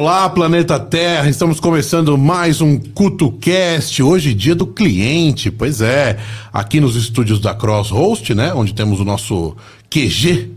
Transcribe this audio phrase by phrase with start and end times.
[0.00, 6.16] Olá, planeta Terra, estamos começando mais um CutoCast, hoje dia do cliente, pois é,
[6.52, 9.56] aqui nos estúdios da Crosshost, né, onde temos o nosso
[9.90, 10.52] QG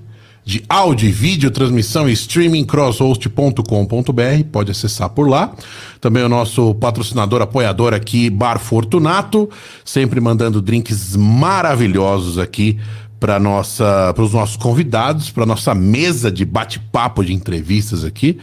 [0.45, 5.51] de áudio e vídeo, transmissão e streaming, crosshost.com.br, pode acessar por lá.
[5.99, 9.49] Também o nosso patrocinador, apoiador aqui, Bar Fortunato,
[9.83, 12.77] sempre mandando drinks maravilhosos aqui
[13.21, 18.39] para nossa para os nossos convidados, para nossa mesa de bate-papo de entrevistas aqui.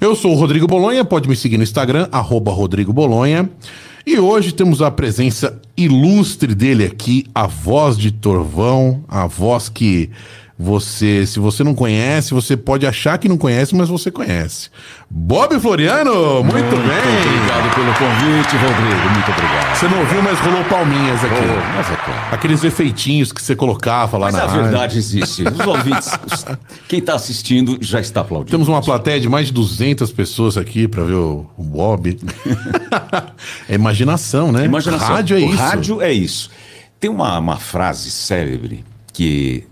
[0.00, 3.48] Eu sou o Rodrigo Bolonha, pode me seguir no Instagram arroba Rodrigo Bolonha.
[4.06, 10.10] E hoje temos a presença ilustre dele aqui, a voz de Torvão, a voz que
[10.64, 14.70] você, se você não conhece, você pode achar que não conhece, mas você conhece.
[15.10, 17.34] Bob Floriano, muito, muito bem.
[17.36, 19.10] Obrigado pelo convite, Rodrigo.
[19.12, 19.76] Muito obrigado.
[19.76, 21.34] Você não ouviu, mas rolou palminhas aqui.
[21.34, 22.34] Oh, mas é claro.
[22.34, 24.62] Aqueles efeitinhos que você colocava lá mas na a rádio.
[24.62, 25.42] verdade existe.
[25.42, 26.18] Os ouvintes,
[26.88, 28.50] quem está assistindo já está aplaudindo.
[28.50, 32.18] Temos uma plateia de mais de 200 pessoas aqui para ver o, o Bob.
[33.68, 34.64] é imaginação, né?
[34.64, 35.08] Imaginação.
[35.08, 35.56] Rádio é o isso.
[35.62, 36.50] rádio é isso.
[36.98, 39.66] Tem uma, uma frase célebre que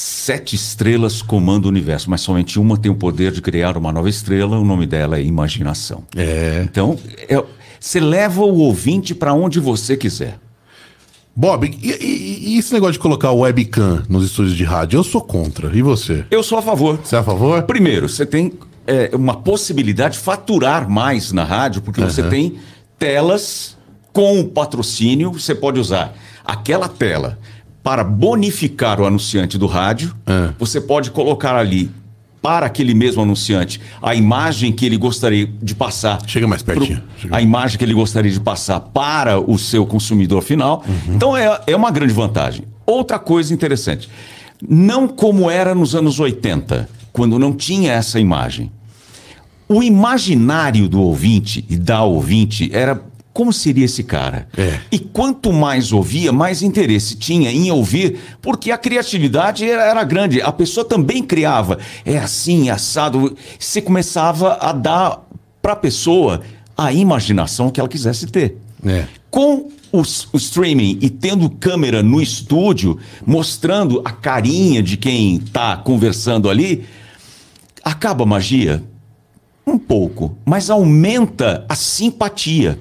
[0.00, 4.08] sete estrelas comandam o universo, mas somente uma tem o poder de criar uma nova
[4.08, 4.58] estrela.
[4.58, 6.04] O nome dela é imaginação.
[6.16, 6.62] É.
[6.64, 6.96] Então,
[7.28, 7.42] é-
[7.80, 10.38] você leva o ouvinte para onde você quiser.
[11.34, 14.98] Bob, e, e- e esse negócio de colocar o webcam nos estúdios de rádio?
[14.98, 15.76] Eu sou contra.
[15.76, 16.24] E você?
[16.30, 16.98] Eu sou a favor.
[17.02, 17.62] Você é a favor?
[17.62, 18.52] Primeiro, você tem
[18.86, 22.54] é, uma possibilidade de faturar mais na rádio, porque você tem
[22.98, 23.76] telas
[24.12, 25.30] com patrocínio.
[25.32, 27.38] Você pode usar aquela tela
[27.82, 30.14] para bonificar o anunciante do rádio.
[30.26, 30.50] É.
[30.58, 31.90] Você pode colocar ali
[32.40, 36.20] para aquele mesmo anunciante a imagem que ele gostaria de passar.
[36.26, 37.02] Chega mais pertinho.
[37.20, 37.34] pro-.
[37.34, 40.84] A imagem que ele gostaria de passar para o seu consumidor final.
[40.86, 41.14] Uhum.
[41.14, 42.64] Então é, é uma grande vantagem.
[42.86, 44.08] Outra coisa interessante.
[44.66, 48.70] Não como era nos anos 80, quando não tinha essa imagem.
[49.68, 53.02] O imaginário do ouvinte e da ouvinte era
[53.38, 54.48] como seria esse cara?
[54.56, 54.80] É.
[54.90, 60.42] E quanto mais ouvia, mais interesse tinha em ouvir, porque a criatividade era, era grande.
[60.42, 61.78] A pessoa também criava.
[62.04, 63.36] É assim, assado.
[63.56, 65.24] Você começava a dar
[65.62, 66.40] para a pessoa
[66.76, 68.56] a imaginação que ela quisesse ter.
[68.84, 69.04] É.
[69.30, 75.76] Com o, o streaming e tendo câmera no estúdio, mostrando a carinha de quem está
[75.76, 76.84] conversando ali,
[77.84, 78.82] acaba a magia?
[79.64, 82.80] Um pouco, mas aumenta a simpatia.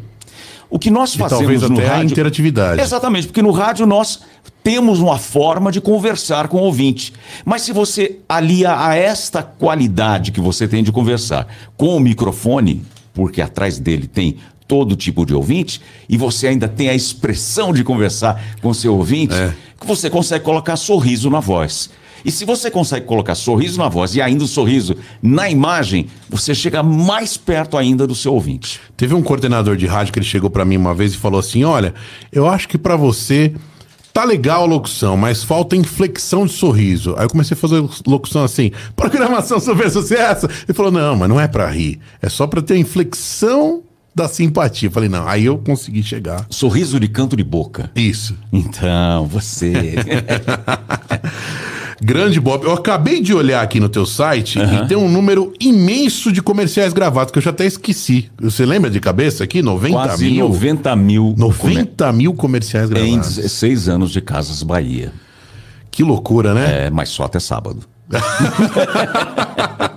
[0.70, 2.12] O que nós fazemos talvez no até a rádio...
[2.12, 2.82] interatividade.
[2.82, 4.20] Exatamente, porque no rádio nós
[4.64, 7.14] temos uma forma de conversar com o ouvinte.
[7.46, 11.48] Mas se você alia a esta qualidade que você tem de conversar
[11.78, 12.84] com o microfone,
[13.14, 17.84] porque atrás dele tem todo tipo de ouvinte, e você ainda tem a expressão de
[17.86, 19.54] conversar com seu ouvinte, É.
[19.80, 21.90] que você consegue colocar sorriso na voz.
[22.28, 26.54] E se você consegue colocar sorriso na voz e ainda o sorriso na imagem, você
[26.54, 28.82] chega mais perto ainda do seu ouvinte.
[28.98, 31.64] Teve um coordenador de rádio que ele chegou pra mim uma vez e falou assim:
[31.64, 31.94] Olha,
[32.30, 33.54] eu acho que pra você
[34.12, 37.16] tá legal a locução, mas falta inflexão de sorriso.
[37.18, 40.48] Aí eu comecei a fazer locução assim: programação sobre sucesso.
[40.68, 43.84] Ele falou: Não, mas não é pra rir, é só pra ter inflexão
[44.14, 44.88] da simpatia.
[44.88, 46.46] Eu falei: Não, aí eu consegui chegar.
[46.50, 47.90] Sorriso de canto de boca.
[47.96, 48.36] Isso.
[48.52, 49.96] Então, você.
[52.02, 56.32] Grande Bob, eu acabei de olhar aqui no teu site e tem um número imenso
[56.32, 58.30] de comerciais gravados que eu já até esqueci.
[58.40, 59.62] Você lembra de cabeça aqui?
[59.62, 60.48] 90 Quase mil?
[60.48, 63.36] 90 mil 90 mil comerciais em gravados.
[63.36, 65.12] 16 anos de Casas Bahia.
[65.90, 66.86] Que loucura, né?
[66.86, 67.82] É, mas só até sábado.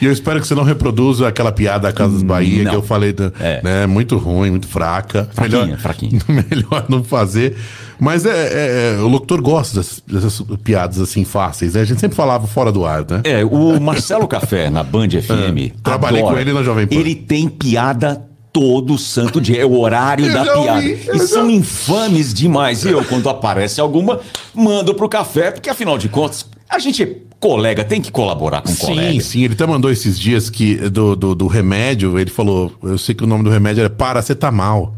[0.00, 2.70] E eu espero que você não reproduza aquela piada da Casas Bahia não.
[2.70, 3.60] que eu falei, É.
[3.62, 3.86] né?
[3.86, 5.28] Muito ruim, muito fraca.
[5.32, 6.20] Fraquinha, melhor, fraquinha.
[6.28, 7.56] melhor não fazer.
[7.98, 11.82] Mas é, é- é, o locutor gosta dessas, dessas piadas assim fáceis, né?
[11.82, 13.20] A gente sempre falava fora do ar, né?
[13.24, 15.74] É, o Marcelo Café, na Band FM.
[15.76, 16.34] Ah, trabalhei adora.
[16.34, 16.94] com ele na Jovem Pan.
[16.94, 19.60] Ele tem piada todo santo dia.
[19.60, 20.82] É o horário Eu da já piada.
[20.82, 22.84] eu E já- são infames demais.
[22.84, 24.18] E eu, quando aparece alguma,
[24.54, 28.68] mando pro café, porque afinal de contas, a gente é colega, tem que colaborar com
[28.68, 29.20] Sim, colega.
[29.20, 29.42] sim.
[29.44, 33.24] Ele até mandou esses dias que do, do, do remédio, ele falou, eu sei que
[33.24, 34.94] o nome do remédio era paracetamol.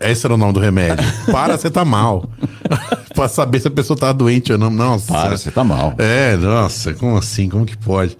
[0.00, 1.04] Esse era o nome do remédio.
[1.32, 2.28] Paracetamol.
[3.14, 4.70] pra saber se a pessoa tava doente ou não.
[4.70, 5.10] Nossa.
[5.12, 5.94] Para, você tá mal.
[5.96, 7.48] É, nossa, como assim?
[7.48, 8.16] Como que pode?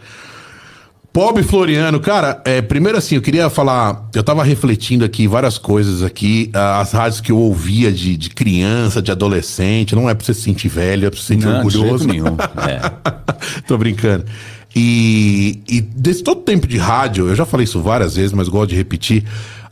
[1.17, 6.03] Pobre Floriano, cara, é, primeiro assim, eu queria falar, eu tava refletindo aqui várias coisas
[6.03, 10.35] aqui, as rádios que eu ouvia de, de criança, de adolescente, não é pra você
[10.35, 12.05] se sentir velho, é pra você se sentir Não, de orgulhoso.
[12.05, 12.37] jeito nenhum.
[12.69, 13.63] É.
[13.67, 14.27] Tô brincando.
[14.75, 18.69] E, e desse todo tempo de rádio, eu já falei isso várias vezes, mas gosto
[18.69, 19.25] de repetir.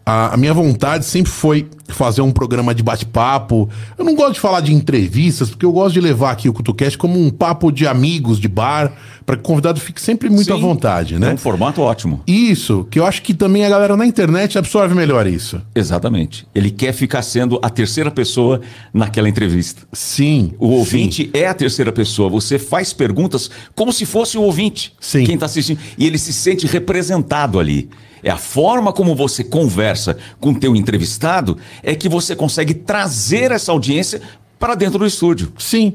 [0.07, 3.69] A, a minha vontade sempre foi fazer um programa de bate-papo.
[3.97, 6.99] Eu não gosto de falar de entrevistas, porque eu gosto de levar aqui o CutuCast
[6.99, 8.93] como um papo de amigos, de bar,
[9.25, 11.33] para que o convidado fique sempre muito à Sim, vontade, É né?
[11.33, 12.23] um formato ótimo.
[12.27, 15.61] Isso, que eu acho que também a galera na internet absorve melhor isso.
[15.75, 16.47] Exatamente.
[16.55, 18.61] Ele quer ficar sendo a terceira pessoa
[18.93, 19.83] naquela entrevista.
[19.93, 20.53] Sim.
[20.59, 22.29] O ouvinte é a terceira pessoa.
[22.29, 24.93] Você faz perguntas como se fosse o ouvinte.
[25.01, 25.25] Sim.
[25.25, 25.79] Quem está assistindo.
[25.97, 27.89] E ele se sente representado ali.
[28.25, 33.53] É a forma como você conversa com o teu entrevistado é que você consegue trazer
[33.53, 34.23] essa audiência
[34.59, 35.53] para dentro do estúdio.
[35.59, 35.93] Sim.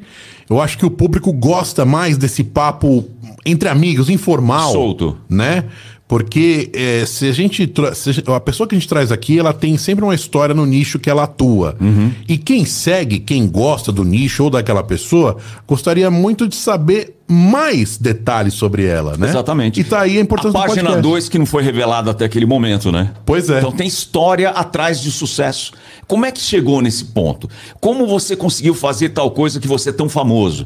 [0.48, 3.04] Eu acho que o público gosta mais desse papo
[3.44, 4.72] entre amigos, informal.
[4.72, 5.18] Solto.
[5.28, 5.66] Né?
[6.10, 7.72] Porque é, se a gente.
[7.94, 10.98] se a pessoa que a gente traz aqui, ela tem sempre uma história no nicho
[10.98, 11.78] que ela atua.
[11.80, 12.12] Uhum.
[12.28, 17.96] E quem segue, quem gosta do nicho ou daquela pessoa, gostaria muito de saber mais
[17.96, 19.30] detalhes sobre ela, né?
[19.30, 19.80] Exatamente.
[19.80, 21.02] E tá aí a importância A página podcast.
[21.04, 23.12] 2 que não foi revelada até aquele momento, né?
[23.24, 23.60] Pois é.
[23.60, 25.74] Então tem história atrás de sucesso.
[26.08, 27.48] Como é que chegou nesse ponto?
[27.80, 30.66] Como você conseguiu fazer tal coisa que você é tão famoso?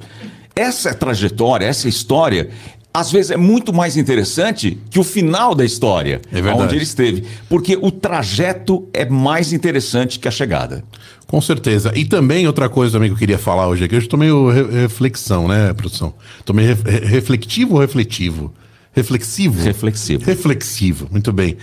[0.55, 2.49] Essa trajetória, essa história,
[2.93, 7.23] às vezes é muito mais interessante que o final da história, É onde ele esteve.
[7.49, 10.83] Porque o trajeto é mais interessante que a chegada.
[11.25, 11.91] Com certeza.
[11.95, 14.49] E também outra coisa também que eu queria falar hoje aqui, hoje eu tô meio
[14.51, 16.13] re- reflexão, né, produção?
[16.45, 18.53] Tô meio re- re- reflectivo ou refletivo?
[18.91, 19.59] Reflexivo?
[19.63, 20.23] Reflexivo.
[20.23, 21.57] Reflexivo, muito bem.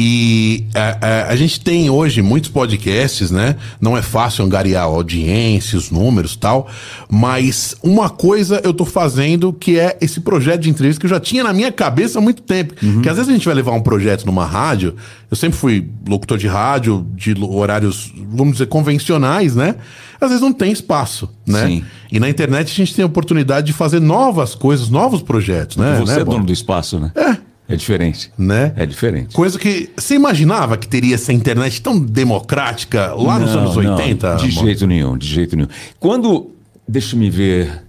[0.00, 3.56] E a, a- a gente tem hoje muitos podcasts, né?
[3.80, 6.68] Não é fácil angariar a audiência, os números e tal,
[7.10, 11.18] mas uma coisa eu tô fazendo que é esse projeto de entrevista que eu já
[11.18, 12.74] tinha na minha cabeça há muito tempo.
[13.02, 14.94] Que às vezes a gente vai levar um projeto numa rádio,
[15.28, 19.74] eu sempre fui locutor de rádio, de horários, vamos dizer, convencionais, né?
[20.20, 21.66] Às vezes não tem espaço, né?
[21.66, 21.84] Sim.
[22.10, 25.96] E na internet a gente tem a oportunidade de fazer novas coisas, novos projetos, né?
[25.98, 27.10] você né, é dono do espaço, né?
[27.16, 27.47] É.
[27.68, 28.32] É diferente.
[28.38, 28.72] Né?
[28.76, 29.34] É diferente.
[29.34, 33.92] Coisa que você imaginava que teria essa internet tão democrática lá nos Não, anos não,
[33.96, 34.36] 80?
[34.36, 34.64] de amor?
[34.64, 35.68] jeito nenhum, de jeito nenhum.
[36.00, 36.50] Quando,
[36.88, 37.82] deixa me ver,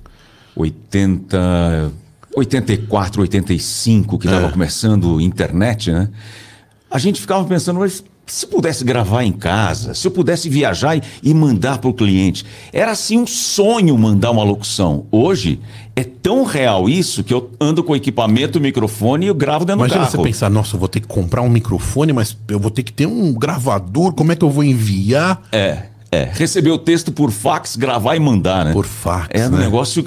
[0.56, 1.92] 80,
[2.36, 4.52] 84, 85, que estava É.
[4.52, 6.10] começando a internet, né?
[6.92, 10.96] A gente ficava pensando, mas se eu pudesse gravar em casa, se eu pudesse viajar
[10.96, 12.46] e, e mandar para o cliente.
[12.72, 15.06] Era assim um sonho mandar uma locução.
[15.12, 15.60] Hoje
[15.96, 20.06] é tão real isso que eu ando com equipamento, microfone e eu gravo dentro Imagina
[20.06, 20.24] do você carro.
[20.24, 23.06] pensar, nossa, eu vou ter que comprar um microfone, mas eu vou ter que ter
[23.06, 25.42] um gravador, como é que eu vou enviar?
[25.52, 26.30] É, é.
[26.34, 28.74] Receber o texto por fax, gravar e mandar, né?
[28.74, 29.60] Por fax, É um né?
[29.66, 30.06] negócio.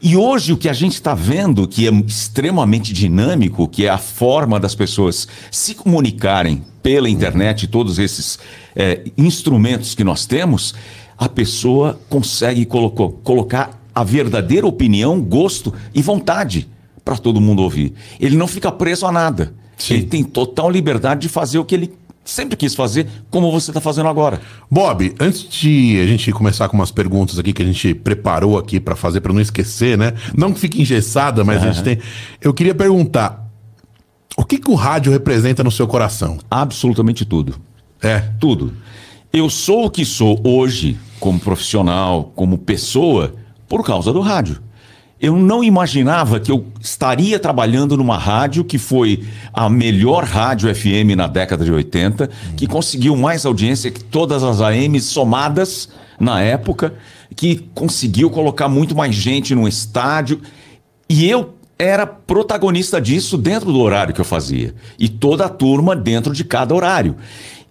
[0.00, 3.98] E hoje o que a gente está vendo, que é extremamente dinâmico, que é a
[3.98, 8.38] forma das pessoas se comunicarem pela internet, todos esses
[8.76, 10.72] é, instrumentos que nós temos,
[11.18, 16.68] a pessoa consegue colocou- colocar a verdadeira opinião, gosto e vontade
[17.04, 17.92] para todo mundo ouvir.
[18.20, 19.52] Ele não fica preso a nada.
[19.76, 19.94] Sim.
[19.94, 21.92] Ele tem total liberdade de fazer o que ele
[22.30, 24.40] sempre quis fazer, como você está fazendo agora.
[24.70, 28.78] Bob, antes de a gente começar com umas perguntas aqui que a gente preparou aqui
[28.78, 30.12] pra fazer, pra não esquecer, né?
[30.36, 31.98] Não que fique engessada, mas a gente tem.
[32.40, 33.48] Eu queria perguntar:
[34.36, 36.38] o que, que o rádio representa no seu coração?
[36.50, 37.56] Absolutamente tudo.
[38.02, 38.18] É.
[38.38, 38.74] Tudo.
[39.32, 43.34] Eu sou o que sou hoje, como profissional, como pessoa,
[43.68, 44.60] por causa do rádio.
[45.20, 51.16] Eu não imaginava que eu estaria trabalhando numa rádio que foi a melhor rádio FM
[51.16, 55.88] na década de 80, que conseguiu mais audiência que todas as AMs somadas
[56.20, 56.94] na época,
[57.34, 60.40] que conseguiu colocar muito mais gente no estádio.
[61.08, 64.74] E eu era protagonista disso dentro do horário que eu fazia.
[64.98, 67.16] E toda a turma dentro de cada horário.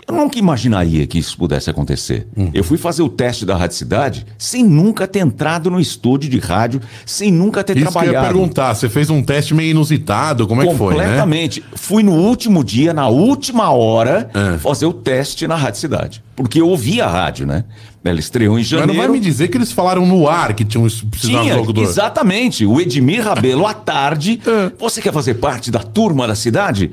[0.08, 2.28] Eu nunca imaginaria que isso pudesse acontecer.
[2.54, 6.40] Eu fui fazer o teste da Rádio Cidade sem nunca ter entrado no estúdio de
[6.40, 8.34] rádio, sem nunca ter Isso que eu ia trabalhado.
[8.34, 8.74] perguntar.
[8.74, 11.04] Você fez um teste meio inusitado, como é que foi, né?
[11.04, 11.62] Completamente.
[11.76, 14.58] Fui no último dia, na última hora, É.
[14.60, 16.24] fazer o teste na Rádio Cidade.
[16.38, 17.66] Porque eu ouvi a rádio, né?
[18.06, 18.94] Ela estreou em Mas janeiro.
[18.94, 21.84] não vai me dizer que eles falaram no ar que tinham precisado Tinha, locutor.
[21.84, 22.66] exatamente.
[22.66, 24.40] O Edmir Rabelo, à tarde.
[24.48, 24.72] É.
[24.80, 26.92] Você quer fazer parte da turma da cidade?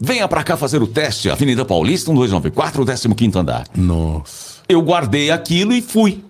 [0.00, 1.30] Venha pra cá fazer o teste.
[1.30, 3.64] Avenida Paulista, 1294, 15 andar.
[3.76, 4.54] Nossa.
[4.68, 6.24] Eu guardei aquilo e fui.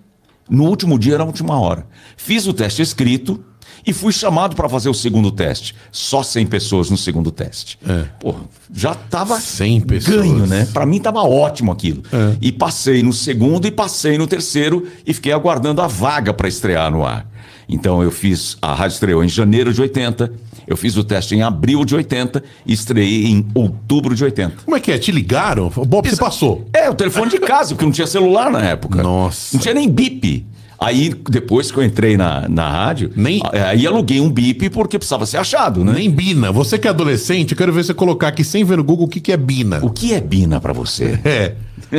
[0.48, 1.86] No último dia, na última hora.
[2.16, 3.42] Fiz o teste escrito
[3.86, 5.74] e fui chamado para fazer o segundo teste.
[5.90, 7.78] Só 100 pessoas no segundo teste.
[7.86, 8.04] É.
[8.20, 8.34] Pô,
[8.72, 10.16] já tava 100 pessoas.
[10.16, 10.66] ganho, né?
[10.72, 12.02] Para mim tava ótimo aquilo.
[12.12, 12.36] É.
[12.40, 16.90] E passei no segundo e passei no terceiro e fiquei aguardando a vaga para estrear
[16.90, 17.26] no ar.
[17.68, 20.32] Então eu fiz a rádio estreou em janeiro de 80,
[20.66, 24.54] eu fiz o teste em abril de 80 e estreiei em outubro de 80.
[24.64, 24.98] Como é que é?
[24.98, 25.70] Te ligaram?
[25.70, 26.66] Bob, você passou.
[26.72, 29.02] É, o telefone de casa, porque não tinha celular na época.
[29.02, 29.56] Nossa.
[29.56, 30.46] Não tinha nem bip.
[30.78, 35.24] Aí, depois que eu entrei na, na rádio, Nem- aí aluguei um bip porque precisava
[35.24, 35.92] ser achado, né?
[35.94, 36.50] Nem Bina.
[36.52, 39.08] Você que é adolescente, eu quero ver você colocar aqui sem ver no Google o
[39.08, 39.78] que, que é Bina.
[39.82, 41.18] O que é Bina pra você?
[41.24, 41.54] É.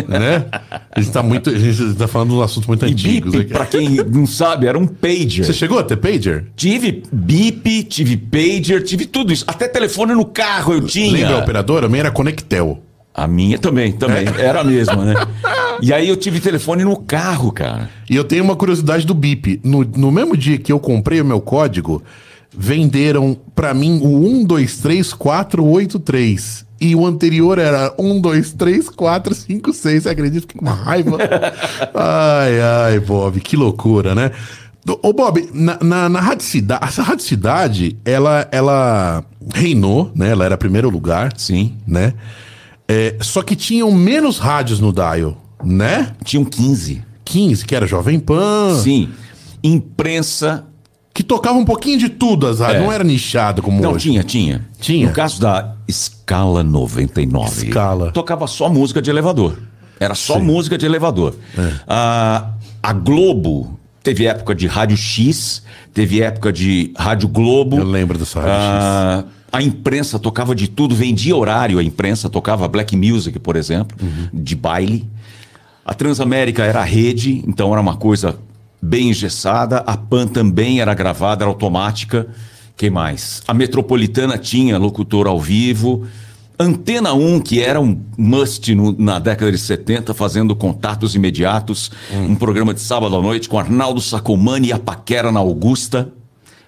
[0.08, 0.46] Né?
[0.92, 1.50] A gente tá muito.
[1.50, 4.68] A gente tá falando de um assunto muito E antigos bip, pra quem não sabe,
[4.68, 5.46] era um pager.
[5.46, 6.46] Você chegou a ter pager?
[6.56, 9.44] Tive bip, tive pager, tive tudo isso.
[9.48, 11.12] Até telefone no carro eu tinha.
[11.12, 11.86] Lembra a operadora?
[11.86, 12.82] A minha era Conectel.
[13.14, 14.26] A minha também, também.
[14.38, 14.46] É.
[14.46, 15.16] Era a mesma, né?
[15.82, 17.90] E aí eu tive telefone no carro, cara.
[18.10, 19.60] E eu tenho uma curiosidade do BIP.
[19.62, 22.02] No, no mesmo dia que eu comprei o meu código,
[22.58, 26.66] venderam pra mim o 123483.
[26.86, 30.04] E o anterior era 123456.
[30.04, 30.42] Você acredita?
[30.42, 31.18] Fiquei com uma raiva.
[31.94, 34.32] ai, ai, Bob, que loucura, né?
[35.02, 39.24] Ô, Bob, na, na, na Rádio Cidade, essa Rádio Cidade, ela, ela
[39.54, 40.30] reinou, né?
[40.30, 41.74] Ela era primeiro lugar, Sim.
[41.88, 42.14] né?
[42.88, 46.12] É, só que tinham menos rádios no dial, né?
[46.24, 47.02] Tinham 15.
[47.24, 49.10] 15, que era Jovem Pan, Sim.
[49.64, 50.66] Imprensa.
[51.12, 52.86] que tocava um pouquinho de tudo as rádios, É.
[52.86, 54.10] não era nichado como Não, hoje.
[54.10, 54.68] tinha, tinha.
[54.80, 55.08] Tinha?
[55.08, 55.74] No caso da
[56.26, 57.68] Escala 99.
[57.68, 58.12] Escala.
[58.12, 59.60] Tocava só música de elevador.
[60.00, 60.42] Era só Sim.
[60.42, 61.36] música de elevador.
[61.56, 61.74] É.
[61.88, 62.50] Ah,
[62.82, 65.62] a Globo teve época de Rádio X,
[65.94, 67.78] teve época de Rádio Globo.
[67.78, 72.68] Eu lembro dessa Rádio Ah, A imprensa tocava de tudo, vendia horário a imprensa, tocava
[72.68, 74.28] black music, por exemplo, Uhum.
[74.34, 75.08] de baile.
[75.86, 78.36] A Transamérica era a rede, então era uma coisa
[78.82, 79.78] bem engessada.
[79.86, 82.28] A PAN também era gravada, era automática.
[82.78, 83.42] Quem mais?
[83.48, 86.06] A Metropolitana tinha locutor ao vivo.
[86.58, 91.92] Antena 1, que era um must no- na década de 70, fazendo contatos imediatos.
[92.14, 92.32] Hum.
[92.32, 96.10] Um programa de sábado à noite com Arnaldo Sacomani e a Paquera na Augusta.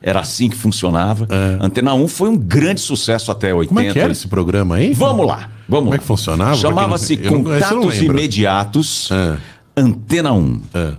[0.01, 1.27] Era assim que funcionava.
[1.59, 3.63] Antena 1 foi um grande sucesso até 80.
[3.63, 3.67] É.
[3.67, 4.93] Como é que era esse programa aí?
[4.93, 5.95] Vamos lá, vamos Como lá.
[5.95, 6.55] é que funcionava?
[6.55, 7.97] Chamava-se não- Contatos.
[8.01, 9.37] Imediatos, É.
[9.75, 10.61] Antena 1.
[10.73, 10.91] É.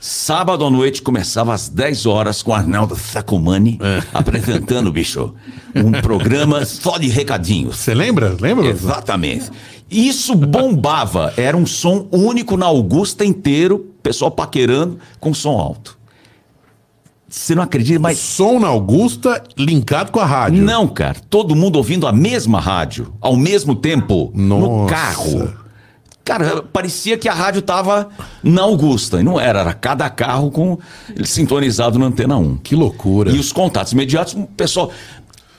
[0.00, 4.02] Sábado à noite começava às 10 horas com Arnaldo Sacomani É.
[4.14, 5.34] apresentando, bicho,
[5.74, 7.78] um programa só de recadinhos.
[7.78, 8.36] Você lembra?
[8.40, 8.66] Lembra?
[8.66, 9.50] Exatamente.
[9.90, 11.32] Isso bombava.
[11.36, 15.98] Era um som único na Augusta inteiro, pessoal paquerando com som alto.
[17.28, 20.62] Você não acredita, mas Som na Augusta linkado com a rádio.
[20.62, 21.16] não, cara.
[21.28, 24.94] Todo mundo ouvindo a mesma rádio, ao mesmo tempo, no Nossa.
[24.94, 25.52] carro.
[26.28, 28.10] Cara, parecia que a rádio tava
[28.42, 29.18] na Augusta.
[29.18, 30.78] E não era, era cada carro com
[31.16, 32.58] ele sintonizado na antena 1.
[32.58, 33.30] Que loucura.
[33.30, 34.92] E os contatos imediatos, o pessoal.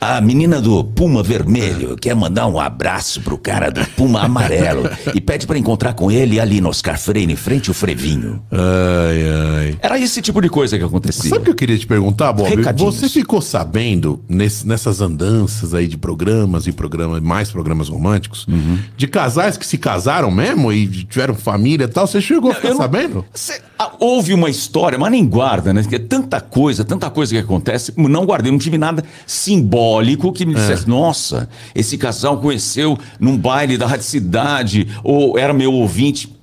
[0.02, 5.20] A menina do Puma Vermelho quer mandar um abraço pro cara do Puma Amarelo e
[5.20, 8.42] pede pra encontrar com ele ali no Oscar Freire, em frente ao Frevinho.
[8.50, 9.78] Ai, ai.
[9.82, 11.30] Era esse tipo de coisa que acontecia.
[11.30, 12.48] Sabe o que eu queria te perguntar, Bob?
[12.50, 12.96] Recadinhos.
[12.96, 18.80] Você ficou sabendo nesse- nessas andanças aí de programas e programas, mais programas românticos, Uhum.
[18.96, 22.08] de casais que se casaram mesmo e tiveram família e tal?
[22.08, 23.26] Você chegou a ficar não- sabendo?
[23.34, 25.82] Cê- ah, houve uma história, mas nem guarda, né?
[25.82, 29.89] Porque tanta coisa, tanta coisa que acontece, não guardei, não tive nada simbólico
[30.34, 35.74] que me dissesse, nossa, esse casal conheceu num baile da Rádio Cidade, ou era meu
[35.74, 36.36] ouvinte.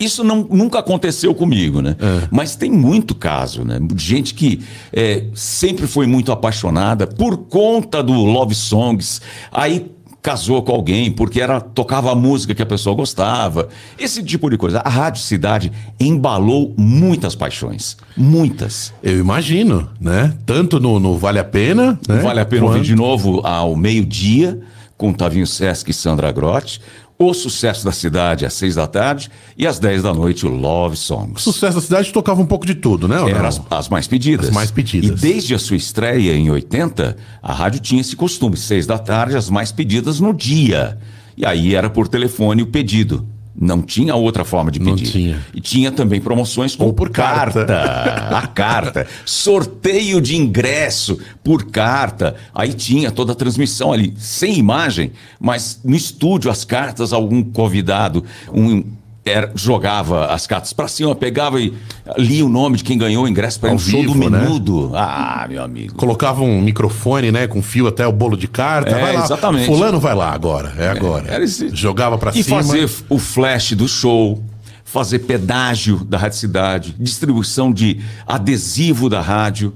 [0.00, 1.96] Isso não, nunca aconteceu comigo, né?
[2.30, 3.78] Mas tem muito caso, né?
[3.80, 9.20] De Gente que é, sempre foi muito apaixonada por conta do Love Songs.
[9.52, 9.95] Aí
[10.26, 13.68] casou com alguém porque era tocava a música que a pessoa gostava.
[13.96, 14.80] Esse tipo de coisa.
[14.80, 17.96] A Rádio Cidade embalou muitas paixões.
[18.16, 18.92] Muitas.
[19.04, 20.34] Eu imagino, né?
[20.44, 22.16] Tanto no, no Vale a Pena, né?
[22.18, 24.58] Vale a pena ouvir Quanto- de novo ao meio-dia,
[24.98, 26.80] com Tavinho Sesc e Sandra Grotti.
[27.18, 30.96] O Sucesso da Cidade às seis da tarde e às dez da noite o Love
[30.96, 31.42] Songs.
[31.42, 33.16] Sucesso da cidade tocava um pouco de tudo, né?
[33.30, 34.48] Eram as, as mais pedidas.
[34.48, 35.18] As mais pedidas.
[35.18, 39.36] E desde a sua estreia em 80, a rádio tinha esse costume, seis da tarde,
[39.36, 40.98] as mais pedidas no dia.
[41.36, 43.26] E aí era por telefone o pedido.
[43.58, 45.10] Não tinha outra forma de Não pedir.
[45.10, 45.46] tinha.
[45.54, 47.64] E tinha também promoções com Ou por carta.
[48.30, 49.06] a carta.
[49.24, 52.36] Sorteio de ingresso por carta.
[52.54, 58.24] Aí tinha toda a transmissão ali, sem imagem, mas no estúdio, as cartas, algum convidado,
[58.52, 58.84] um.
[59.26, 61.74] Era- jogava as cartas pra cima, pegava e
[62.16, 64.38] lia o nome de quem ganhou o ingresso para Ao um show do né?
[64.40, 64.92] Menudo.
[64.94, 65.94] Ah, meu amigo.
[65.96, 67.46] Colocava um microfone, né?
[67.46, 68.90] Com fio até o bolo de carta.
[68.96, 69.24] É, vai lá.
[69.24, 69.66] exatamente.
[69.66, 70.72] Fulano vai lá agora.
[70.78, 71.26] É agora.
[71.28, 72.62] era esse- Jogava pra E cima.
[72.62, 74.42] fazer o flash do show,
[74.84, 79.74] fazer pedágio da Rádio Cidade, distribuição de adesivo da rádio,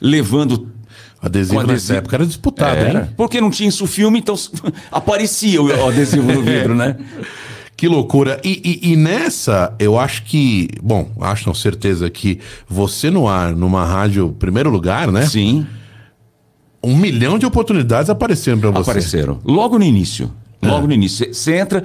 [0.00, 0.68] levando.
[1.22, 1.98] Adesivo com nessa adesivo.
[1.98, 3.00] época era disputado, Era.
[3.02, 3.08] hein?
[3.14, 4.34] Porque não tinha isso filme, então
[4.90, 6.96] aparecia o adesivo no vidro, né?
[7.80, 8.38] Que loucura.
[8.44, 10.68] E, e- e nessa, eu acho que.
[10.82, 15.24] Bom, acho com certeza que você no ar, numa rádio, primeiro lugar, né?
[15.24, 15.66] Sim,
[16.84, 18.90] Um milhão de oportunidades apareceram pra você.
[18.90, 19.38] apareceram.
[19.42, 20.30] Logo no início.
[20.62, 21.32] Logo no início.
[21.32, 21.82] Você entra.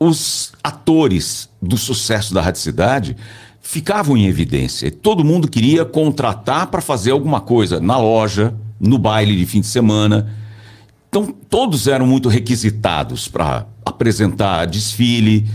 [0.00, 3.16] Os atores do sucesso da Rádio Cidade
[3.62, 4.90] ficavam em evidência.
[4.90, 9.68] Todo mundo queria contratar para fazer alguma coisa na loja, no baile de fim de
[9.68, 10.28] semana.
[11.14, 15.46] Então, todos eram muito requisitados para apresentar desfile,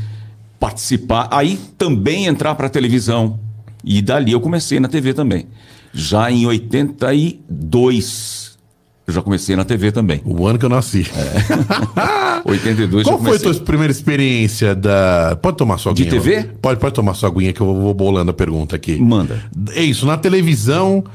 [0.58, 3.38] participar, aí também entrar para a televisão.
[3.84, 5.48] E dali eu comecei na TV também.
[5.94, 8.58] Já em 82,
[9.06, 10.22] eu já comecei na TV também.
[10.24, 11.06] O ano que eu nasci.
[11.14, 12.40] É.
[12.50, 15.38] 82 Qual foi a tua primeira experiência da.
[15.42, 16.22] Pode tomar sua De aguinha?
[16.22, 16.44] TV?
[16.62, 18.98] Pode, pode tomar sua aguinha que eu vou bolando a pergunta aqui.
[18.98, 19.44] Manda.
[19.74, 21.10] É isso, na televisão, é,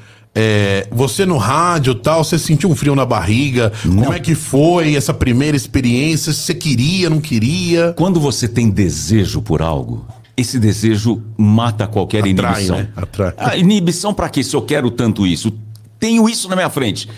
[0.91, 3.73] você no rádio e tal, você sentiu um frio na barriga?
[3.83, 6.33] Como é que foi essa primeira experiência?
[6.33, 7.93] Se você queria, não queria?
[7.97, 12.77] Quando você tem desejo por algo, esse desejo mata qualquer Atrai, inibição.
[12.79, 12.89] né?
[12.97, 13.33] Atrai.
[13.37, 14.43] A inibição para quê?
[14.43, 15.53] Se eu quero tanto isso,
[15.99, 17.09] tenho isso na minha frente.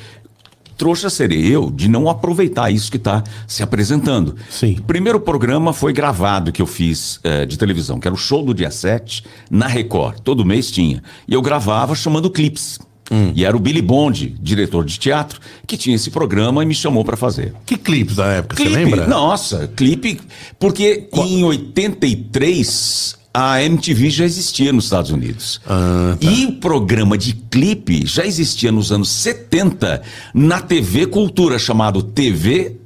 [0.76, 4.36] Trouxa serei eu de não aproveitar isso que está se apresentando.
[4.50, 4.76] Sim.
[4.78, 8.44] O primeiro programa foi gravado que eu fiz eh, de televisão, que era o show
[8.44, 10.20] do dia 7, na Record.
[10.20, 11.02] Todo mês tinha.
[11.26, 12.78] E eu gravava chamando clipes.
[13.10, 13.32] Hum.
[13.34, 17.04] E era o Billy Bond, diretor de teatro, que tinha esse programa e me chamou
[17.04, 17.54] para fazer.
[17.64, 19.06] Que clipes da época, Clipe, você lembra?
[19.06, 20.20] Nossa, clipe.
[20.58, 25.60] Porque em 83 a MTV já existia nos Estados Unidos.
[25.66, 30.02] Ah, E o programa de clipe já existia nos anos 70
[30.34, 32.76] na TV Cultura, chamado TV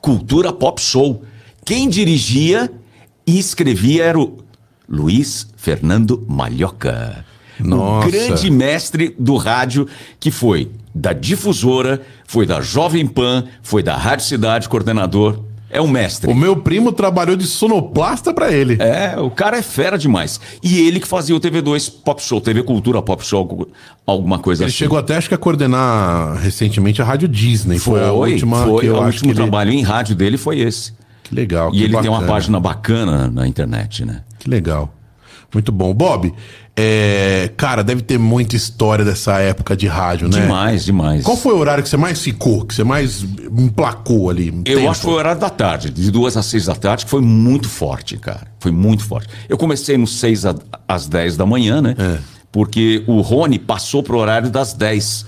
[0.00, 1.22] Cultura Pop Show.
[1.64, 2.70] Quem dirigia
[3.26, 4.38] e escrevia era o
[4.88, 7.24] Luiz Fernando Malhoca.
[7.60, 8.08] Nossa.
[8.08, 9.86] O grande mestre do rádio
[10.20, 15.40] que foi da difusora, foi da Jovem Pan, foi da Rádio Cidade, coordenador.
[15.70, 16.30] É um mestre.
[16.30, 18.78] O meu primo trabalhou de sonoplasta pra ele.
[18.80, 20.40] É, o cara é fera demais.
[20.62, 23.68] E ele que fazia o TV2 Pop Show, TV Cultura Pop Show,
[24.06, 24.78] alguma coisa Ele assim.
[24.78, 27.78] chegou até, acho que, a coordenar recentemente a Rádio Disney.
[27.78, 29.34] Foi, Foi, a última foi o último ele...
[29.36, 30.94] trabalho em rádio dele foi esse.
[31.22, 32.32] Que legal, E que ele tem uma bacana.
[32.32, 34.22] página bacana na internet, né?
[34.38, 34.90] Que legal.
[35.52, 35.92] Muito bom.
[35.92, 36.32] Bob,
[36.80, 40.40] é, cara, deve ter muita história dessa época de rádio, né?
[40.42, 41.24] Demais, demais.
[41.24, 43.24] Qual foi o horário que você mais ficou, que você mais
[43.58, 44.52] emplacou ali?
[44.52, 44.90] um Eu tempo?
[44.90, 47.20] acho que foi o horário da tarde, de duas às seis da tarde, que foi
[47.20, 48.46] muito forte, cara.
[48.60, 49.28] Foi muito forte.
[49.48, 50.54] Eu comecei nos seis a-
[50.86, 51.96] às dez da manhã, né?
[51.98, 52.18] É.
[52.52, 55.26] Porque o Rony passou pro horário das dez.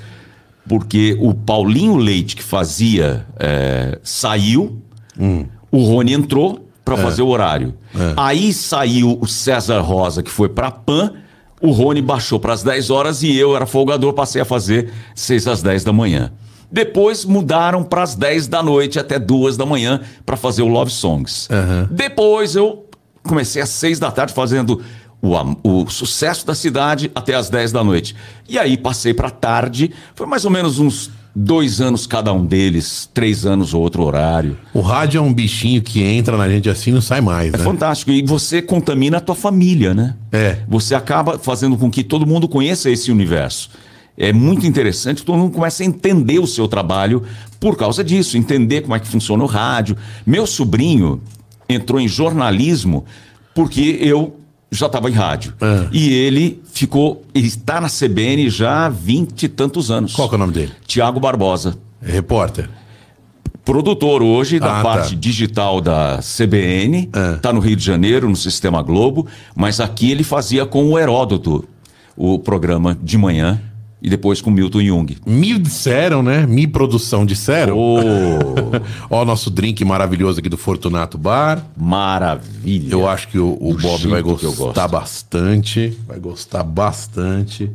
[0.68, 4.80] Porque o Paulinho Leite, que fazia, é, saiu,
[5.18, 5.46] Hum.
[5.72, 6.70] o Rony entrou É.
[6.84, 7.74] para fazer o horário.
[8.16, 11.12] Aí saiu o César Rosa, que foi pra PAN,
[11.60, 15.46] o Rony baixou para as 10 horas e eu era folgador, passei a fazer 6
[15.46, 16.32] às 10 da manhã.
[16.72, 20.90] Depois mudaram para as 10 da noite até 2 da manhã para fazer o Love
[20.90, 21.48] Songs.
[21.90, 22.86] Depois eu
[23.22, 24.80] comecei às 6 da tarde fazendo
[25.20, 25.34] o,
[25.82, 28.16] o sucesso da cidade até às 10 da noite.
[28.48, 33.08] E aí passei para tarde, foi mais ou menos uns dois anos cada um deles,
[33.14, 34.58] três anos outro horário.
[34.74, 37.58] O rádio é um bichinho que entra na gente assim e não sai mais, É
[37.58, 37.64] né?
[37.64, 38.10] fantástico.
[38.10, 40.16] E você contamina a tua família, né?
[40.32, 40.58] É.
[40.68, 43.70] Você acaba fazendo com que todo mundo conheça esse universo.
[44.18, 47.22] É muito interessante, todo mundo começa a entender o seu trabalho
[47.58, 49.96] por causa disso, entender como é que funciona o rádio.
[50.26, 51.22] Meu sobrinho
[51.68, 53.04] entrou em jornalismo
[53.54, 54.36] porque eu
[54.70, 55.52] já estava em rádio.
[55.61, 55.87] Ah.
[55.92, 60.12] E ele ficou, ele está na CBN já há vinte e tantos anos.
[60.14, 60.72] Qual que é o nome dele?
[60.87, 62.68] Tiago Barbosa É repórter.
[63.64, 65.20] produtor hoje da Ah, parte tá.
[65.20, 67.35] digital da CBN, É.
[67.35, 71.64] está no Rio de Janeiro, no Sistema Globo, mas aqui ele fazia com o Heródoto
[72.16, 73.61] o programa de manhã
[74.02, 75.16] e depois com Milton Jung.
[75.26, 76.46] Me disseram, né?
[76.46, 77.76] Me produção disseram.
[77.78, 77.98] Oh,
[79.10, 81.64] Ó, o nosso drink maravilhoso aqui do Fortunato Bar.
[81.76, 82.92] maravilha.
[82.92, 85.96] Eu acho que o, o Bob vai gostar bastante.
[86.06, 87.70] Vai gostar bastante.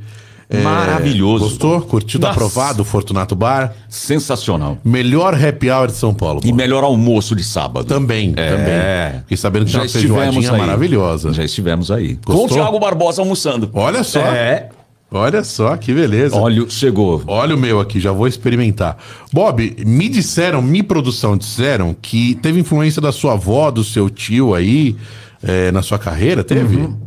[0.48, 1.46] É, Maravilhoso.
[1.46, 1.82] Gostou?
[1.82, 2.20] Curtiu?
[2.20, 3.74] Tá aprovado o Fortunato Bar?
[3.90, 4.78] Sensacional.
[4.86, 6.40] Melhor happy hour de São Paulo.
[6.44, 6.54] E Bob.
[6.58, 7.88] melhor almoço de sábado.
[7.88, 8.50] Também, É.
[8.50, 9.22] também.
[9.22, 10.58] Fiquei sabendo que tem Já uma feijoadinha aí.
[10.60, 11.34] maravilhosa.
[11.34, 12.18] Já estivemos aí.
[12.18, 12.46] Com Gostou?
[12.46, 13.72] o Thiago Barbosa almoçando.
[13.74, 14.20] Olha só.
[14.20, 14.70] É.
[15.12, 16.36] Olha só, que beleza.
[16.36, 17.24] Olha, chegou.
[17.28, 18.98] Olha o meu aqui, já vou experimentar.
[19.32, 24.54] Bob, me disseram, me produção disseram que teve influência da sua avó, do seu tio
[24.54, 24.96] aí,
[25.42, 26.78] é, na sua carreira, teve?
[26.78, 26.98] Uhum.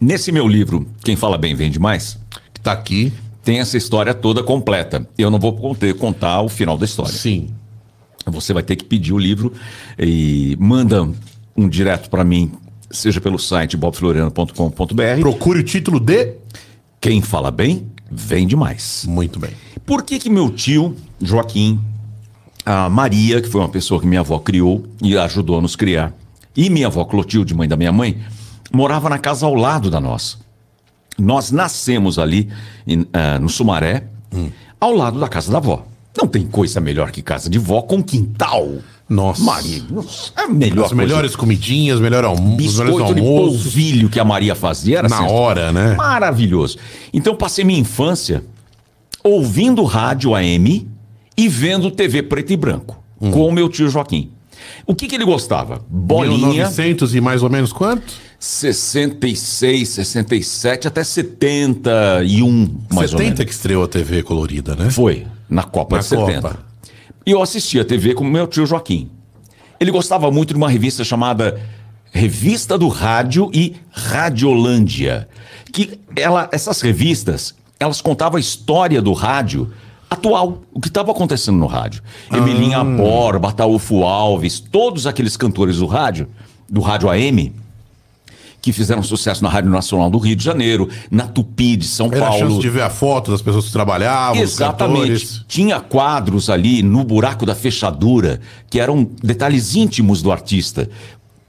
[0.00, 2.18] Nesse meu livro, Quem Fala Bem Vende Mais,
[2.52, 3.12] Que tá aqui.
[3.42, 5.08] tem essa história toda completa.
[5.16, 7.12] Eu não vou poder contar o final da história.
[7.12, 7.48] Sim.
[8.26, 9.52] Você vai ter que pedir o livro
[9.98, 11.08] e manda
[11.56, 12.52] um direto para mim,
[12.90, 15.20] seja pelo site bobfloriano.com.br.
[15.20, 16.34] Procure o título de.
[17.00, 19.04] Quem fala bem, vende mais.
[19.06, 19.50] Muito bem.
[19.86, 21.80] Por que que meu tio, Joaquim,
[22.64, 26.12] a Maria, que foi uma pessoa que minha avó criou e ajudou a nos criar,
[26.56, 28.20] e minha avó Clotilde, mãe da minha mãe,
[28.72, 30.38] morava na casa ao lado da nossa.
[31.18, 32.48] Nós nascemos ali
[32.86, 34.08] em, ah, no Sumaré,
[34.80, 35.86] ao lado da casa da avó.
[36.16, 38.68] Não tem coisa melhor que casa de vó com quintal.
[39.08, 39.42] Nossa.
[39.42, 44.08] Maria, nossa, é a melhor As melhores comidinhas, melhor almo os melhores biscoito de polvilho
[44.10, 45.94] que a Maria fazia era Na assim, hora, né?
[45.94, 46.76] Maravilhoso.
[47.12, 48.44] Então passei minha infância
[49.24, 50.86] ouvindo rádio AM
[51.36, 53.30] e vendo TV preto e branco Hum.
[53.32, 54.30] com o meu tio Joaquim.
[54.86, 55.80] O que, que ele gostava?
[55.88, 58.12] Bolinha, 1900 e mais ou menos quanto?
[58.38, 63.44] 66, 67 até 71, mais ou 70 menos.
[63.44, 64.90] que estreou a TV colorida, né?
[64.90, 66.67] Foi, na Copa Na de 70.
[67.28, 69.10] E eu assistia a TV com meu tio Joaquim.
[69.78, 71.60] Ele gostava muito de uma revista chamada
[72.10, 75.28] Revista do Rádio e Radiolândia.
[75.70, 79.70] Que ela, essas revistas, elas contavam a história do rádio
[80.08, 82.02] atual, o que estava acontecendo no rádio.
[82.32, 86.30] Emilinha Borba, Ataúfo Alves, todos aqueles cantores do rádio,
[86.66, 87.52] do rádio AM,
[88.60, 92.26] que fizeram sucesso na Rádio Nacional do Rio de Janeiro, na Tupi de São Era
[92.26, 92.38] Paulo.
[92.38, 95.44] chance de ver a foto das pessoas que trabalhavam, Exatamente.
[95.46, 100.88] Tinha quadros ali no buraco da fechadura que eram detalhes íntimos do artista.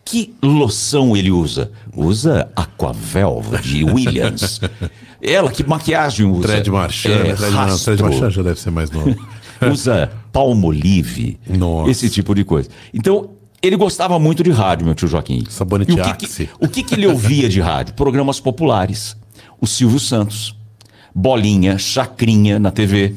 [0.05, 1.71] Que loção ele usa?
[1.95, 4.59] Usa Aquavel de Williams.
[5.21, 6.47] Ela, que maquiagem usa?
[6.47, 7.33] Thread Marchand, É.
[7.35, 7.53] Thread
[8.01, 9.15] Marchand já deve ser mais novo.
[9.71, 11.39] usa Palmolive.
[11.47, 11.91] Nossa.
[11.91, 12.69] Esse tipo de coisa.
[12.93, 15.43] Então, ele gostava muito de rádio, meu tio Joaquim.
[15.49, 17.93] Sabonete E o que, que, o que, que ele ouvia de rádio?
[17.93, 19.15] Programas populares.
[19.59, 20.55] O Silvio Santos.
[21.13, 23.15] Bolinha, Chacrinha na TV.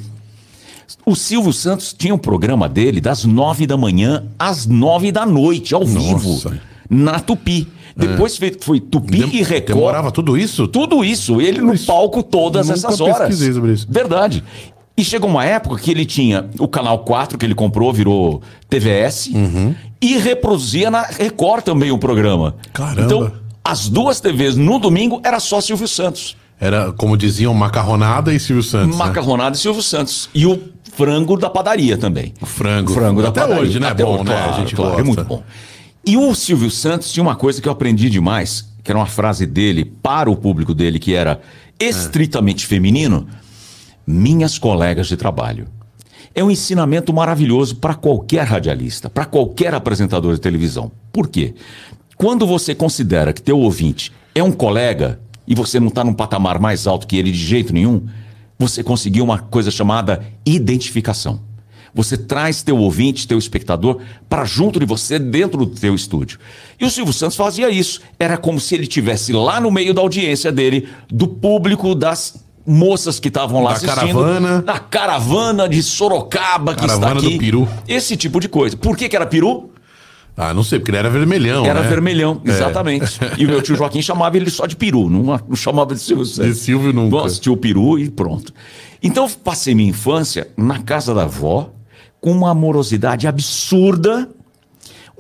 [1.07, 5.75] O Silvio Santos tinha um programa dele das nove da manhã às nove da noite,
[5.75, 6.41] ao vivo,
[6.89, 7.67] na Tupi.
[7.97, 9.77] Depois fe- foi Tupi Dem- e Record.
[9.79, 10.67] Demorava tudo isso?
[10.67, 13.37] Tudo isso, ele no palco todas essas horas.
[13.39, 13.87] sobre isso.
[13.89, 14.43] Verdade.
[15.03, 19.27] E chegou uma época que ele tinha o canal 4 que ele comprou, virou TVS,
[19.35, 19.75] Uhum.
[20.01, 22.55] e reproduzia na Record também o programa.
[22.73, 23.03] Caramba.
[23.03, 23.33] Então,
[23.65, 26.37] as duas TVs no domingo era só Silvio Santos.
[26.61, 28.97] Era, como diziam, macarronada e Silvio Santos.
[28.97, 29.05] né?
[29.05, 30.29] Macarronada e Silvio Santos.
[30.33, 30.61] E o
[30.95, 32.33] frango da padaria também.
[32.41, 32.93] O frango.
[32.93, 33.63] frango da Até padaria.
[33.65, 33.89] hoje, né?
[33.89, 34.31] Até bom, hoje, né?
[34.37, 35.01] claro, a gente claro.
[35.01, 35.43] É muito bom.
[36.07, 39.47] E o Silvio Santos tinha uma coisa que eu aprendi demais, que era uma frase
[39.47, 41.41] dele para o público dele, que era
[41.81, 43.27] estritamente feminino.
[44.07, 45.69] Minhas colegas de trabalho.
[46.35, 50.91] É um ensinamento maravilhoso para qualquer radialista, para qualquer apresentador de televisão.
[51.13, 51.55] Por quê?
[52.17, 56.59] Quando você considera que teu ouvinte é um colega e você não está num patamar
[56.59, 58.07] mais alto que ele de jeito nenhum,
[58.59, 61.41] você conseguiu uma coisa chamada identificação.
[61.95, 66.39] Você traz teu ouvinte, teu espectador, para junto de você, dentro do teu estúdio.
[66.81, 68.01] E o Silvio Santos fazia isso.
[68.19, 73.19] Era como se ele tivesse lá no meio da audiência dele, do público, das moças
[73.21, 73.99] que estavam lá Da assistindo.
[74.19, 74.63] caravana.
[74.63, 77.35] Da caravana de Sorocaba que Caravana está aqui.
[77.37, 77.69] do peru.
[77.89, 78.77] Esse tipo de coisa.
[78.77, 79.71] Por que, que era peru?
[80.37, 81.89] Ah, não sei, porque ele era vermelhão, Era né?
[81.89, 82.51] vermelhão, É.
[82.51, 83.05] exatamente.
[83.37, 86.25] E o meu tio Joaquim chamava ele só de peru, não, não chamava de Silvio
[86.25, 86.55] Santos.
[86.55, 87.17] De Silvio nunca.
[87.17, 88.53] Nossa, tio peru e pronto.
[89.03, 91.71] Então eu passei minha infância na casa da avó,
[92.19, 94.27] com uma amorosidade absurda,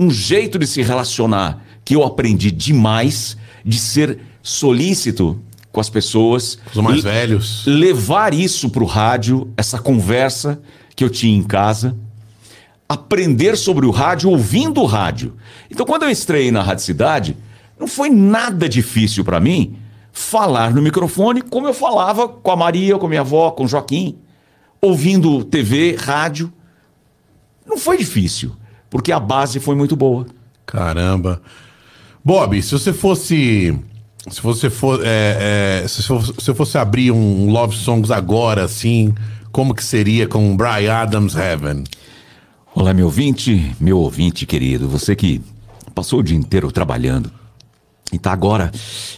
[0.01, 5.39] um jeito de se relacionar que eu aprendi demais, de ser solícito
[5.73, 6.59] com as pessoas.
[6.73, 7.65] Os mais velhos.
[7.67, 10.61] levar isso para o rádio, essa conversa
[10.95, 11.97] que eu tinha em casa,
[12.89, 15.35] aprender sobre o rádio ouvindo o rádio.
[15.71, 17.37] Então, quando eu estreiei na Rádio Cidade,
[17.81, 19.79] não foi nada difícil para mim
[20.13, 23.69] falar no microfone como eu falava com a Maria, com a minha avó, com o
[23.69, 24.19] Joaquim,
[24.81, 26.53] ouvindo TV, rádio.
[27.67, 28.53] Não foi difícil,
[28.91, 30.27] porque a base foi muito boa.
[30.67, 31.41] Caramba.
[32.25, 33.77] Bob, se você fosse.
[34.31, 38.65] Se você for, é, é, se, for- se eu fosse abrir um Love Songs agora,
[38.65, 39.13] assim,
[39.51, 41.85] como que seria com Brian Adams Heaven?
[42.75, 45.41] Olá, meu ouvinte, meu ouvinte querido, você que
[45.95, 47.31] passou o dia inteiro trabalhando
[48.13, 48.71] e está agora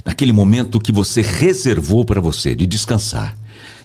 [0.04, 3.36] naquele momento que você reservou para você de descansar,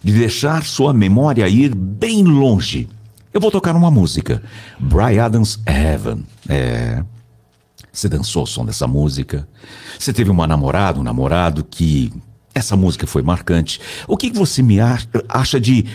[0.01, 2.87] de deixar sua memória ir bem longe.
[3.31, 4.41] Eu vou tocar uma música,
[4.79, 6.23] Brian Adams Heaven.
[6.47, 7.03] É.
[7.91, 9.47] Você dançou ao som dessa música?
[9.97, 12.11] Você teve uma namorada, um namorado que
[12.53, 13.79] essa música foi marcante?
[14.07, 15.85] O que você me ach- acha de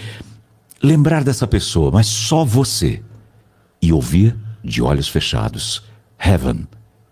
[0.83, 3.03] lembrar dessa pessoa, mas só você?
[3.83, 5.83] e ouvir de olhos fechados.
[6.19, 6.67] Heaven,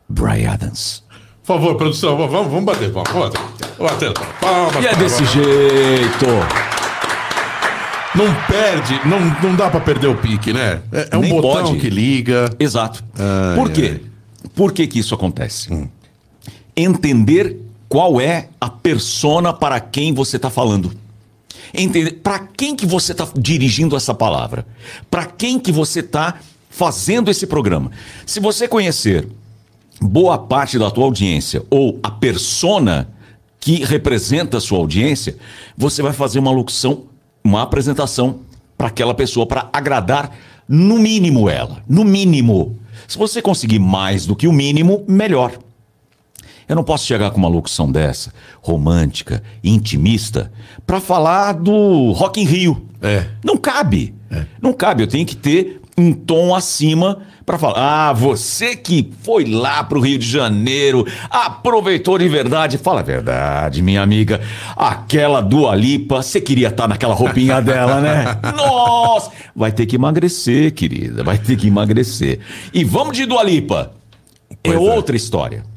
[0.09, 1.05] Brian Adams.
[1.45, 3.79] Por favor, produção, vamos, vamos bater, vamos, vamos bater.
[3.79, 4.13] Bater.
[4.41, 6.25] Palmas, E é desse jeito.
[8.15, 10.81] Não perde, não, não dá pra perder o pique, né?
[10.93, 11.79] É, é um Nem botão pode.
[11.79, 12.51] que liga.
[12.59, 13.05] Exato.
[13.19, 14.01] Ai, Por quê?
[14.03, 14.12] ai.
[14.45, 14.49] Hum.
[14.55, 15.89] Por que, que isso acontece?
[16.77, 20.93] Entender qual é a persona para quem você está falando.
[21.75, 24.67] Entender para quem que você está dirigindo essa palavra.
[25.11, 26.39] Para quem que você está
[26.71, 27.91] fazendo esse programa.
[28.25, 29.29] Se você conhecer
[30.01, 33.09] boa parte da tua audiência ou a persona
[33.61, 35.37] que representa a sua audiência,
[35.77, 37.05] você vai fazer uma locução,
[37.45, 38.41] uma apresentação
[38.77, 40.35] para aquela pessoa para agradar
[40.67, 42.79] no mínimo ela, no mínimo.
[43.07, 45.53] Se você conseguir mais do que o mínimo, melhor.
[46.69, 50.53] Eu não posso chegar com uma locução dessa, romântica, intimista,
[50.87, 52.87] para falar do Rock in Rio.
[53.03, 53.27] É.
[53.45, 54.15] Não cabe.
[54.61, 55.03] Não cabe.
[55.03, 57.75] Eu tenho que ter um tom acima para falar.
[57.77, 62.79] Ah, você que foi lá pro Rio de Janeiro, aproveitou de verdade.
[62.79, 64.41] Fala a verdade, minha amiga.
[64.77, 68.25] Aquela Dua Lipa, você queria estar naquela roupinha dela, né?
[68.57, 69.31] Nossa!
[69.55, 71.23] Vai ter que emagrecer, querida.
[71.23, 72.41] Vai ter que emagrecer.
[72.73, 73.93] E vamos de Dua Lipa.
[74.63, 74.93] Pois é é.
[74.95, 75.72] outra história.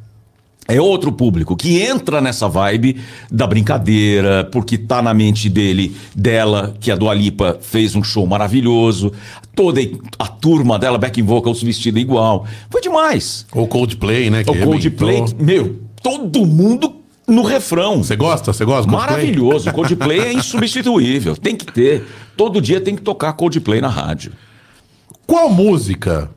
[0.68, 3.00] É outro público que entra nessa vibe
[3.32, 8.26] da brincadeira, porque tá na mente dele, dela, que a Dua Lipa fez um show
[8.26, 9.12] maravilhoso,
[9.56, 9.80] toda
[10.18, 12.48] a turma dela, back vocals vestida igual.
[12.70, 13.46] Foi demais.
[13.54, 14.44] Ou Coldplay, né?
[14.44, 15.46] que O Coldplay, arrebentou.
[15.46, 16.96] meu, todo mundo
[17.28, 18.04] no refrão.
[18.04, 18.52] Você gosta?
[18.52, 19.18] Você gosta Coldplay?
[19.18, 19.70] Maravilhoso.
[19.74, 21.36] Coldplay é insubstituível.
[21.36, 22.04] Tem que ter.
[22.36, 24.32] Todo dia tem que tocar Coldplay na rádio.
[25.28, 26.30] Qual música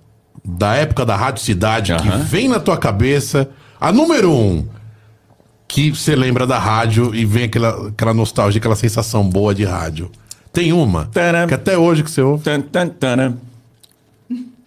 [0.45, 2.19] da época da Rádio Cidade que Aham.
[2.23, 4.67] vem na tua cabeça, a número um,
[5.67, 10.11] que você lembra da rádio e vem aquela, aquela nostalgia, aquela sensação boa de rádio?
[10.53, 11.07] Tem uma?
[11.13, 11.47] Tcharam.
[11.47, 12.43] Que até hoje que você ouve.
[12.45, 13.35] Tan, tan, taran.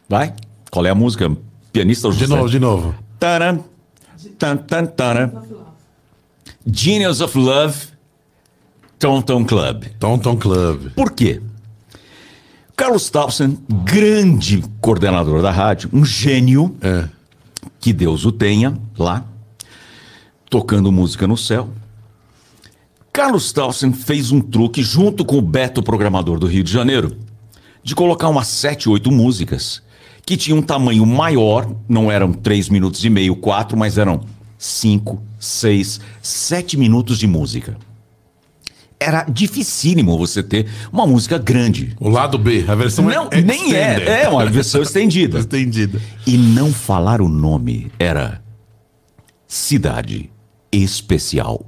[0.08, 0.34] Vai.
[0.70, 1.30] Qual é a música?
[1.74, 2.36] Pianista De José?
[2.36, 2.96] novo, de novo.
[3.20, 3.60] Taran,
[4.38, 5.32] tan, tan, taran.
[6.66, 7.76] Genius of Love,
[9.00, 9.86] Tom Tom Club.
[10.00, 10.92] Tom Tom Club.
[10.96, 11.42] Por quê?
[12.76, 17.06] Carlos Townsend, grande coordenador da rádio, um gênio, É.
[17.82, 19.26] que Deus o tenha lá,
[20.50, 21.70] tocando música no céu.
[23.12, 27.18] Carlos Townsend fez um truque junto com o Beto, programador do Rio de Janeiro,
[27.84, 29.82] de colocar umas sete, oito músicas
[30.24, 34.22] que tinham um tamanho maior, não eram três minutos e meio, quatro, mas eram
[34.58, 37.76] cinco, seis, sete minutos de música.
[39.02, 41.96] Era dificílimo você ter uma música grande.
[42.00, 44.08] O lado B, a versão Não, é nem extended.
[44.08, 44.24] é.
[44.26, 45.40] É uma versão estendida.
[45.40, 46.00] Estendida.
[46.28, 48.44] E não falar o nome era
[49.48, 50.30] Cidade
[50.72, 51.66] Especial.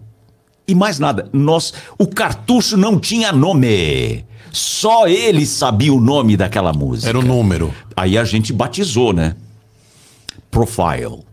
[0.68, 4.24] E mais nada, nós, o cartucho não tinha nome.
[4.52, 7.10] Só ele sabia o nome daquela música.
[7.10, 7.74] Era o número.
[7.98, 9.36] Aí a gente batizou, né?
[10.52, 11.24] Profile.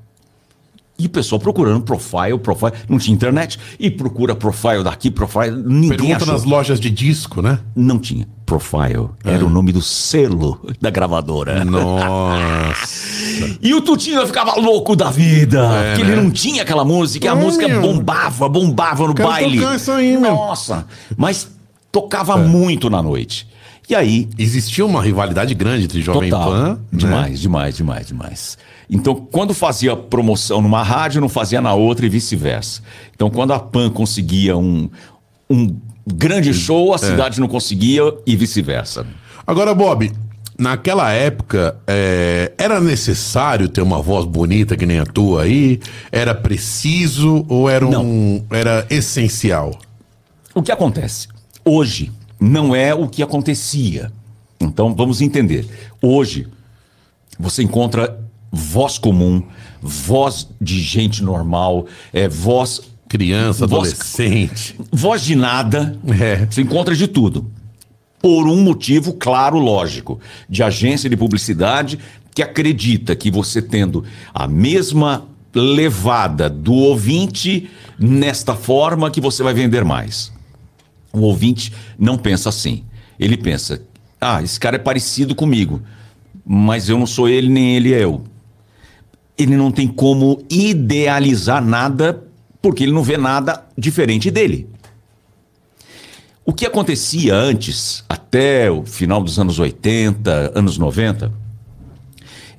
[1.03, 2.73] E o pessoal procurando profile, profile.
[2.89, 3.59] Não tinha internet.
[3.79, 5.51] E procura profile daqui, profile.
[5.65, 6.33] Ninguém Pergunta achou.
[6.35, 7.59] nas lojas de disco, né?
[7.75, 8.29] Não tinha.
[8.45, 9.09] Profile.
[9.25, 11.65] Era o nome do selo da gravadora.
[11.65, 13.01] Nossa.
[13.63, 15.61] E o Tutinho ficava louco da vida.
[15.61, 16.13] É, que né?
[16.13, 17.25] ele não tinha aquela música.
[17.27, 17.81] E a música meu.
[17.81, 19.59] bombava, bombava no Quero baile.
[19.61, 20.35] tocar isso aí, meu.
[20.35, 20.87] Nossa.
[21.17, 21.49] Mas
[21.91, 22.37] tocava É.
[22.45, 23.49] muito na noite.
[23.91, 26.49] E aí, Existia uma rivalidade grande entre Jovem total.
[26.51, 26.69] Pan.
[26.75, 26.79] né?
[26.93, 28.59] Demais, demais, demais, demais.
[28.89, 32.83] Então, quando fazia promoção numa rádio, não fazia na outra e vice-versa.
[33.13, 34.89] Então, quando a Pan conseguia um,
[35.51, 35.77] um
[36.07, 36.99] grande show, a É.
[36.99, 39.05] cidade não conseguia e vice-versa.
[39.45, 40.13] Agora, Bob,
[40.57, 45.81] naquela época, é, era necessário ter uma voz bonita que nem a tua aí?
[46.13, 49.77] Era preciso ou era, um, era essencial?
[50.55, 51.27] O que acontece?
[51.65, 54.11] Hoje não é o que acontecia.
[54.61, 55.67] Então vamos entender.
[56.03, 56.47] Hoje
[57.39, 58.19] você encontra
[58.53, 59.43] voz comum,
[59.81, 64.79] voz de gente normal, é, voz, Criança, Voz- adolescente.
[64.93, 65.99] voz de nada.
[66.21, 66.47] É.
[66.47, 67.51] Você encontra de tudo.
[68.21, 71.99] Por um motivo claro, lógico, de agência de publicidade
[72.35, 79.55] que acredita que você tendo a mesma levada do ouvinte nesta forma que você vai
[79.55, 80.31] vender mais.
[81.13, 82.85] O ouvinte não pensa assim.
[83.19, 83.83] Ele pensa:
[84.21, 85.83] ah, esse cara é parecido comigo,
[86.45, 88.23] mas eu não sou ele, nem ele é eu.
[89.37, 92.23] Ele não tem como idealizar nada
[92.61, 94.69] porque ele não vê nada diferente dele.
[96.45, 101.33] O que acontecia antes, até o final dos anos 80, anos 90,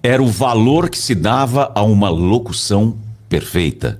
[0.01, 2.97] era o valor que se dava a uma locução
[3.29, 3.99] perfeita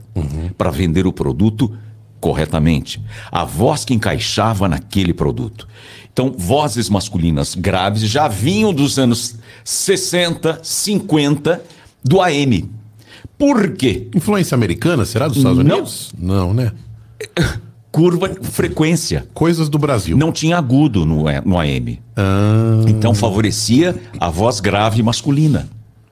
[0.58, 1.76] para vender o produto
[2.22, 3.02] corretamente.
[3.30, 5.68] A voz que encaixava naquele produto.
[6.14, 11.62] Então, vozes masculinas graves já vinham dos anos 60, 50
[12.04, 12.70] do AM.
[13.38, 14.08] Por quê?
[14.16, 15.76] Influência americana, será dos Estados Não.
[15.76, 16.14] Unidos?
[16.18, 16.72] Não, né?
[17.92, 19.26] Curva frequência.
[19.34, 20.16] Coisas do Brasil.
[20.16, 22.00] Não tinha agudo no, no AM.
[22.16, 25.68] Ah, Então favorecia a voz grave masculina.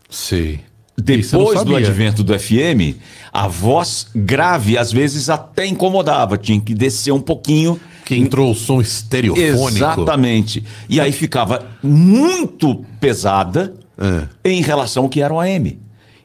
[0.10, 0.60] sei.
[1.02, 2.98] Depois do advento do FM,
[3.32, 7.80] a voz grave às vezes até incomodava, tinha que descer um pouquinho.
[8.06, 9.68] Que entrou o som estereofônico.
[9.78, 10.64] Exatamente.
[10.90, 14.50] E aí ficava muito pesada É.
[14.50, 15.78] em relação ao que era o AM.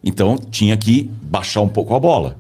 [0.02, 2.36] Então tinha que baixar um pouco a bola.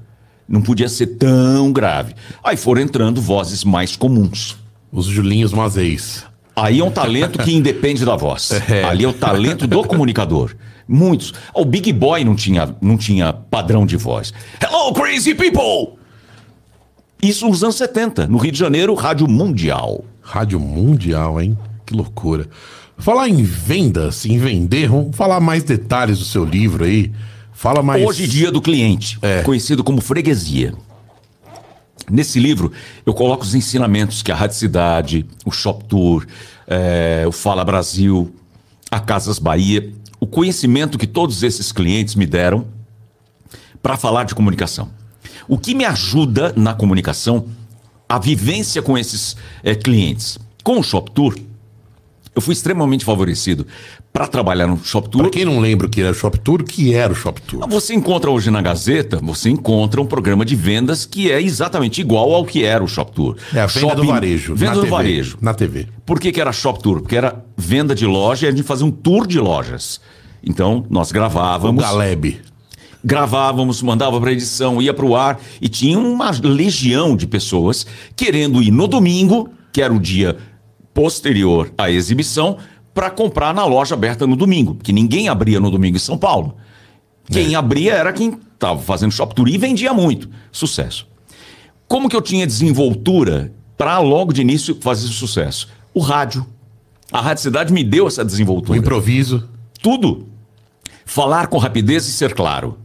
[0.48, 2.14] Não podia ser tão grave.
[2.42, 4.56] Aí foram entrando vozes mais comuns.
[4.92, 6.24] Os Julinhos Mazeis.
[6.56, 8.50] Aí é um talento que independe da voz.
[8.70, 8.84] É.
[8.84, 10.54] Ali é o talento do comunicador.
[10.86, 11.32] Muitos.
[11.54, 14.32] O Big Boy não tinha, não tinha padrão de voz.
[14.62, 15.98] Hello, crazy people!
[17.22, 20.04] Isso nos anos 70, no Rio de Janeiro, Rádio Mundial.
[20.20, 21.56] Rádio Mundial, hein?
[21.86, 22.46] Que loucura.
[22.98, 27.10] Falar em vendas, em vender, vamos falar mais detalhes do seu livro aí.
[27.52, 28.04] Fala mais.
[28.04, 29.42] Hoje, dia do cliente, É.
[29.42, 30.74] conhecido como freguesia.
[32.10, 32.70] Nesse livro,
[33.06, 36.26] eu coloco os ensinamentos que a Rádio Cidade, o Shop Tour,
[36.66, 38.34] eh, o Fala Brasil,
[38.90, 39.90] a Casas Bahia,
[40.24, 42.66] o conhecimento que todos esses clientes me deram
[43.82, 44.88] para falar de comunicação.
[45.46, 47.46] O que me ajuda na comunicação,
[48.08, 50.38] a vivência com esses eh, clientes.
[50.62, 51.36] Com o Shop Tour,
[52.34, 53.66] eu fui extremamente favorecido
[54.14, 55.22] para trabalhar no Shop Tour.
[55.22, 57.42] Pra quem não lembra o que era o Shop Tour, o que era o Shop
[57.42, 57.68] Tour?
[57.68, 62.32] Você encontra hoje na Gazeta, você encontra um programa de vendas que é exatamente igual
[62.32, 63.36] ao que era o Shop Tour.
[63.52, 64.54] É a venda do Shopping- varejo.
[64.54, 65.38] Venda na do TV, varejo.
[65.40, 65.88] Na TV.
[66.06, 67.00] Por que, que era Shop Tour?
[67.00, 70.00] Porque era venda de loja e a gente fazia um tour de lojas.
[70.44, 72.40] Então, nós O gravávamos, Galeb.
[73.04, 78.62] gravávamos, mandava para edição, ia para o ar e tinha uma legião de pessoas querendo
[78.62, 80.36] ir no domingo, que era o dia
[80.92, 82.58] posterior à exibição,
[82.94, 86.56] para comprar na loja aberta no domingo, que ninguém abria no domingo em São Paulo.
[87.30, 90.28] Quem abria era quem estava fazendo shop tour e vendia muito.
[90.52, 91.06] Sucesso.
[91.88, 95.68] Como que eu tinha desenvoltura para logo de início fazer sucesso?
[95.92, 96.46] O rádio.
[97.10, 98.78] A Rádio Cidade me deu essa O desenvoltura.
[98.78, 99.48] improviso.
[99.82, 100.26] Tudo.
[101.04, 102.78] Falar com rapidez e ser claro.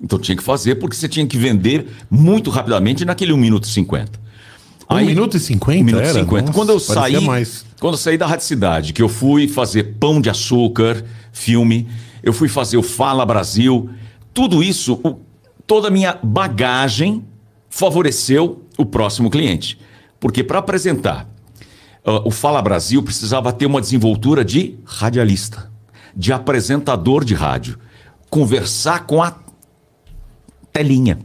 [0.00, 3.68] Então tinha que fazer porque você tinha que vender muito rapidamente naquele 1 minuto e
[3.68, 4.25] 50.
[4.88, 6.20] Um minuto e 50 1 minuto e era?
[6.20, 6.40] 50.
[6.42, 7.64] Nossa, quando eu saí, mais.
[7.80, 11.88] quando eu saí da Rádio Cidade, que eu fui fazer Pão de Açúcar, filme,
[12.22, 13.90] eu fui fazer o Fala Brasil,
[14.32, 15.18] tudo isso, o-
[15.66, 17.24] toda a minha bagagem
[17.68, 19.78] favoreceu o próximo cliente.
[20.20, 21.28] Porque para apresentar
[22.04, 25.70] ah, o Fala Brasil precisava ter uma desenvoltura de radialista,
[26.14, 27.78] de apresentador de rádio,
[28.30, 29.34] conversar com a
[30.72, 31.18] telinha.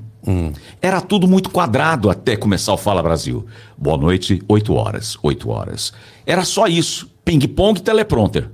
[0.82, 3.46] Era tudo muito quadrado até começar o Fala Brasil.
[3.78, 5.92] Boa noite, 8 horas, 8 horas.
[6.26, 7.10] Era só isso.
[7.26, 8.50] Ping-pong e teleprompter.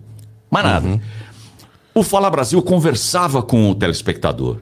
[0.49, 1.01] Mais nada.
[1.93, 4.57] O Fala Brasil conversava com o telespectador.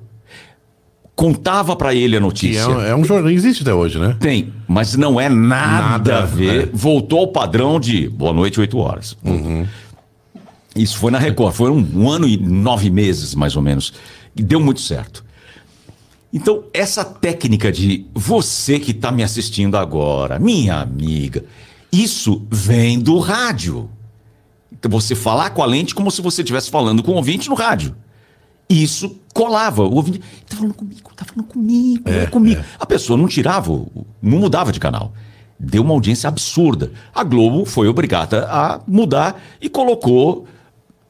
[1.15, 2.59] Contava para ele a Que notícia.
[2.61, 3.31] é, um- é um jornal.
[3.31, 4.17] Existe até hoje, né?
[4.19, 6.63] Tem, mas não é nada, Nada, a ver.
[6.63, 6.69] é.
[6.73, 9.15] Voltou ao padrão de boa noite, 8 horas.
[10.75, 11.53] Isso foi na Record.
[11.53, 13.93] Foi um, um ano e nove meses, mais ou menos.
[14.35, 15.23] E deu muito certo.
[16.35, 21.45] Então, essa técnica de você que está me assistindo agora, minha amiga,
[21.89, 23.89] isso vem do rádio.
[24.69, 27.55] Então, você falar com a lente como se você estivesse falando com o ouvinte no
[27.55, 27.95] rádio.
[28.69, 29.83] Isso colava.
[29.83, 32.61] O ouvinte está falando comigo, está falando comigo, é, comigo.
[32.77, 33.71] A pessoa não tirava,
[34.21, 35.13] não mudava de canal.
[35.57, 36.91] Deu uma audiência absurda.
[37.13, 40.45] A Globo foi obrigada a mudar e colocou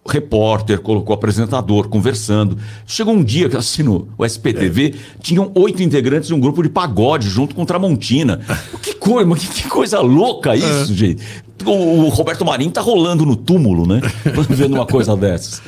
[0.07, 2.57] repórter, colocou apresentador conversando.
[2.85, 6.69] Chegou um dia que eu assino o SPTV, tinham oito integrantes de um grupo de
[6.69, 8.41] pagode junto com Tramontina.
[8.81, 11.23] Que coisa, mas que, que coisa louca isso, gente.
[11.65, 14.01] O, o Roberto Marinho tá rolando no túmulo, né?
[14.49, 15.61] Vendo uma coisa dessas.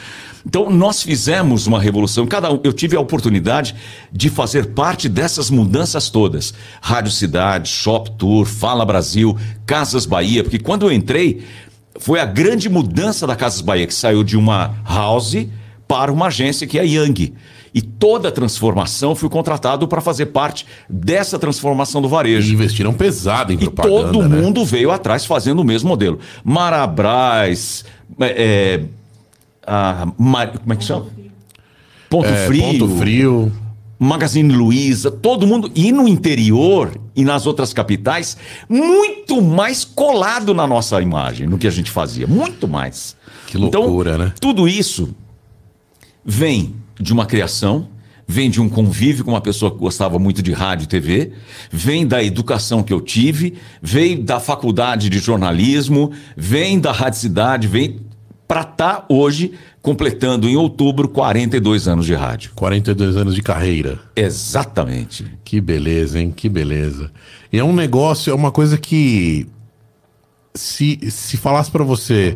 [0.47, 2.25] Então, nós fizemos uma revolução.
[2.25, 3.75] Cada um, eu tive a oportunidade
[4.11, 6.53] de fazer parte dessas mudanças todas.
[6.81, 11.43] Rádio Cidade, Shop Tour, Fala Brasil, Casas Bahia, porque quando eu entrei,
[11.99, 15.35] foi a grande mudança da Casas Bahia, que saiu de uma house
[15.87, 17.33] para uma agência que é a Yang.
[17.73, 22.53] E toda a transformação fui contratado para fazer parte dessa transformação do E varejo.
[22.53, 24.11] investiram pesado em E propaganda.
[24.13, 24.41] todo né?
[24.41, 26.17] mundo veio atrás fazendo o mesmo modelo.
[26.43, 27.85] Marabras,
[28.19, 28.83] é, é,
[29.65, 31.05] a Ma- como é que chama?
[32.09, 32.63] Ponto É, Frio.
[32.63, 33.51] Ponto Frio.
[33.99, 35.71] Magazine Luiza, todo mundo.
[35.75, 38.37] E no interior e nas outras capitais,
[38.69, 42.27] muito mais colado na nossa imagem, no que a gente fazia.
[42.27, 43.17] Muito mais.
[43.47, 44.33] Que loucura, então, né?
[44.39, 45.15] Tudo isso
[46.23, 47.89] vem de uma criação,
[48.27, 51.31] vem de um convívio com uma pessoa que gostava muito de rádio e TV,
[51.71, 57.67] vem da educação que eu tive, vem da faculdade de jornalismo, vem da Rádio Cidade,
[57.67, 57.99] vem
[58.47, 62.51] para estar hoje completando em outubro 42 anos de rádio.
[62.55, 63.99] 42 anos de carreira.
[64.15, 65.25] Exatamente.
[65.43, 66.33] Que beleza, hein?
[66.35, 67.11] Que beleza.
[67.51, 69.47] E é um negócio, é uma coisa que.
[70.55, 72.35] Se, se falasse pra você,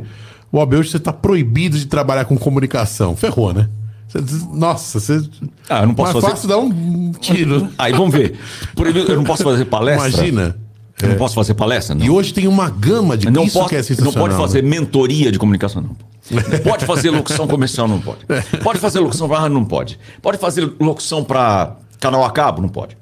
[0.51, 3.16] o Abel, você tá proibido de trabalhar com comunicação.
[3.16, 3.68] Ferrou, né?
[4.07, 5.22] Você diz, nossa, você.
[5.70, 6.36] Ah, eu não posso Mais fazer.
[6.36, 7.70] fácil dar um tiro.
[7.78, 8.38] Aí vamos ver.
[8.78, 10.09] Eu não posso fazer palestra.
[10.09, 10.55] Imagina.
[11.02, 11.95] Eu não posso fazer palestra?
[11.95, 12.06] Não.
[12.06, 14.70] E hoje tem uma gama de Não isso pode, que é não pode fazer né?
[14.70, 16.12] mentoria de comunicação, não.
[16.64, 18.20] Pode fazer locução comercial, não pode.
[18.64, 19.99] Pode fazer locução para rádio, não pode.
[20.22, 22.95] Pode fazer locução para canal a cabo, não pode.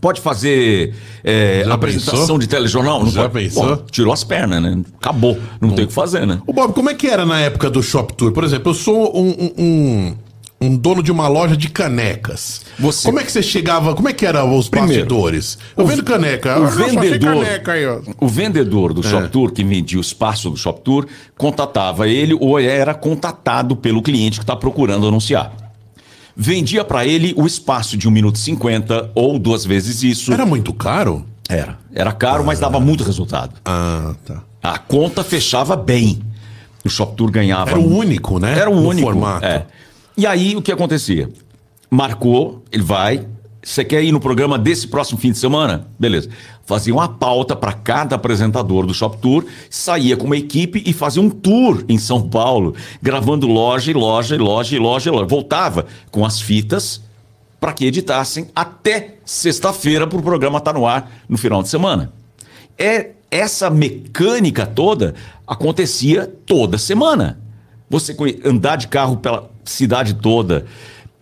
[0.00, 2.38] Pode fazer é, apresentação pensou?
[2.38, 3.00] de telejornal?
[3.04, 3.44] Não Já pode.
[3.44, 3.76] pensou?
[3.76, 4.82] Pô, tirou as pernas, né?
[5.00, 5.38] Acabou.
[5.60, 6.40] Não tem o que fazer, né?
[6.46, 8.32] Ô Bob, como é que era na época do Shop Tour?
[8.32, 10.16] Por exemplo, eu sou um, um- um-
[10.60, 12.62] um dono de uma loja de canecas.
[12.78, 13.94] Você- Como é que você chegava?
[13.94, 15.56] Como é que eram os Primeiro, bastidores?
[15.76, 16.58] Eu vendo caneca.
[16.60, 17.84] o Ah, vendedor- caneca aí.
[18.20, 19.08] O vendedor do É.
[19.10, 21.06] Shop Tour, que vendia o espaço do Shop Tour,
[21.36, 25.52] contatava ele ou era contatado pelo cliente que está procurando anunciar.
[26.36, 30.32] Vendia para ele o espaço de 1 minuto e 50 ou duas vezes isso.
[30.32, 31.24] Era muito caro?
[31.48, 31.78] Era.
[31.94, 33.54] Era caro, mas dava muito resultado.
[33.64, 34.42] Ah, tá.
[34.62, 36.20] A conta fechava bem.
[36.84, 37.70] O Shop Tour ganhava.
[37.70, 38.56] Era o único, né?
[38.58, 39.06] Era o único.
[39.08, 39.44] formato.
[39.44, 39.66] é.
[40.18, 41.30] E aí o que acontecia?
[41.88, 43.24] Marcou, ele vai.
[43.62, 45.86] Você quer ir no programa desse próximo fim de semana?
[45.96, 46.28] Beleza.
[46.66, 51.22] Fazia uma pauta para cada apresentador do Shop Tour, saía com uma equipe e fazia
[51.22, 55.24] um tour em São Paulo, gravando loja e loja e loja e loja loja.
[55.24, 57.00] Voltava com as fitas
[57.60, 62.12] para que editassem até sexta-feira para o programa estar no ar no final de semana.
[62.76, 65.14] É essa mecânica toda
[65.46, 67.38] acontecia toda semana.
[67.88, 70.64] Você andar de carro pela cidade toda,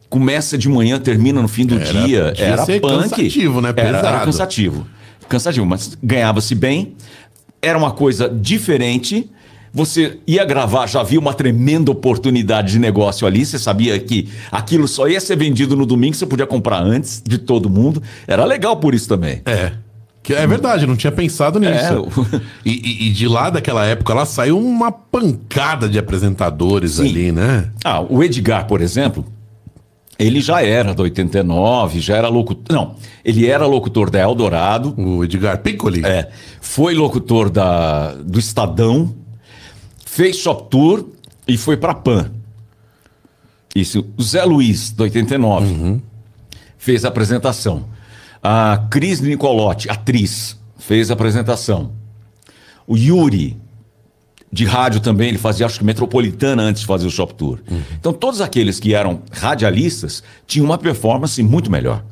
[0.09, 2.81] começa de manhã, termina no fim do Era- dia, era punk.
[2.81, 3.71] cansativo, né?
[3.77, 4.25] Era, era Pesado.
[4.25, 4.87] cansativo.
[5.29, 6.95] Cansativo, mas ganhava-se bem.
[7.61, 9.31] Era uma coisa diferente.
[9.73, 13.45] Você ia gravar, já havia uma tremenda oportunidade de negócio ali.
[13.45, 17.37] Você sabia que aquilo só ia ser vendido no domingo, você podia comprar antes de
[17.37, 18.03] todo mundo.
[18.27, 19.43] Era legal por isso também.
[19.45, 19.73] É.
[20.27, 21.73] Que é verdade, eu não tinha pensado nisso.
[21.73, 27.09] É, E, e- de lá daquela época, lá saiu uma pancada de apresentadores Sim.
[27.09, 27.71] ali, né?
[27.85, 29.25] Ah, o Edgar, por exemplo,
[30.19, 32.75] ele já era do 89, já era locutor.
[32.77, 36.05] Não, ele era locutor da Eldorado, O Edgar Piccoli.
[36.05, 36.29] é,
[36.61, 39.15] foi locutor da, do Estadão,
[40.05, 41.07] fez Shop Tour
[41.47, 42.33] e foi pra Pan.
[43.77, 46.01] Isso, o Zé Luiz, do 89,
[46.79, 47.95] fez a apresentação.
[48.43, 51.93] A Cris Nicolotti, atriz, fez a apresentação.
[52.87, 53.57] O Yuri,
[54.53, 57.59] de rádio também, ele fazia, acho que metropolitana antes de fazer o Shop Tour.
[57.99, 62.05] Então, todos aqueles que eram radialistas tinham uma performance muito melhor.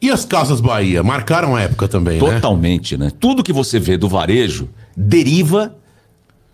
[0.00, 1.02] E as Casas Bahia?
[1.02, 2.34] Marcaram a época também, né?
[2.34, 3.10] Totalmente, né?
[3.18, 5.74] Tudo que você vê do varejo deriva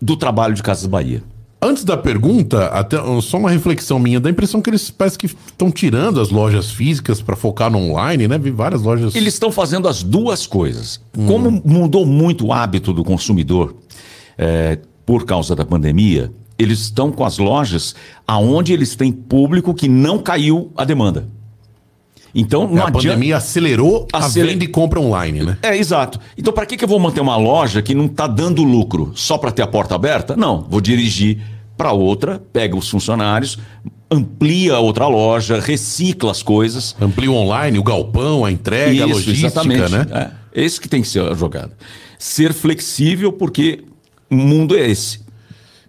[0.01, 1.21] do trabalho de Casas Bahia.
[1.67, 5.25] Antes da pergunta, até só uma reflexão minha, dá a impressão que eles parece que
[5.25, 8.37] estão tirando as lojas físicas para focar no online, né?
[8.37, 9.15] Vi várias lojas.
[9.15, 11.01] Eles estão fazendo as duas coisas.
[11.25, 13.75] Como mudou muito o hábito do consumidor
[14.37, 17.95] é, por causa da pandemia, eles estão com as lojas
[18.27, 21.27] aonde eles têm público que não caiu a demanda.
[22.37, 23.07] Então não a adianta.
[23.15, 25.57] pandemia acelerou Acele- a venda e compra online, né?
[25.63, 26.19] É, exato.
[26.37, 29.37] Então, para que, que eu vou manter uma loja que não está dando lucro só
[29.37, 30.35] para ter a porta aberta?
[30.35, 31.41] Não, vou dirigir
[31.77, 33.57] para outra, pega os funcionários,
[34.09, 36.95] amplia outra loja, recicla as coisas.
[36.99, 40.07] Amplia o online, o galpão, a entrega, a logística, né?
[40.11, 41.71] É, esse que tem que ser a jogada.
[42.17, 43.83] Ser flexível, porque
[44.29, 45.25] o mundo é esse.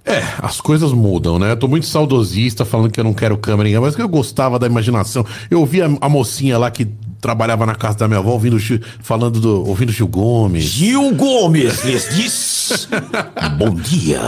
[0.05, 1.51] É, as coisas mudam, né?
[1.51, 4.67] Eu tô muito saudosista falando que eu não quero câmera, mas que eu gostava da
[4.67, 5.27] imaginação.
[5.51, 6.87] Eu ouvi a, a mocinha lá que
[7.27, 10.63] trabalhava na casa da minha avó ouvindo Gil- falando do ouvindo Gil Gomes.
[10.63, 12.89] Gil Gomes lhes diz:
[13.59, 14.21] Bom dia.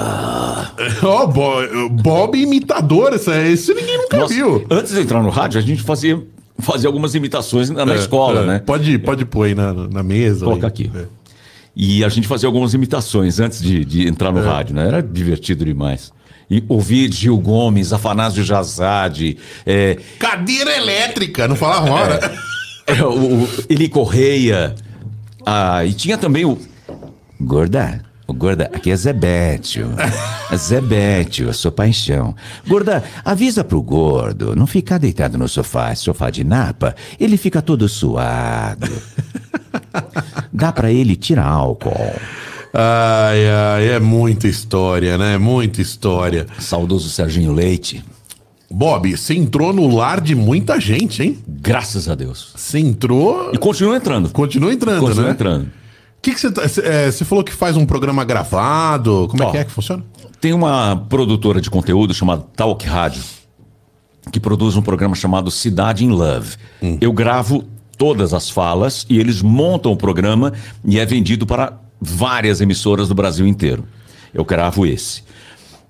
[1.02, 4.66] Ó, Bo- Bob imitador, esse, esse ninguém nunca Nossa, viu.
[4.68, 6.20] antes de entrar no rádio, a gente fazia,
[6.58, 8.46] fazia algumas imitações na, na É, escola, é.
[8.46, 8.58] né?
[8.58, 10.44] Pode, pode pôr aí na, na mesa.
[10.44, 10.68] Coloca aí.
[10.68, 10.90] aqui.
[10.94, 11.04] É.
[11.76, 14.32] E a gente fazia algumas imitações antes de, de entrar É.
[14.32, 14.88] no rádio, né?
[14.88, 16.12] Era divertido demais.
[16.50, 19.36] E ouvir Gil Gomes, Afanásio Jazade,
[19.66, 22.14] é, Cadeira elétrica, não falava hora.
[22.14, 22.57] é,
[23.04, 24.74] o, o Eli Correia.
[25.44, 26.58] Ah, e tinha também o.
[27.40, 29.88] Gorda, o Gorda, aqui é Zebétio.
[30.54, 32.34] Zebétio, a sua paixão.
[32.66, 37.88] Gorda, avisa pro gordo não ficar deitado no sofá, sofá de napa, ele fica todo
[37.88, 38.90] suado.
[40.52, 42.14] Dá pra ele tirar álcool.
[42.74, 45.38] Ai, ai, é muita história, né?
[45.38, 46.46] Muita história.
[46.58, 48.04] Saudoso Serginho Leite.
[48.70, 51.38] Bob, você entrou no lar de muita gente, hein?
[51.48, 52.52] Graças a Deus.
[52.54, 53.50] Você entrou.
[53.52, 54.28] E continua entrando.
[54.30, 55.30] Continua entrando, Continua né?
[55.30, 55.62] entrando.
[55.64, 59.26] O que que você tá- é, Você falou que faz um programa gravado.
[59.30, 59.50] Como é Ó.
[59.50, 60.04] que é que funciona?
[60.40, 63.22] Tem uma produtora de conteúdo chamada Talk Rádio,
[64.30, 66.56] que produz um programa chamado Cidade in Love.
[67.00, 67.64] Eu gravo
[67.96, 70.52] todas as falas e eles montam o programa
[70.84, 73.84] e é vendido para várias emissoras do Brasil inteiro.
[74.34, 75.22] Eu gravo esse.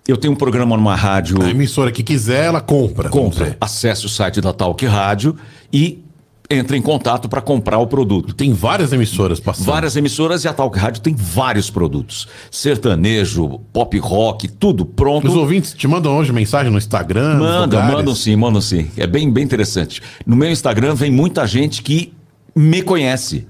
[0.09, 1.43] Eu tenho um programa numa rádio.
[1.43, 3.11] A emissora que quiser, ela compra.
[3.11, 5.37] Compra, acesse o site da Talk Rádio
[5.71, 6.03] e
[6.49, 8.33] entra em contato para comprar o produto.
[8.33, 9.67] Tem várias emissoras passando.
[9.67, 12.27] Várias emissoras e a Talk Rádio tem vários produtos.
[12.51, 15.29] Sertanejo, pop rock, tudo pronto.
[15.29, 17.35] Os ouvintes te mandam hoje mensagem no Instagram?
[17.77, 17.95] lugares?
[17.95, 18.91] mandam sim, mandam sim.
[18.97, 20.01] É bem, bem interessante.
[20.25, 22.15] No meu Instagram vem muita gente que
[22.57, 23.47] me conhece.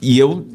[0.00, 0.46] E eu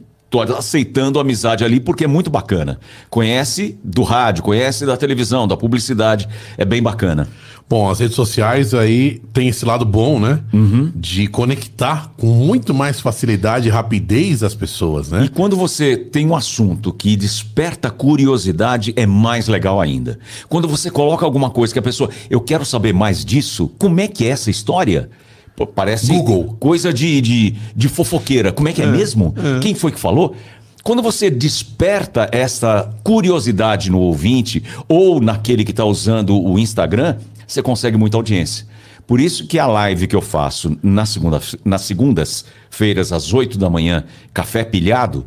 [0.44, 2.80] tô aceitando a amizade ali porque é muito bacana.
[3.10, 6.28] Conhece do rádio, conhece da televisão, da publicidade.
[6.58, 7.28] É bem bacana.
[7.68, 10.40] Bom, as redes sociais aí tem esse lado bom, né?
[10.54, 10.92] Uhum.
[10.96, 15.26] De conectar com muito mais facilidade e rapidez as pessoas, né?
[15.26, 20.20] E quando você tem um assunto que desperta curiosidade, é mais legal ainda.
[20.48, 24.08] Quando você coloca alguma coisa que a pessoa, eu quero saber mais disso, como é
[24.08, 25.10] que é essa história?
[25.56, 26.56] Pô, parece Google.
[26.60, 28.52] coisa de, de, de fofoqueira.
[28.52, 29.34] Como é que é, mesmo?
[29.62, 30.36] Quem foi que falou?
[30.84, 37.62] Quando você desperta essa curiosidade no ouvinte ou naquele que está usando o Instagram, você
[37.62, 38.68] consegue muita audiência.
[39.08, 43.70] Por isso que a live que eu faço na segunda, nas segundas-feiras, às 8 da
[43.70, 44.04] manhã,
[44.34, 45.26] Café Pilhado,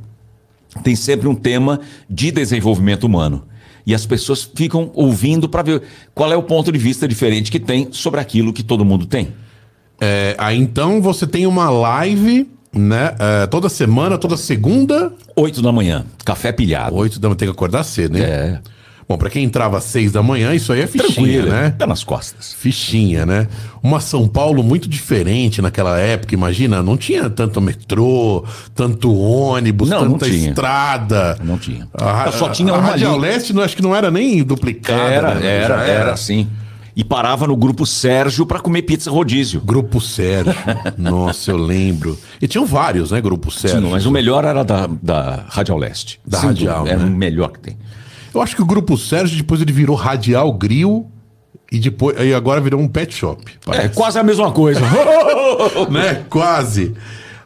[0.83, 3.45] tem sempre um tema de desenvolvimento humano.
[3.87, 5.83] E as pessoas ficam ouvindo para ver
[6.15, 9.33] qual é o ponto de vista diferente que tem sobre aquilo que todo mundo tem.
[10.01, 13.15] É, aí então você tem uma live, né?
[13.19, 16.95] é, toda semana, toda segunda, 8 da manhã, Café Pilhado.
[16.95, 18.21] oito da manhã, tem que acordar cedo, né?
[18.21, 18.61] É,
[19.09, 21.75] Bom, pra quem entrava às seis da manhã, isso aí é fichinha, tranquilo, né?
[21.79, 22.53] Pé nas costas.
[22.53, 23.49] Fichinha, né?
[23.83, 28.45] Uma São Paulo muito diferente naquela época, imagina, não tinha tanto metrô,
[28.75, 30.49] tanto ônibus, Não, não tanta tinha.
[30.51, 31.39] estrada.
[31.43, 31.89] Não tinha.
[31.95, 33.07] A, Só tinha uma a ali.
[33.19, 35.01] Leste, não, acho que não era nem duplicada.
[35.01, 35.57] Era, né?
[35.57, 36.47] era, era, sim.
[36.99, 39.61] E parava no grupo Sérgio para comer pizza rodízio.
[39.61, 40.53] Grupo Sérgio.
[40.99, 42.19] Nossa, eu lembro.
[42.43, 43.21] E tinham vários, né?
[43.21, 43.79] Grupo Sérgio.
[43.79, 46.19] Tinha, mas o melhor era da, da Radial Leste.
[46.27, 47.05] Da Sem Radial, Era né?
[47.05, 47.79] o melhor que tem.
[48.35, 51.07] Eu acho que o Grupo Sérgio, depois ele virou Radial Grill
[51.71, 53.45] e depois e agora virou um pet shop.
[53.47, 53.95] É parece.
[53.95, 54.81] quase a mesma coisa.
[55.89, 56.25] né?
[56.29, 56.97] Quase.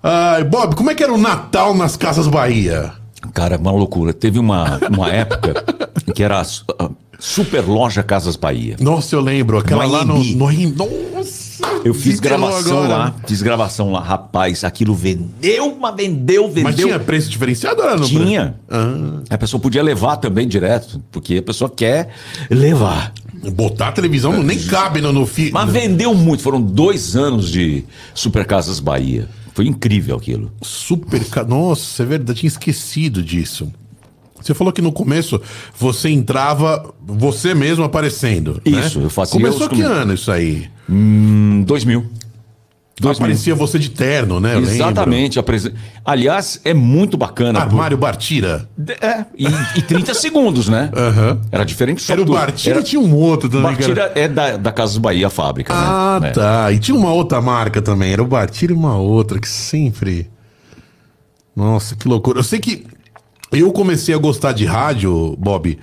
[0.03, 2.91] Ai, Bob, como é que era o Natal nas Casas Bahia?
[3.35, 4.15] Cara, uma loucura.
[4.15, 5.63] Teve uma, uma época
[6.15, 6.41] que era
[7.23, 8.77] Super Loja Casas Bahia.
[8.81, 9.57] Nossa, eu lembro.
[9.57, 10.51] Aquela No lá no, no
[11.15, 11.53] Nossa!
[11.85, 12.89] Eu fiz gravação agora.
[12.89, 14.03] lá, fiz gravação lá.
[14.03, 16.65] Rapaz, aquilo vendeu, mas vendeu, vendeu.
[16.65, 18.57] Mas tinha preço diferenciado ou no Tinha.
[18.69, 19.21] Ah.
[19.31, 22.09] A pessoa podia levar também direto, porque a pessoa quer
[22.51, 23.13] levar.
[23.53, 25.29] Botar a televisão não nem cabe no, no.
[25.53, 26.43] Mas vendeu muito.
[26.43, 29.29] Foram dois anos de Super Casas Bahia.
[29.55, 30.51] Foi incrível aquilo.
[30.61, 31.23] Super.
[31.47, 33.73] Nossa, é verdade, tinha esquecido disso.
[34.43, 35.41] Você falou que no começo
[35.79, 38.61] você entrava, você mesmo aparecendo.
[38.67, 38.81] né?
[38.87, 40.69] Isso, eu fazia Começou que ano isso aí?
[40.91, 42.05] Hum, 2000.
[43.01, 43.25] 2000.
[43.25, 44.55] Aparecia você de terno, né?
[44.55, 44.61] Eu.
[44.61, 45.39] Exatamente.
[45.39, 45.73] apresen-
[46.05, 47.59] Aliás, é muito bacana.
[47.59, 48.69] Armário Bartira.
[49.01, 50.89] É, e, e 30 segundos, né?
[50.95, 51.41] Aham.
[51.51, 53.67] Era diferente Era o Bartira era- tinha um outro também.
[53.67, 56.29] era- Bartira é da, da Casas Bahia, a fábrica, Ah, né?
[56.29, 56.31] É.
[56.33, 56.71] tá.
[56.71, 58.13] E tinha uma outra marca também.
[58.13, 60.31] Era o Bartira e uma outra que sempre.
[61.57, 62.39] Nossa, que loucura.
[62.39, 62.87] Eu sei que
[63.61, 65.79] eu comecei a gostar de rádio, Bob,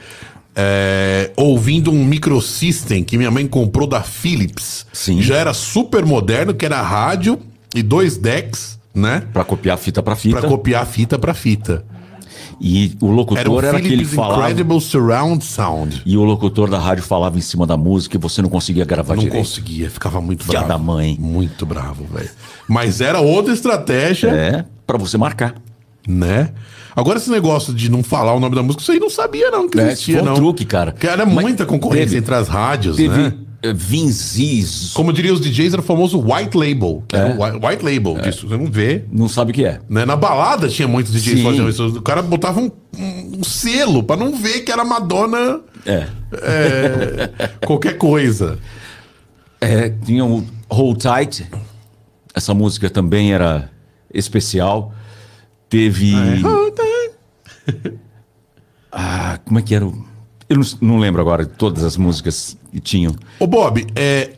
[0.55, 4.85] é, ouvindo um microsystem que minha mãe comprou da Philips.
[4.91, 5.21] Sim.
[5.21, 7.39] Já era super moderno, que era rádio
[7.75, 9.23] e dois decks, né?
[9.31, 10.39] Pra copiar fita pra fita.
[10.39, 11.85] Pra copiar fita pra fita.
[12.61, 14.41] E o Era locutor era, aquele que falava.
[14.41, 16.01] Incredible Surround Sound.
[16.05, 19.15] E o locutor da rádio falava em cima da música e você não conseguia gravar
[19.15, 19.41] Não direito.
[19.41, 20.67] conseguia, ficava muito Filha bravo.
[20.73, 21.15] da mãe.
[21.17, 22.29] Muito bravo, velho.
[22.67, 24.27] Mas era outra estratégia.
[24.29, 25.55] É, pra você marcar.
[26.11, 26.49] Né?
[26.95, 29.69] Agora esse negócio de não falar o nome da música, isso aí não sabia não
[29.69, 30.33] que É, existia, foi um não.
[30.33, 30.91] truque, cara.
[30.91, 33.33] Que era Mas muita concorrência teve- entre as rádios, Teve né?
[33.61, 34.91] eh, Vinzis.
[34.95, 37.03] Como diriam os DJs, era o famoso white label.
[37.13, 37.25] É.
[37.25, 39.03] white, white label disso, você não vê.
[39.11, 39.79] Não sabe o que é.
[39.87, 40.03] Né?
[40.03, 41.85] Na balada tinha muitos DJs fazendo isso.
[41.87, 46.07] O cara botava um, um- um selo pra não ver que era Madonna É.
[46.41, 47.29] é,
[47.65, 48.57] qualquer coisa.
[49.61, 51.45] É, tinha o Hold Tight.
[52.33, 53.69] Essa música também era
[54.13, 54.93] especial.
[55.69, 56.13] Teve.
[58.91, 59.85] Ah, como é que era?
[59.85, 60.03] o-
[60.49, 63.15] Eu não, não lembro agora de todas as músicas que tinham.
[63.39, 64.31] Ô Bob, é,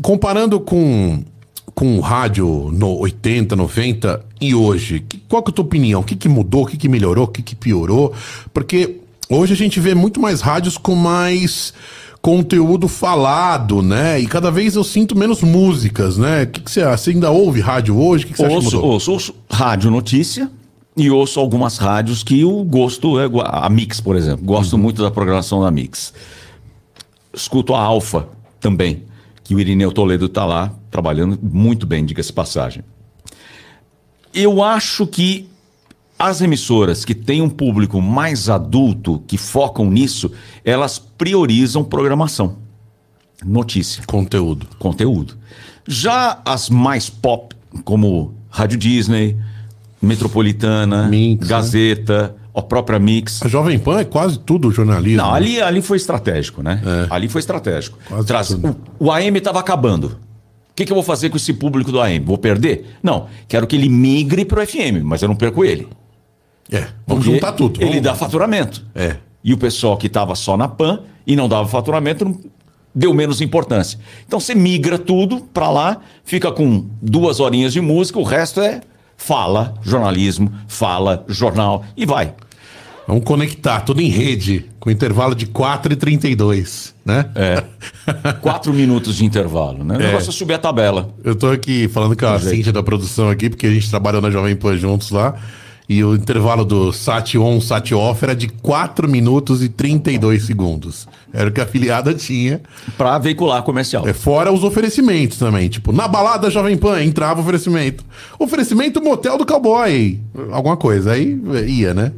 [0.00, 1.24] comparando com,
[1.74, 6.00] com o rádio no 80, 90 e hoje, que- qual que é a tua opinião?
[6.02, 6.62] O que, que mudou?
[6.62, 7.24] O que, que melhorou?
[7.24, 8.12] O que, que piorou?
[8.54, 11.74] Porque hoje a gente vê muito mais rádios com mais
[12.22, 14.20] conteúdo falado, né?
[14.20, 16.44] E cada vez eu sinto menos músicas, né?
[16.44, 16.96] O que, que você acha?
[16.98, 18.22] Você ainda ouve rádio hoje?
[18.24, 18.90] O que, que você acha que Ouço, mudou?
[18.92, 20.48] ouço, ouço rádio notícia
[20.96, 24.44] e ouço algumas rádios que o gosto é a Mix, por exemplo.
[24.44, 24.82] Gosto Uhum.
[24.82, 26.12] muito da programação da Mix.
[27.32, 28.28] Escuto a Alfa
[28.60, 29.04] também,
[29.44, 32.82] que o Irineu Toledo está lá trabalhando muito bem, diga-se passagem.
[34.34, 35.48] Eu acho que
[36.18, 40.30] as emissoras que têm um público mais adulto, que focam nisso,
[40.64, 42.56] elas priorizam programação,
[43.44, 44.66] notícia Conteúdo.
[44.78, 45.38] conteúdo.
[45.86, 49.36] Já as mais pop, como Rádio Disney,
[50.00, 51.48] Metropolitana, Mix, né?
[51.48, 53.42] Gazeta, a própria Mix.
[53.42, 55.18] A Jovem Pan é quase tudo jornalismo.
[55.18, 56.80] Não, ali, ali foi estratégico, né?
[57.10, 57.98] Ali foi estratégico.
[58.08, 58.76] Quase Traz- tudo.
[58.98, 60.06] o, o AM estava acabando.
[60.70, 62.24] O que, que eu vou fazer com esse público do AM?
[62.24, 62.96] Vou perder?
[63.02, 63.26] Não.
[63.46, 65.86] Quero que ele migre para o FM, mas eu não perco ele.
[66.72, 67.80] É, vamos Porque juntar tudo.
[67.80, 68.84] Ele vamos- dá faturamento.
[68.94, 69.16] É.
[69.44, 72.38] E o pessoal que estava só na PAN e não dava faturamento não
[72.94, 73.98] deu menos importância.
[74.26, 78.80] Então você migra tudo para lá, fica com duas horinhas de música, o resto é
[79.20, 82.34] fala, jornalismo, fala, jornal e vai.
[83.06, 87.26] Vamos conectar tudo em rede, com intervalo de 4 e 32, né?
[87.34, 87.62] É.
[88.40, 89.96] Quatro minutos de intervalo, né?
[89.96, 91.10] O negócio é subir a tabela.
[91.22, 92.38] Eu tô aqui falando com a.
[92.38, 95.34] Cíntia da produção aqui, porque a gente trabalhou na Jovem Pan juntos lá.
[95.92, 101.08] E o intervalo do SAT on, SAT off era de 4 minutos e 32 segundos.
[101.32, 102.60] Era o que a afiliada tinha.
[102.96, 104.06] Para veicular comercial.
[104.06, 105.68] É, fora os oferecimentos também.
[105.68, 108.04] Tipo, na balada Jovem Pan entrava oferecimento.
[108.38, 110.20] Oferecimento motel do cowboy.
[110.52, 111.10] Alguma coisa.
[111.10, 111.36] Aí
[111.66, 112.12] ia, né?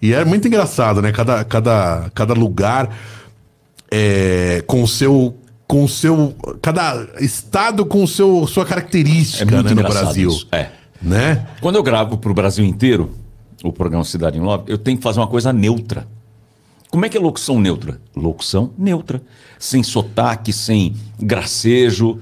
[0.00, 1.12] E era muito engraçado, né?
[1.12, 2.88] Cada, cada, cada lugar
[3.90, 5.36] é, com o seu.
[5.68, 6.34] Com o seu.
[6.62, 10.30] Cada estado com o seu, sua característica É né, no Brasil.
[10.30, 10.48] isso.
[10.50, 10.79] É.
[11.00, 11.46] Né?
[11.60, 13.10] Quando eu gravo para o Brasil inteiro,
[13.64, 16.06] o programa Cidade em Love, eu tenho que fazer uma coisa neutra.
[16.90, 18.00] Como é que é locução neutra?
[18.14, 19.22] Locução neutra.
[19.58, 22.18] Sem sotaque, sem gracejo.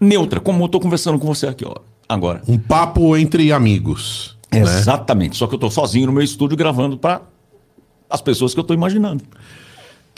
[0.00, 1.74] Neutra, como eu estou conversando com você aqui ó,
[2.08, 2.42] agora.
[2.48, 4.36] Um papo entre amigos.
[4.50, 4.60] né?
[4.60, 5.36] Exatamente.
[5.36, 7.20] Só que eu estou sozinho no meu estúdio gravando para
[8.08, 9.22] as pessoas que eu estou imaginando.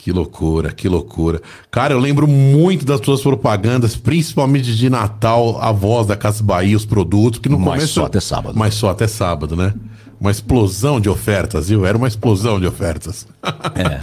[0.03, 1.39] Que loucura, que loucura.
[1.69, 6.75] Cara, eu lembro muito das suas propagandas, principalmente de Natal, a voz da Casa Bahia,
[6.75, 7.93] os produtos, que no Mas começo...
[7.93, 8.57] só até sábado.
[8.57, 9.75] Mas só até sábado, né?
[10.19, 11.85] Uma explosão de ofertas, viu?
[11.85, 13.27] Era uma explosão de ofertas.
[13.75, 13.99] É.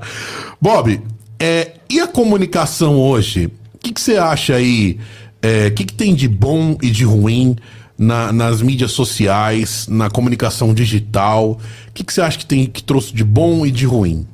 [0.60, 1.00] Bob,
[1.38, 3.50] é, e a comunicação hoje?
[3.74, 4.98] O que, que você acha aí?
[5.42, 7.56] é, O que, que tem de bom e de ruim
[7.98, 11.52] na- nas mídias sociais, na comunicação digital?
[11.88, 14.26] O que, que você acha que tem que trouxe de bom e de ruim?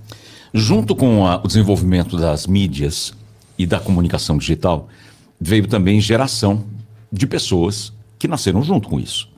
[0.53, 3.13] Junto com a- o desenvolvimento das mídias
[3.59, 4.89] e da comunicação digital,
[5.41, 6.65] veio também geração
[7.13, 9.29] de pessoas que nasceram junto com isso.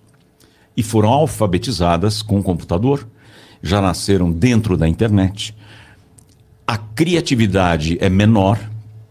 [0.77, 3.07] E foram alfabetizadas com o computador,
[3.63, 5.55] já nasceram dentro da internet.
[6.67, 8.59] A criatividade é menor,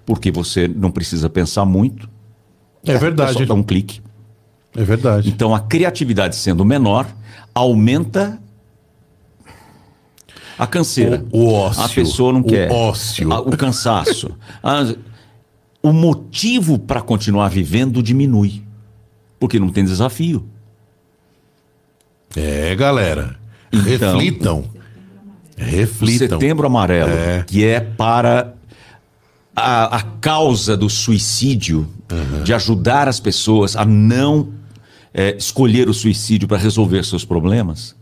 [0.06, 2.10] porque você não precisa pensar muito.
[2.86, 3.34] É É verdade.
[3.34, 4.02] só dar um clique.
[4.76, 5.30] É verdade.
[5.30, 7.06] Então, a criatividade sendo menor,
[7.54, 8.40] aumenta
[10.60, 11.26] a canseira.
[11.32, 11.84] O- o ócio.
[11.84, 12.72] A pessoa não O quer.
[12.72, 13.32] ócio.
[13.34, 14.32] A- o cansaço.
[14.62, 14.94] A-
[15.82, 18.62] o motivo para continuar vivendo diminui.
[19.40, 20.46] Porque não tem desafio.
[22.36, 23.36] É, galera.
[23.72, 24.60] Então- Reflitam.
[24.60, 26.40] O Reflitam.
[26.40, 27.44] Setembro Amarelo, É.
[27.46, 28.54] que é para
[29.56, 31.88] a, a causa do suicídio,
[32.44, 34.50] de ajudar as pessoas a não
[35.14, 37.96] é, escolher o suicídio para resolver seus problemas,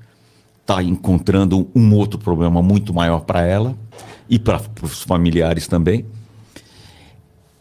[0.67, 3.73] está encontrando um outro problema muito maior para ela
[4.29, 6.05] e para os familiares também.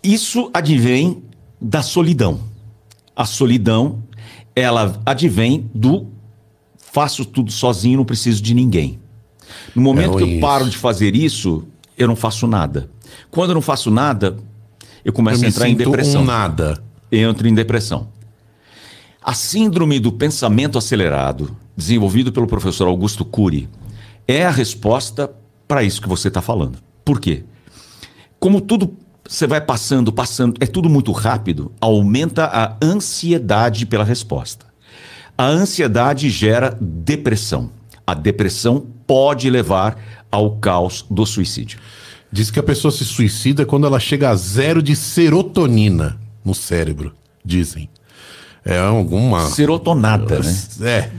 [0.03, 1.23] Isso advém
[1.61, 2.41] da solidão.
[3.15, 4.03] A solidão,
[4.57, 6.09] ela advém do
[6.77, 8.99] faço tudo sozinho, não preciso de ninguém.
[9.75, 10.41] No momento É que eu isso.
[10.41, 11.65] paro de fazer isso,
[11.97, 12.91] eu não faço nada.
[13.31, 14.37] Quando eu não faço nada,
[15.05, 16.23] eu Eu começo a me entrar em depressão.
[16.23, 16.83] um nada.
[17.11, 18.09] Eu entro em depressão.
[19.27, 23.69] A síndrome do pensamento acelerado, desenvolvido pelo professor Augusto Cury,
[24.25, 25.29] é a resposta
[25.67, 26.79] para isso que você está falando.
[27.05, 27.43] Por quê?
[28.39, 28.97] Como tudo
[29.29, 34.65] você vai passando, passando, é tudo muito rápido, aumenta a ansiedade pela resposta.
[35.37, 37.73] A ansiedade gera depressão.
[38.07, 39.99] A depressão pode levar
[40.31, 41.81] ao caos do suicídio.
[42.31, 47.13] Diz que a pessoa se suicida quando ela chega a zero de serotonina no cérebro.
[47.45, 47.91] Dizem.
[48.67, 49.47] É alguma.
[49.47, 50.57] Serotonada, né?
[50.83, 51.11] É.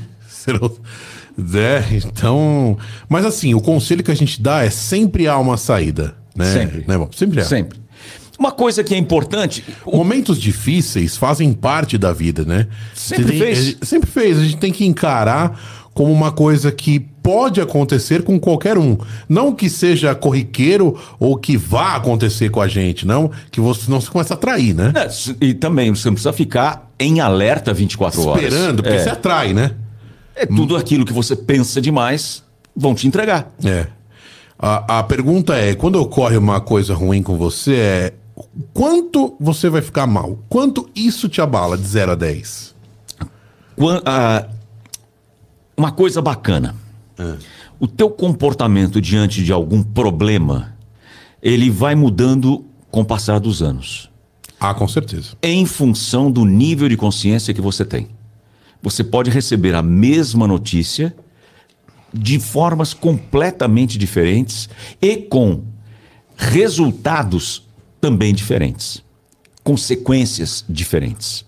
[1.56, 2.78] É, então.
[3.08, 6.16] Mas assim, o conselho que a gente dá é sempre há uma saída.
[6.36, 6.46] Né?
[6.54, 6.86] Sempre.
[6.88, 7.46] Né, sempre há.
[7.46, 7.80] Sempre.
[8.40, 12.68] Uma coisa que é importante, Momentos difíceis fazem parte da vida, né?
[12.94, 13.58] Sempre Tem- fez.
[13.60, 14.38] gente- sempre fez.
[14.38, 15.60] A gente tem que encarar
[15.94, 18.98] como uma coisa que pode acontecer com qualquer um.
[19.28, 23.30] Não que seja corriqueiro ou que vá acontecer com a gente, não.
[23.52, 24.94] Que você não se começa a atrair, né?
[24.96, 25.10] né,
[25.42, 28.44] e também você não precisa ficar em alerta 24 horas.
[28.46, 29.72] Esperando, porque é, você atrai, né?
[30.34, 33.52] é tudo aquilo que você pensa demais, vão te entregar.
[33.62, 33.88] É.
[34.58, 38.14] A, a pergunta é: quando ocorre uma coisa ruim com você, é
[38.74, 40.40] quanto você vai ficar mal?
[40.48, 42.74] Quanto isso te abala de 0 a 10?
[43.76, 44.48] Quan- ah,
[45.76, 46.87] uma coisa bacana.
[47.80, 50.76] O teu comportamento diante de algum problema,
[51.42, 54.10] ele vai mudando com o passar dos anos.
[54.60, 55.38] Ah, com certeza.
[55.44, 58.08] em função do nível de consciência que você tem.
[58.82, 61.16] Você pode receber a mesma notícia
[62.14, 64.70] de formas completamente diferentes
[65.02, 65.64] e com
[66.36, 67.68] resultados
[68.00, 69.04] também diferentes.
[69.64, 71.46] consequências diferentes.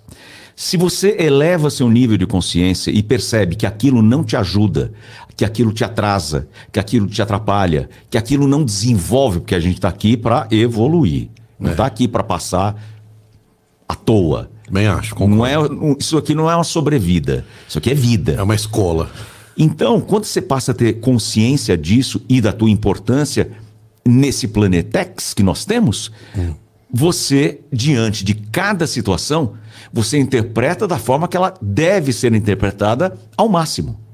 [0.54, 4.92] Se você eleva seu nível de consciência e percebe que aquilo não te ajuda,
[5.40, 9.76] que aquilo te atrasa, que aquilo te atrapalha, que aquilo não desenvolve, porque a gente
[9.76, 12.76] está aqui para evoluir, não está aqui para passar
[13.88, 14.52] à toa.
[14.70, 15.96] Bem acho, Não é, concordo.
[15.98, 18.34] isso aqui não é uma sobrevida, isso aqui é vida.
[18.34, 19.10] É uma escola.
[19.58, 23.50] Então, quando você passa a ter consciência disso e da tua importância
[24.06, 26.12] nesse planetex que nós temos,
[26.92, 29.54] você, diante de cada situação,
[29.94, 34.09] você interpreta da forma que ela deve ser interpretada ao máximo.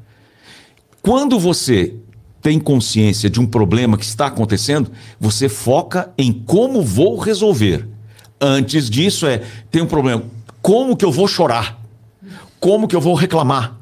[1.06, 1.94] Quando você
[2.42, 7.88] tem consciência de um problema que está acontecendo, você foca em como vou resolver.
[8.42, 10.24] Antes disso é, tem um problema,
[10.64, 11.80] como que eu vou chorar?
[12.60, 13.78] Como que eu vou reclamar?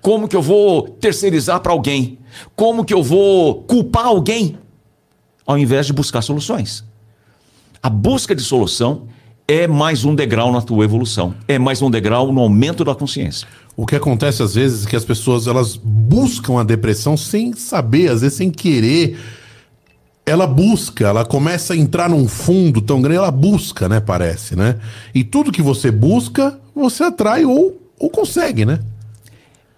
[0.00, 2.20] Como que eu vou terceirizar para alguém?
[2.54, 4.56] Como que eu vou culpar alguém?
[5.44, 6.84] Ao invés de buscar soluções.
[7.82, 9.08] A busca de solução
[9.48, 13.48] é mais um degrau na tua evolução, é mais um degrau no aumento da consciência.
[13.78, 18.10] O que acontece às vezes é que as pessoas elas buscam a depressão sem saber,
[18.10, 19.16] às vezes sem querer.
[20.26, 24.00] Ela busca, ela começa a entrar num fundo tão grande, ela busca, né?
[24.00, 24.80] Parece, né?
[25.14, 28.80] E tudo que você busca, você atrai ou, ou consegue, né?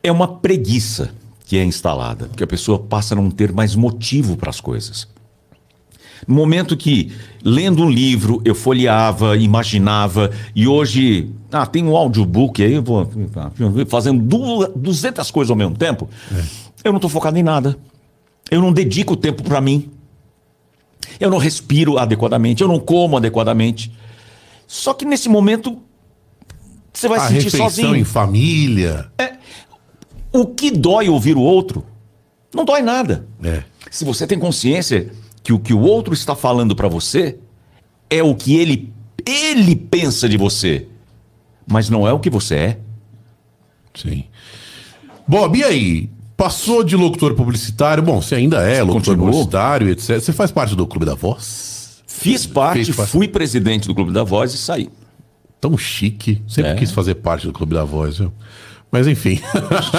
[0.03, 1.11] É uma preguiça
[1.45, 5.07] que é instalada, porque a pessoa passa a não ter mais motivo para as coisas.
[6.27, 7.11] No momento que,
[7.43, 13.11] lendo um livro, eu folheava, imaginava, e hoje, ah, tem um audiobook aí, eu vou
[13.37, 13.51] ah,
[13.89, 16.09] fazendo du- 200 coisas ao mesmo tempo,
[16.85, 17.77] eu não estou focado em nada.
[18.51, 19.89] Eu não dedico tempo para mim.
[21.19, 23.93] Eu não respiro adequadamente, eu não como adequadamente.
[24.67, 25.79] Só que nesse momento,
[26.93, 27.97] você vai a se sentir sozinho.
[27.97, 29.11] em família.
[30.33, 31.85] O que dói ouvir o outro,
[32.55, 33.27] não dói nada.
[33.43, 33.63] É.
[33.91, 35.11] Se você tem consciência
[35.43, 37.39] que o que o outro está falando para você
[38.09, 38.93] é o que ele,
[39.27, 40.87] ele pensa de você,
[41.67, 42.79] mas não é o que você é.
[43.95, 44.25] Sim.
[45.27, 46.11] Bob, e aí?
[46.37, 48.03] Passou de locutor publicitário?
[48.03, 49.31] Bom, você ainda é locutor continuou?
[49.33, 50.19] publicitário, etc.
[50.21, 52.03] Você faz parte do Clube da Voz?
[52.07, 53.11] Fiz parte, parte.
[53.11, 54.89] fui presidente do Clube da Voz e saí.
[55.61, 56.43] Tão chique.
[56.49, 56.75] Sempre É.
[56.77, 58.33] quis fazer parte do Clube da Voz, viu?
[58.91, 59.39] Mas enfim.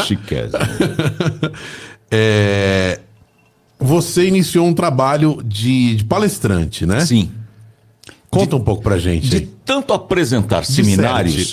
[0.05, 0.59] Chiqueza.
[2.13, 2.99] É,
[3.81, 6.99] Você iniciou um trabalho de, de palestrante, né?
[7.01, 7.31] Sim.
[8.29, 9.49] Conta um pouco pra gente De aí.
[9.65, 11.51] tanto apresentar seminários,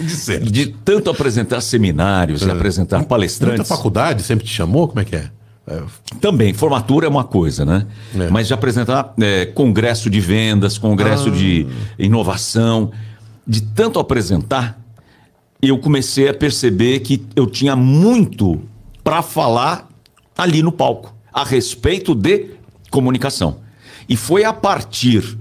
[0.00, 0.46] Disserte.
[0.52, 3.66] de tanto apresentar seminários e apresentar Muita palestrantes.
[3.68, 4.86] faculdade sempre te chamou?
[4.86, 5.30] Como é que é?
[5.66, 5.82] É,
[6.20, 7.86] Também, formatura é uma coisa, né?
[8.14, 8.28] É.
[8.30, 11.66] Mas de apresentar é, congresso de vendas, congresso de
[11.98, 12.92] inovação,
[13.44, 14.78] de tanto apresentar,
[15.60, 18.60] eu comecei a perceber que eu tinha muito
[19.02, 19.88] para falar
[20.38, 22.46] ali no palco, a respeito de
[22.90, 23.58] comunicação.
[24.08, 25.36] E foi a partir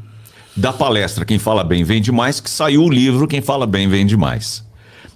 [0.58, 4.18] da palestra Quem Fala Bem Vende Mais que saiu o livro Quem Fala Bem Vende
[4.18, 4.64] Mais.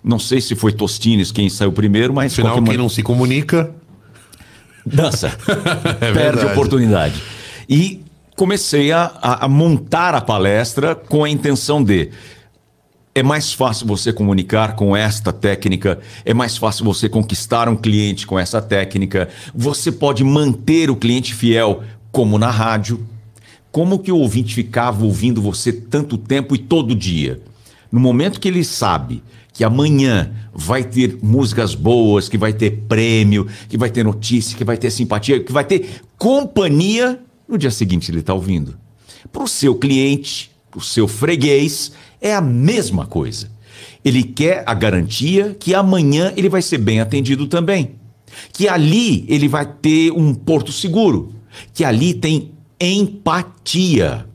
[0.01, 3.69] Não sei se foi Tostines quem saiu primeiro, mas Afinal, quem man- não se comunica.
[4.85, 5.37] dança.
[5.99, 7.21] É Perde oportunidade.
[7.67, 8.01] E
[8.37, 12.09] comecei a- a montar a palestra com a intenção de.
[13.19, 18.25] É mais fácil você comunicar com esta técnica, é mais fácil você conquistar um cliente
[18.25, 23.05] com essa técnica, você pode manter o cliente fiel, como na rádio.
[23.73, 27.41] Como que o ouvinte ficava ouvindo você tanto tempo e todo dia?
[27.91, 33.47] No momento que ele sabe que amanhã vai ter músicas boas, que vai ter prêmio,
[33.67, 38.09] que vai ter notícia, que vai ter simpatia, que vai ter companhia, no dia seguinte
[38.11, 38.77] ele está ouvindo.
[39.29, 41.91] Para o seu cliente, para o seu freguês,
[42.21, 43.49] é a mesma coisa.
[44.03, 47.95] Ele quer a garantia que amanhã ele vai ser bem atendido também.
[48.53, 51.33] Que ali ele vai ter um porto seguro.
[51.73, 54.29] Que ali tem empatia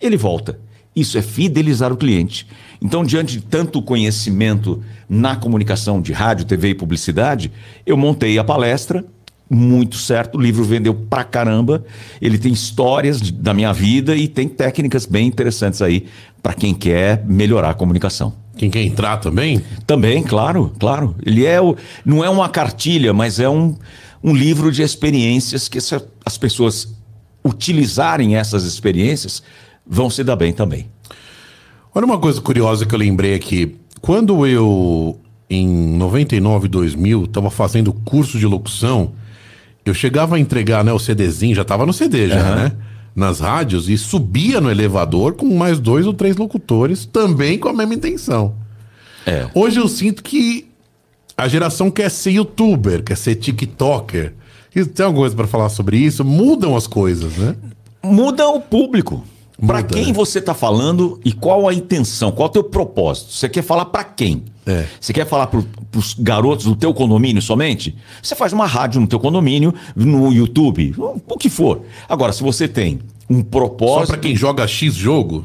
[0.00, 0.58] ele volta.
[0.94, 2.46] Isso é fidelizar o cliente.
[2.80, 7.52] Então, diante de tanto conhecimento na comunicação de rádio, TV e publicidade,
[7.84, 9.04] eu montei a palestra,
[9.48, 10.36] muito certo.
[10.36, 11.84] O livro vendeu pra caramba.
[12.20, 16.06] Ele tem histórias de- da minha vida e tem técnicas bem interessantes aí
[16.42, 18.32] para quem quer melhorar a comunicação.
[18.56, 19.60] Quem quer entrar também?
[19.86, 21.14] Também, claro, claro.
[21.24, 23.76] Ele é o, não é uma cartilha, mas é um,
[24.24, 25.94] um livro de experiências que se
[26.24, 26.94] as pessoas
[27.44, 29.42] utilizarem essas experiências
[29.86, 30.86] vão se dar bem também.
[31.94, 33.76] Olha uma coisa curiosa que eu lembrei aqui.
[34.00, 35.18] Quando eu,
[35.48, 39.12] em 99, 2000, estava fazendo curso de locução,
[39.86, 42.56] eu chegava a entregar né, o CDzinho, já estava no CD já, Aham.
[42.56, 42.72] né?
[43.14, 47.72] Nas rádios, e subia no elevador com mais dois ou três locutores, também com a
[47.72, 48.54] mesma intenção.
[49.24, 49.46] É.
[49.54, 50.68] Hoje eu sinto que
[51.36, 54.34] a geração quer ser youtuber, quer ser tiktoker.
[54.74, 56.22] E Tem alguma coisa para falar sobre isso?
[56.24, 57.56] Mudam as coisas, né?
[58.02, 59.24] Muda o público.
[59.64, 60.12] Para quem né?
[60.12, 63.32] você está falando e qual a intenção, qual o teu propósito?
[63.32, 64.44] Você quer falar para quem?
[64.66, 64.84] É.
[65.00, 65.62] Você quer falar para
[65.94, 67.94] os garotos do teu condomínio somente?
[68.22, 71.82] Você faz uma rádio no teu condomínio, no YouTube, o que for.
[72.08, 73.00] Agora, se você tem
[73.30, 75.44] um Só propósito, pra quem joga X jogo?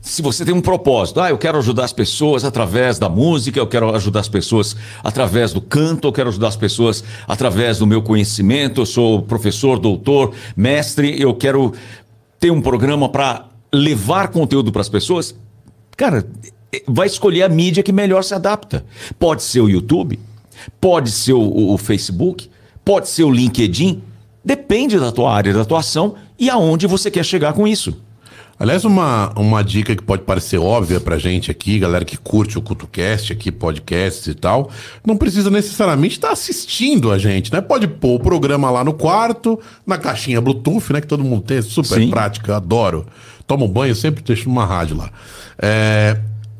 [0.00, 3.66] se você tem um propósito, ah, eu quero ajudar as pessoas através da música, eu
[3.66, 8.00] quero ajudar as pessoas através do canto, eu quero ajudar as pessoas através do meu
[8.00, 11.74] conhecimento, eu sou professor, doutor, mestre, eu quero
[12.38, 15.34] ter um programa para levar conteúdo para as pessoas.
[15.96, 16.26] Cara,
[16.86, 18.84] vai escolher a mídia que melhor se adapta.
[19.18, 20.18] Pode ser o YouTube,
[20.80, 22.48] pode ser o, o- Facebook,
[22.84, 24.02] pode ser o LinkedIn,
[24.44, 27.94] depende da tua área de atuação e aonde você quer chegar com isso.
[28.58, 32.62] Aliás, uma, uma dica que pode parecer óbvia pra gente aqui, galera que curte o
[32.62, 34.70] CutoCast aqui, podcasts e tal,
[35.02, 37.62] não precisa necessariamente estar assistindo a gente, né?
[37.62, 41.00] Pode pôr o programa lá no quarto, na caixinha Bluetooth, né?
[41.00, 42.10] Que todo mundo tem, é super Sim.
[42.10, 43.06] prática, adoro.
[43.50, 45.10] Tomo banho, sempre deixo uma rádio lá.
[45.58, 46.16] É,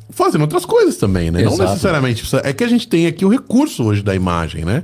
[0.09, 1.41] fazendo outras coisas também, né?
[1.41, 1.69] Não Exato.
[1.69, 2.19] necessariamente.
[2.19, 4.83] precisa- É que a gente tem aqui o recurso hoje da imagem, né?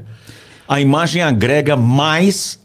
[0.70, 2.62] A imagem agrega mais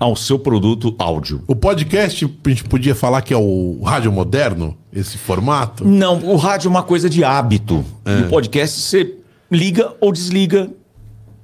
[0.00, 1.44] ao seu produto áudio.
[1.46, 5.84] O podcast, a gente podia falar que é o rádio moderno, esse formato.
[5.86, 7.84] Não, o rádio é uma coisa de hábito.
[8.04, 9.14] E o podcast você
[9.48, 10.68] liga ou desliga,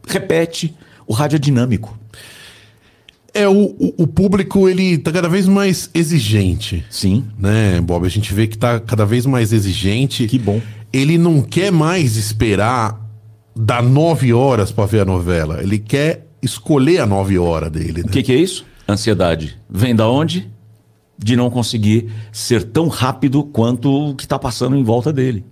[0.08, 0.74] repete.
[1.06, 1.96] O rádio é dinâmico.
[3.34, 6.84] É, o, o, público, ele tá cada vez mais exigente.
[6.90, 7.24] Sim.
[7.38, 8.04] Né, Bob?
[8.04, 10.26] A gente vê que tá cada vez mais exigente.
[10.26, 10.60] Que bom.
[10.92, 13.00] Ele não quer mais esperar
[13.56, 15.62] dar nove horas pra ver a novela.
[15.62, 18.08] Ele quer escolher a nove horas dele, né?
[18.08, 18.66] O que, que é isso?
[18.86, 19.56] Ansiedade.
[19.70, 20.50] Vem da onde?
[21.18, 25.42] De não conseguir ser tão rápido quanto o que está passando em volta dele.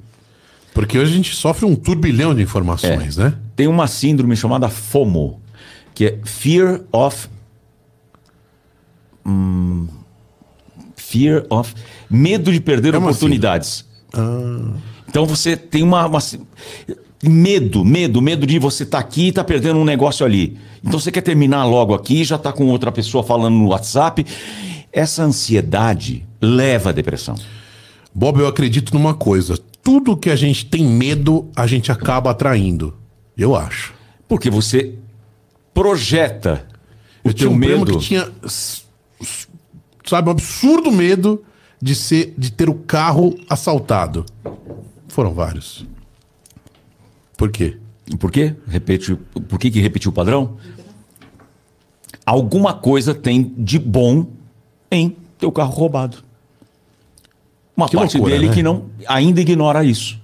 [0.74, 3.24] Porque hoje a gente sofre um turbilhão de informações, É.
[3.24, 3.34] né?
[3.56, 5.40] Tem uma síndrome chamada FOMO,
[5.94, 7.28] que é Fear of.
[9.26, 9.86] Hum,
[10.96, 11.74] fear of.
[12.08, 13.84] Medo de perder É oportunidades.
[15.08, 16.20] Então você tem uma, uma
[17.22, 20.56] Medo, medo, medo de você estar aqui e estar perdendo um negócio ali.
[20.82, 24.24] Então você quer terminar logo aqui, já está com outra pessoa falando no WhatsApp.
[24.90, 27.34] Essa ansiedade leva à depressão.
[28.14, 29.58] Bob, eu acredito numa coisa.
[29.82, 32.94] Tudo que a gente tem medo, a gente acaba atraindo.
[33.36, 33.92] Eu acho.
[34.26, 34.94] Porque você
[35.74, 36.66] projeta
[37.22, 37.98] o Eu tinha teu um medo.
[37.98, 38.28] que tinha,
[40.04, 41.42] sabe, um absurdo medo
[41.80, 44.24] de ser, de ter o carro assaltado.
[45.08, 45.86] Foram vários.
[47.36, 47.76] Por quê?
[48.18, 48.54] Por quê?
[48.66, 49.14] Repete,
[49.48, 50.56] por que, que repetiu o padrão?
[52.26, 54.26] Alguma coisa tem de bom
[54.90, 56.18] em ter o carro roubado.
[57.76, 58.54] Uma Que parte loucura, dele né?
[58.54, 60.18] que não ainda ignora isso.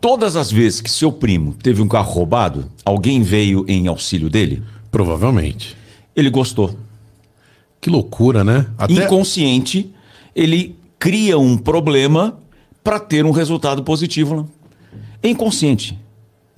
[0.00, 4.62] Todas as vezes que seu primo teve um carro roubado, alguém veio em auxílio dele,
[4.90, 5.76] Provavelmente.
[6.14, 6.76] ele gostou.
[7.82, 8.66] Que loucura, né?
[8.78, 9.92] Até Inconsciente,
[10.36, 12.38] ele cria um problema
[12.82, 14.36] para ter um resultado positivo.
[14.36, 14.44] né?
[15.20, 15.98] É inconsciente.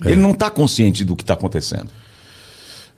[0.03, 1.89] Ele não está consciente do que está acontecendo.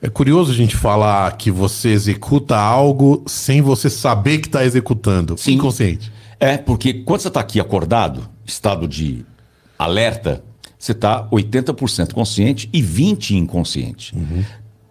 [0.02, 5.38] é curioso a gente falar que você executa algo sem você saber que está executando.
[5.38, 5.54] Sim.
[5.54, 6.12] Inconsciente.
[6.38, 9.24] É, porque quando você está aqui acordado, estado de
[9.78, 10.44] alerta,
[10.78, 14.14] você está 80% consciente e 20% inconsciente.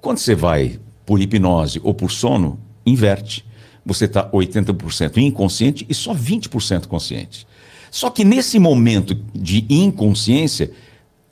[0.01, 3.45] Quando você vai por hipnose ou por sono, inverte.
[3.85, 7.47] Você está 80% inconsciente e só 20% consciente.
[7.91, 10.71] Só que nesse momento de inconsciência,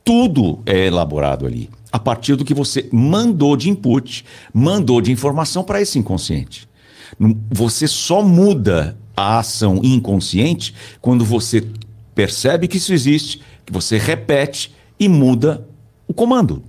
[0.04, 1.70] tudo é elaborado ali.
[1.92, 6.68] A partir do que você mandou de input, mandou de informação para esse inconsciente.
[7.52, 11.66] Você só muda a ação inconsciente quando você
[12.14, 15.68] percebe que isso existe, que você repete e muda
[16.08, 16.64] o comando.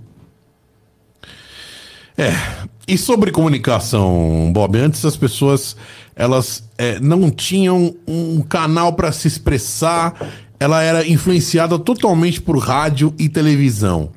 [2.87, 5.75] E sobre comunicação, Bob, antes as pessoas
[6.15, 10.15] elas é, não tinham um canal para se expressar,
[10.59, 14.09] ela era influenciada totalmente por rádio e televisão,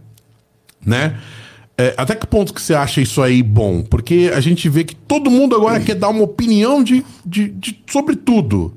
[0.85, 1.19] né?
[1.77, 3.83] É, até que ponto que você acha isso aí bom?
[3.83, 7.83] Porque a gente vê que todo mundo agora quer dar uma opinião de, de, de-
[7.91, 8.75] sobre tudo.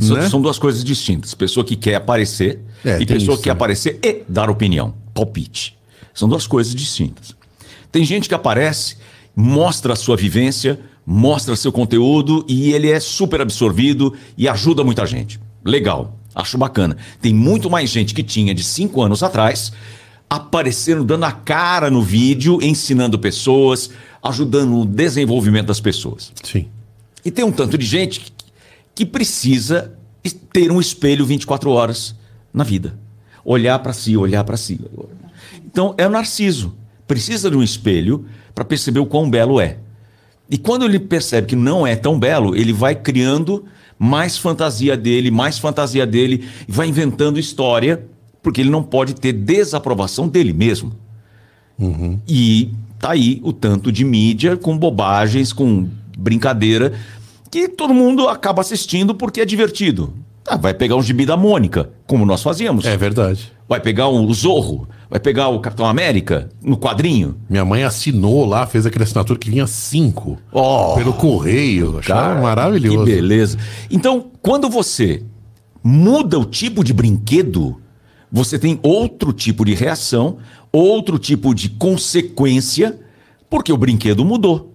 [0.00, 0.28] São- né?
[0.28, 1.34] São duas coisas distintas.
[1.34, 3.56] Pessoa que quer aparecer É, e pessoa que quer também.
[3.58, 5.76] aparecer e dar opinião, palpite.
[6.14, 7.34] São duas coisas distintas.
[7.92, 8.96] Tem gente que aparece,
[9.36, 15.04] mostra a sua vivência, mostra seu conteúdo e ele é super absorvido e ajuda muita
[15.04, 15.38] gente.
[15.62, 16.96] Legal, acho bacana.
[17.20, 19.72] Tem muito mais gente que tinha de cinco anos atrás
[20.28, 23.90] aparecendo, dando a cara no vídeo, ensinando pessoas,
[24.22, 26.32] ajudando no desenvolvimento das pessoas.
[26.42, 26.68] Sim.
[27.24, 28.32] E tem um tanto de gente
[28.94, 29.92] que, precisa
[30.52, 32.14] ter um espelho 24 horas
[32.52, 32.98] na vida.
[33.44, 34.80] Olhar para si, olhar para si.
[35.64, 36.74] Então, é o narciso.
[37.06, 38.26] Precisa de um espelho
[38.56, 39.76] para perceber o quão belo é.
[40.48, 43.66] E quando ele percebe que não é tão belo, ele vai criando
[43.98, 48.06] mais fantasia dele, mais fantasia dele, e vai inventando história,
[48.42, 50.92] porque ele não pode ter desaprovação dele mesmo.
[52.26, 55.86] E tá aí o tanto de mídia com bobagens, com
[56.16, 56.94] brincadeira,
[57.50, 60.14] que todo mundo acaba assistindo porque é divertido.
[60.46, 62.84] Ah, vai pegar um gibi da Mônica, como nós fazíamos.
[62.84, 63.52] É verdade.
[63.68, 67.36] Vai pegar o Zorro, vai pegar o Capitão América no quadrinho.
[67.50, 70.38] Minha mãe assinou lá, fez aquele assinatura que vinha cinco.
[70.52, 72.00] Oh, pelo correio.
[72.04, 73.04] Cara, maravilhoso.
[73.04, 73.58] Que beleza.
[73.90, 75.24] Então, quando você
[75.82, 77.80] muda o tipo de brinquedo,
[78.30, 80.38] você tem outro tipo de reação,
[80.70, 82.98] outro tipo de consequência,
[83.50, 84.74] porque o brinquedo mudou.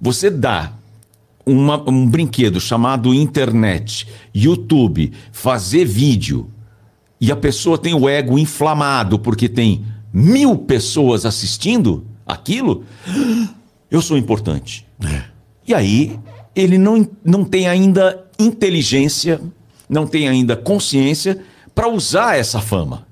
[0.00, 0.72] Você dá
[1.50, 6.50] uma- um brinquedo chamado internet, YouTube, fazer vídeo,
[7.20, 12.84] e a pessoa tem o ego inflamado porque tem mil pessoas assistindo aquilo,
[13.90, 14.86] eu sou importante.
[15.66, 16.18] E aí,
[16.54, 19.40] ele não, não tem ainda inteligência,
[19.88, 21.42] não tem ainda consciência
[21.74, 23.06] para usar essa fama.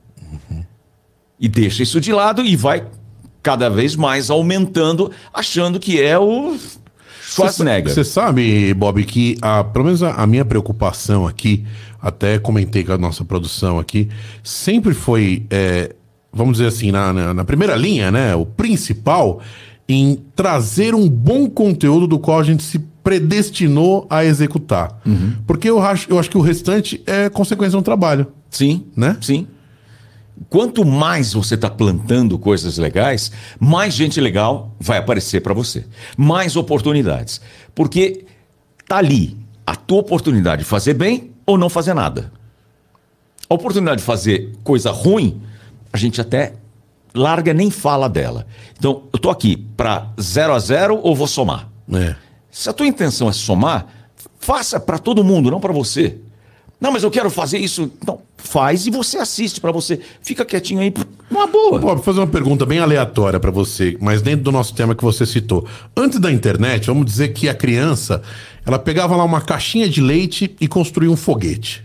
[1.39, 2.86] E deixa isso de lado e vai
[3.43, 6.57] cada vez mais aumentando, achando que é o
[7.34, 7.92] Schwarzenegger.
[7.92, 11.64] Você sabe, Bob, que a, pelo menos a, a minha preocupação aqui,
[12.00, 14.08] até comentei com a nossa produção aqui,
[14.42, 15.94] sempre foi, é,
[16.32, 18.34] vamos dizer assim, na, na, na primeira linha, né?
[18.34, 19.40] O principal
[19.88, 25.00] em trazer um bom conteúdo do qual a gente se predestinou a executar.
[25.46, 28.26] Porque eu acho, eu acho que o restante é consequência de um trabalho.
[28.50, 29.16] Sim, Né?
[29.20, 29.46] Sim.
[30.49, 35.84] Quanto mais você está plantando coisas legais, mais gente legal vai aparecer para você.
[36.16, 37.41] Mais oportunidades.
[37.74, 38.24] Porque
[38.86, 39.36] tá ali
[39.66, 42.32] a tua oportunidade de fazer bem ou não fazer nada.
[43.49, 45.43] A oportunidade de fazer coisa ruim,
[45.93, 46.55] a gente até
[47.14, 48.47] larga nem fala dela.
[48.78, 51.68] Então, eu tô aqui para zero a zero ou vou somar?
[51.93, 52.14] É.
[52.51, 53.86] Se a tua intenção é somar,
[54.39, 56.18] faça para todo mundo, não para você.
[56.80, 57.90] Não, mas eu quero fazer isso.
[58.00, 60.00] Então, faz e você assiste para você.
[60.22, 60.92] Fica quietinho aí,
[61.30, 61.78] uma boa.
[61.78, 65.02] Bob, vou fazer uma pergunta bem aleatória pra você, mas dentro do nosso tema que
[65.02, 65.66] você citou.
[65.96, 68.22] Antes da internet, vamos dizer que a criança,
[68.64, 71.84] ela pegava lá uma caixinha de leite e construía um foguete.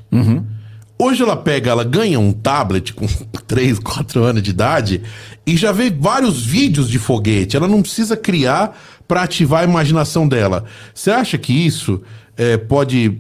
[0.98, 3.08] Hoje ela pega, ela ganha um tablet com
[3.48, 5.02] 3, 4 anos de idade
[5.46, 7.58] e já vê vários vídeos de foguete.
[7.58, 10.66] Ela não precisa criar pra ativar a imaginação dela.
[10.94, 12.02] Você acha que isso
[12.38, 13.20] eh, pode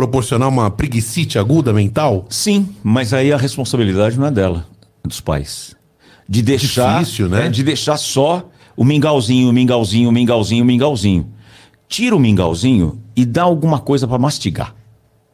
[0.00, 2.24] proporcionar uma preguicite aguda mental?
[2.30, 4.66] Sim, mas aí a responsabilidade não é dela,
[5.04, 5.76] é dos pais.
[6.26, 7.46] De deixar, Difícil, né?
[7.46, 11.28] é, de deixar só o mingauzinho, o mingauzinho, o mingauzinho, o mingauzinho.
[11.86, 14.74] Tira o mingauzinho e dá alguma coisa para mastigar.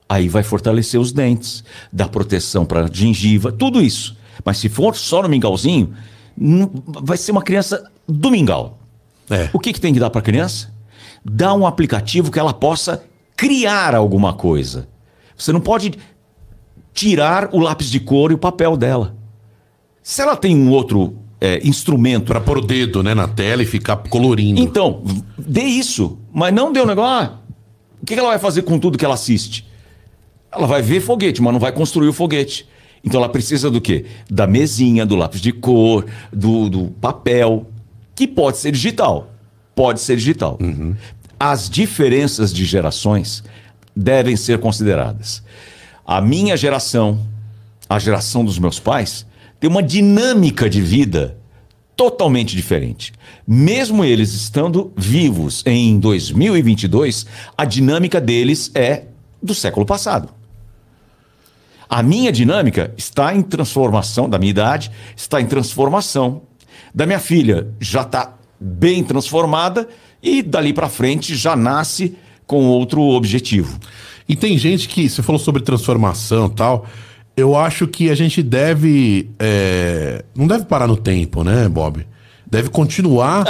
[0.08, 1.62] Aí vai fortalecer os dentes,
[1.92, 4.16] dá proteção para gengiva, tudo isso.
[4.44, 5.92] Mas se for só no mingauzinho,
[7.04, 8.80] vai ser uma criança do mingau.
[9.30, 9.48] É.
[9.52, 10.74] O que, que tem que dar para a criança?
[11.24, 13.04] Dá um aplicativo que ela possa
[13.36, 14.88] criar alguma coisa.
[15.36, 15.92] Você não pode
[16.94, 19.14] tirar o lápis de cor e o papel dela.
[20.02, 23.66] Se ela tem um outro é, instrumento, Pra pôr o dedo, né, na tela e
[23.66, 24.60] ficar colorindo.
[24.60, 25.02] então,
[25.36, 26.18] dê isso.
[26.32, 27.12] Mas não dê o negócio.
[27.12, 27.38] Ah,
[28.02, 29.66] o que ela vai fazer com tudo que ela assiste?
[30.50, 32.66] Ela vai ver foguete, mas não vai construir o foguete.
[33.04, 34.06] Então ela precisa do quê?
[34.30, 37.66] Da mesinha, do lápis de cor, do, do papel,
[38.14, 39.30] que pode ser digital.
[39.74, 40.58] Pode ser digital.
[41.38, 43.44] As diferenças de gerações
[43.94, 45.42] devem ser consideradas.
[46.04, 47.26] A minha geração,
[47.88, 49.26] a geração dos meus pais,
[49.58, 51.38] tem uma dinâmica de vida
[51.96, 53.12] totalmente diferente.
[53.46, 57.26] Mesmo eles estando vivos em 2022,
[57.56, 59.04] a dinâmica deles é
[59.42, 60.28] do século passado.
[61.88, 66.42] A minha dinâmica está em transformação, da minha idade, está em transformação.
[66.94, 69.88] Da minha filha já está bem transformada
[70.28, 72.14] e dali para frente já nasce
[72.46, 73.78] com outro objetivo.
[74.28, 76.86] E tem gente que, você falou sobre transformação e tal,
[77.36, 79.30] eu acho que a gente deve.
[79.38, 82.06] é, não deve parar no tempo, né, Bob?
[82.50, 83.44] Deve continuar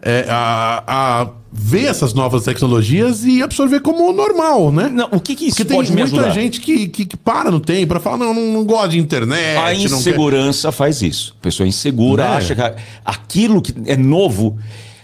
[0.00, 0.84] é, a,
[1.22, 4.88] a ver essas novas tecnologias e absorver como normal, né?
[4.88, 6.30] Não, o que, que isso Porque tem pode me muita ajudar?
[6.30, 9.56] gente que, que, que para no tempo para falar, não, não, não gosto de internet.
[9.58, 11.34] A não quer- insegurança faz isso.
[11.38, 12.36] A pessoa insegura Né?
[12.36, 12.62] acha que
[13.04, 14.58] aquilo que é novo.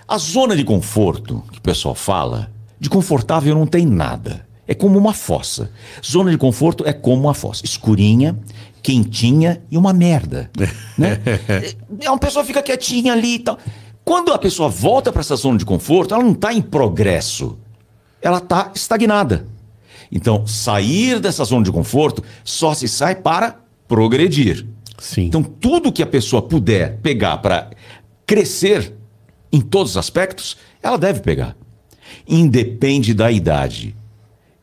[0.08, 2.50] A zona de conforto que o pessoal fala,
[2.80, 4.48] de confortável não tem nada.
[4.66, 5.70] É como uma fossa.
[6.04, 7.62] Zona de conforto é como uma fossa.
[7.64, 8.38] Escurinha,
[8.82, 10.50] quentinha e uma merda.
[10.96, 11.20] né?
[11.46, 13.58] É, Uma pessoa fica quietinha ali e tal.
[14.02, 17.58] Quando a pessoa volta para essa zona de conforto, ela não está em progresso.
[18.22, 19.46] Ela está estagnada.
[20.10, 24.66] Então, sair dessa zona de conforto só se sai para progredir.
[24.98, 25.24] Sim.
[25.24, 27.70] Então, tudo que a pessoa puder pegar para
[28.26, 28.97] crescer
[29.52, 31.56] em todos os aspectos, ela deve pegar.
[32.26, 33.94] Independe da idade.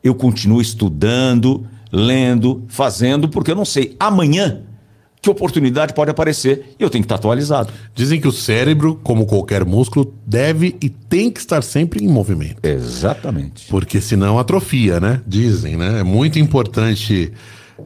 [0.02, 4.62] Eu continuo estudando, lendo, fazendo, porque eu não sei amanhã
[5.20, 7.72] que oportunidade pode aparecer e eu tenho que estar atualizado.
[7.94, 12.64] Dizem que o cérebro, como qualquer músculo, deve e tem que estar sempre em movimento.
[12.64, 13.66] Exatamente.
[13.68, 15.20] Porque senão atrofia, né?
[15.26, 16.00] Dizem, né?
[16.00, 17.32] É muito importante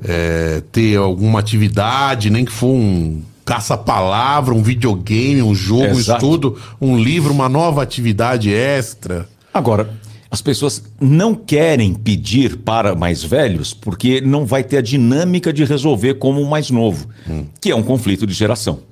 [0.05, 6.57] é, ter alguma atividade, nem que for um caça-palavra, um videogame, um jogo, um estudo,
[6.81, 9.29] um livro, uma nova atividade extra.
[9.53, 9.91] Agora,
[10.31, 15.65] as pessoas não querem pedir para mais velhos porque não vai ter a dinâmica de
[15.65, 17.09] resolver como o mais novo,
[17.61, 18.85] que é um conflito de geração.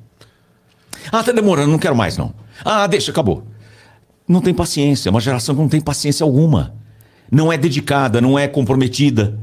[1.12, 2.34] Ah, tá demorando, não quero mais não.
[2.64, 3.44] Ah, deixa, acabou.
[4.26, 6.74] Não tem paciência, uma geração que não tem paciência alguma.
[7.30, 9.38] Não é dedicada, não é comprometida.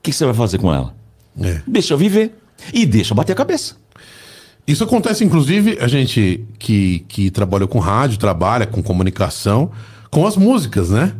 [0.00, 0.92] O que você vai fazer com ela?
[1.40, 1.60] É.
[1.64, 2.36] Deixa viver
[2.72, 3.83] e deixa bater a cabeça.
[4.66, 9.70] Isso acontece, inclusive, a gente que, que trabalha com rádio, trabalha com comunicação,
[10.10, 11.12] com as músicas, né?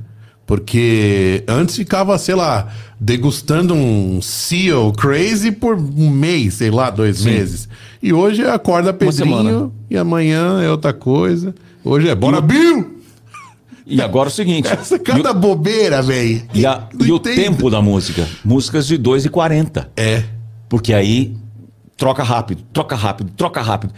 [0.47, 2.69] Porque antes ficava, sei lá,
[3.01, 7.31] degustando um Seal Crazy por um mês, sei lá, dois Sim.
[7.31, 7.69] meses.
[8.03, 11.55] E hoje acorda Pedrinho e amanhã é outra coisa.
[11.83, 12.93] Hoje é Bora Bill!
[13.87, 14.69] E agora é o seguinte.
[14.73, 16.43] Essa é e o- cada bobeira, velho.
[16.55, 18.27] E, a- e o tempo da música?
[18.45, 19.89] Músicas de 2,40.
[19.97, 20.25] É.
[20.69, 21.35] Porque aí
[21.97, 23.93] troca rápido, troca rápido, troca rápido.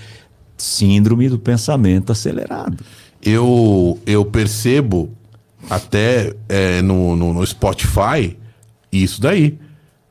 [0.57, 2.79] Síndrome do pensamento acelerado.
[3.23, 5.11] eu, eu percebo
[5.69, 8.37] até é, no, no, no Spotify
[8.93, 9.59] isso daí,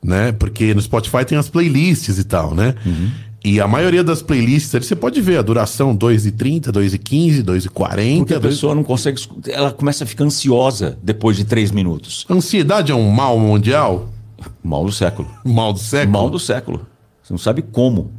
[0.03, 0.31] né?
[0.33, 2.75] Porque no Spotify tem as playlists e tal, né?
[3.43, 8.17] E a maioria das playlists, ali você pode ver a duração 2,30, 2,15, 2,40.
[8.17, 9.21] Porque a dois- pessoa não consegue.
[9.47, 12.25] Ela começa a ficar ansiosa depois de três minutos.
[12.29, 14.09] Ansiedade é um mal mundial?
[14.63, 15.27] Mal do século.
[15.43, 16.11] Mal do século?
[16.11, 16.86] Mal do século.
[17.26, 18.11] Você não sabe como.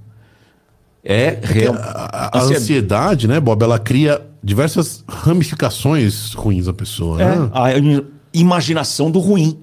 [1.05, 1.75] É real.
[1.77, 7.51] A, a Ansiedade- ansiedade, né, Bob, ela cria diversas ramificações ruins da pessoa, É, né?
[7.53, 8.05] a im-
[8.35, 9.59] imaginação do ruim.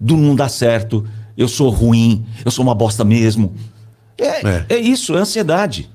[0.00, 1.06] Do não dar certo.
[1.36, 2.24] Eu sou ruim.
[2.44, 3.52] Eu sou uma bosta mesmo.
[4.16, 4.66] É, É.
[4.70, 4.78] é.
[4.78, 5.90] isso, é ansiedade.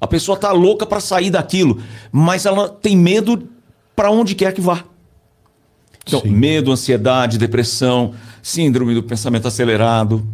[0.00, 3.46] A pessoa tá louca para sair daquilo, mas ela tem medo
[3.94, 4.84] para onde quer que vá.
[6.06, 6.30] Então, Sim.
[6.30, 8.12] medo, ansiedade, depressão,
[8.42, 10.26] síndrome do pensamento acelerado.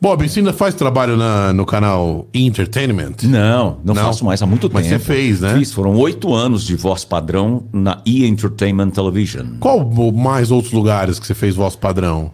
[0.00, 3.14] Bob, você ainda faz trabalho na- no canal Entertainment?
[3.22, 4.02] Não, não, Não.
[4.04, 4.98] faço mais há muito Mas tempo.
[5.02, 5.54] você fez, né?
[5.54, 8.26] Fiz, foram oito anos de voz padrão na E!
[8.26, 9.56] Entertainment Television.
[9.60, 12.30] Qual mais outros lugares que você fez voz padrão?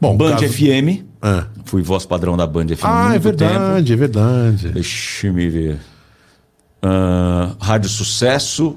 [0.00, 3.50] Bom, Band caso- FM, Ah, fui voz padrão da Band FM Ah, é muito tempo.
[3.50, 4.68] verdade, é verdade.
[4.70, 5.78] Deixa me ver.
[6.82, 8.76] Ah, Rádio Sucesso,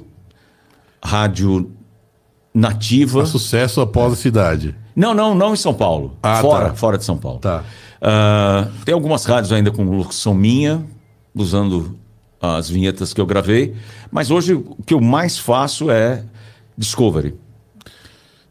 [1.03, 1.71] Rádio
[2.53, 3.25] Nativa.
[3.25, 4.73] Sucesso após a cidade.
[4.95, 6.15] Não, não, não em São Paulo.
[6.23, 6.75] Ah, fora, tá.
[6.75, 7.39] fora de São Paulo.
[7.39, 7.63] Tá.
[8.01, 10.85] Ah, tem algumas rádios ainda com locução minha,
[11.33, 11.97] usando
[12.41, 13.75] as vinhetas que eu gravei.
[14.11, 16.23] Mas hoje o que eu mais faço é
[16.77, 17.33] Discovery.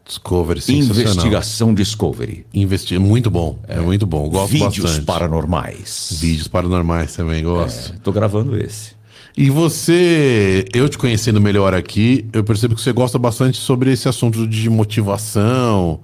[0.05, 0.61] Discovery.
[0.69, 2.45] Investigação Discovery.
[2.53, 2.97] Investi...
[2.97, 4.29] Muito bom, é, muito bom.
[4.29, 5.05] Gosto Vídeos bastante.
[5.05, 6.17] paranormais.
[6.19, 7.93] Vídeos paranormais também, gosto.
[7.93, 8.95] Estou gravando esse.
[9.35, 14.09] E você, eu te conhecendo melhor aqui, eu percebo que você gosta bastante sobre esse
[14.09, 15.99] assunto de motivação,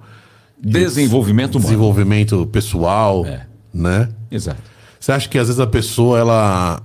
[0.60, 1.66] Desenvolvimento humano.
[1.68, 3.46] desenvolvimento pessoal, É.
[3.72, 4.08] né?
[4.30, 4.62] Exato.
[4.98, 6.82] Você acha que às vezes a pessoa ela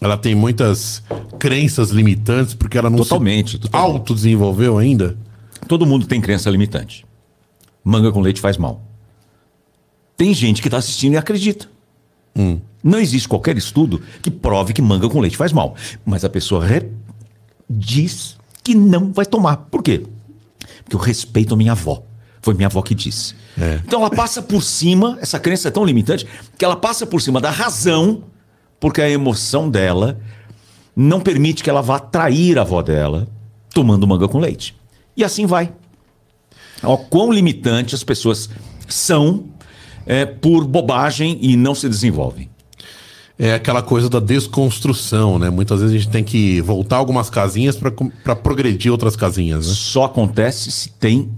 [0.00, 1.02] ela tem muitas
[1.38, 3.92] crenças limitantes porque ela não Totalmente, se totalmente.
[3.92, 5.16] autodesenvolveu ainda?
[5.68, 7.04] Todo mundo tem crença limitante.
[7.84, 8.82] Manga com leite faz mal.
[10.16, 11.68] Tem gente que está assistindo e acredita.
[12.82, 15.76] Não existe qualquer estudo que prove que manga com leite faz mal.
[16.04, 16.88] Mas a pessoa re-
[17.70, 19.56] diz que não vai tomar.
[19.70, 20.04] Por quê?
[20.82, 22.02] Porque eu respeito a minha avó.
[22.42, 23.34] Foi minha avó que disse.
[23.58, 23.80] É.
[23.86, 26.26] Então ela passa por cima, essa crença é tão limitante,
[26.58, 28.24] que ela passa por cima da razão,
[28.80, 30.18] porque a emoção dela
[30.94, 33.28] não permite que ela vá trair a avó dela
[33.72, 34.76] tomando manga com leite.
[35.16, 35.72] E assim vai.
[36.82, 38.50] Ó, quão limitante as pessoas
[38.88, 39.44] são
[40.04, 42.50] é, por bobagem e não se desenvolvem.
[43.38, 45.48] É aquela coisa da desconstrução, né?
[45.48, 49.74] Muitas vezes a gente tem que voltar algumas casinhas para progredir outras casinhas, né?
[49.74, 51.30] Só acontece se tem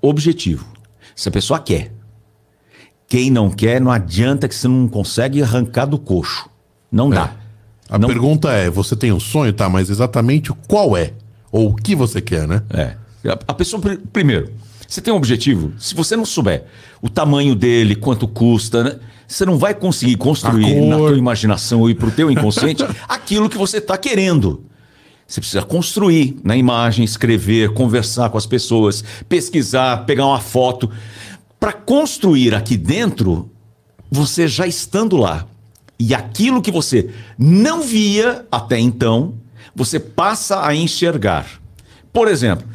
[0.00, 0.66] objetivo.
[1.14, 1.92] Se a pessoa quer.
[3.06, 6.48] Quem não quer, não adianta que você não consegue arrancar do coxo.
[6.92, 7.32] Não dá.
[7.88, 9.68] A Não- pergunta é, você tem um sonho, tá?
[9.68, 11.12] Mas exatamente qual é?
[11.50, 12.62] Ou o que você quer, né?
[12.70, 12.94] É.
[13.46, 14.52] A- pessoa, pri- primeiro,
[14.86, 15.72] você tem um objetivo.
[15.78, 16.64] Se você não souber
[17.00, 18.98] o tamanho dele, quanto custa, né?
[19.26, 23.58] você não vai conseguir construir na tua imaginação e para o teu inconsciente aquilo que
[23.58, 24.64] você está querendo.
[25.28, 30.90] Você precisa construir na imagem, escrever, conversar com as pessoas, pesquisar, pegar uma foto.
[31.60, 33.50] Para construir aqui dentro,
[34.10, 35.46] você já estando lá.
[35.98, 39.34] E aquilo que você não via até então,
[39.76, 41.60] você passa a enxergar.
[42.10, 42.66] Por exemplo,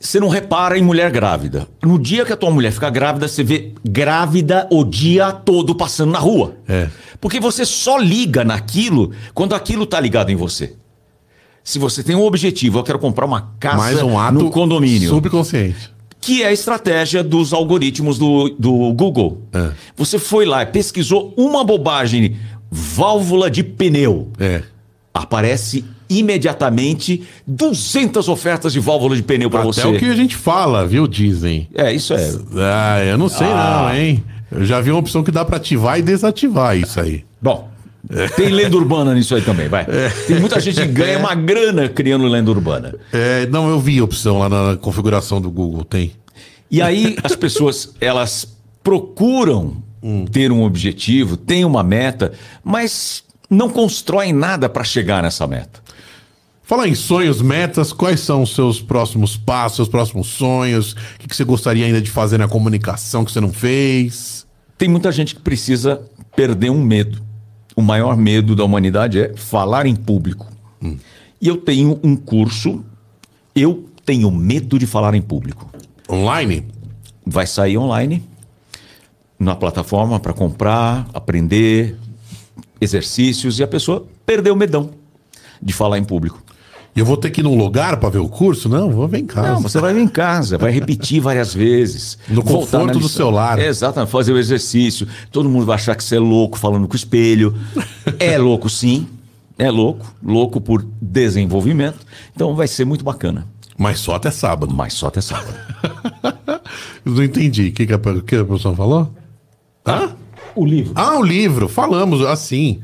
[0.00, 1.66] você não repara em mulher grávida.
[1.82, 6.12] No dia que a tua mulher fica grávida, você vê grávida o dia todo passando
[6.12, 6.56] na rua.
[6.68, 6.88] É.
[7.20, 10.74] Porque você só liga naquilo quando aquilo tá ligado em você.
[11.64, 15.10] Se você tem um objetivo, eu quero comprar uma casa Mais um ato no condomínio,
[15.10, 15.92] subconsciente.
[16.20, 19.42] que é a estratégia dos algoritmos do, do Google.
[19.52, 19.72] É.
[19.96, 22.36] Você foi lá e pesquisou uma bobagem,
[22.70, 24.30] válvula de pneu.
[24.38, 24.62] É.
[25.12, 29.86] Aparece imediatamente 200 ofertas de válvula de pneu para você.
[29.86, 31.68] o que a gente fala, viu, dizem.
[31.74, 32.32] É, isso é.
[32.56, 33.88] Ah, eu não sei Ah.
[33.90, 34.24] não, hein?
[34.50, 37.24] Eu já vi uma opção que dá pra ativar e desativar isso aí.
[37.40, 37.68] Bom,
[38.36, 39.86] tem lenda urbana nisso aí também, vai.
[40.26, 42.94] Tem muita gente que ganha uma grana criando lenda urbana.
[43.12, 46.12] É, não, eu vi a opção lá na configuração do Google, tem.
[46.70, 49.76] E aí as pessoas, elas procuram
[50.32, 52.32] ter um objetivo, têm uma meta,
[52.64, 55.80] mas não constroem nada para chegar nessa meta.
[56.68, 60.92] Falar em sonhos, metas, quais são os seus próximos passos, seus próximos sonhos?
[60.92, 64.46] O que que você gostaria ainda de fazer na comunicação que você não fez?
[64.76, 66.02] Tem muita gente que precisa
[66.36, 67.22] perder um medo.
[67.74, 70.46] O maior medo da humanidade é falar em público.
[71.40, 72.84] E eu tenho um curso,
[73.54, 75.70] eu tenho medo de falar em público.
[76.06, 76.68] Online?
[77.24, 78.22] Vai sair online
[79.38, 81.96] na plataforma para comprar, aprender
[82.78, 84.90] exercícios e a pessoa perdeu o medão
[85.62, 86.42] de falar em público.
[86.94, 88.68] E eu vou ter que ir num lugar pra ver o curso?
[88.68, 89.52] Não, vou ver em casa.
[89.52, 92.18] Não, você vai vir em casa, vai repetir várias vezes.
[92.28, 93.58] No conforto do seu lar.
[93.58, 95.06] Exatamente, fazer o exercício.
[95.30, 97.54] Todo mundo vai achar que você é louco falando com o espelho.
[98.18, 99.06] É louco, sim.
[99.56, 100.12] É louco.
[100.22, 101.98] Louco por desenvolvimento.
[102.34, 103.46] Então vai ser muito bacana.
[103.76, 104.74] Mas só até sábado.
[104.74, 105.54] Mas só até sábado.
[107.04, 107.68] Não entendi.
[107.68, 109.14] O que, que, a, que a professora falou?
[109.86, 110.16] Hã?
[110.54, 110.92] O livro.
[110.96, 111.68] Ah, o livro.
[111.68, 112.80] Falamos assim.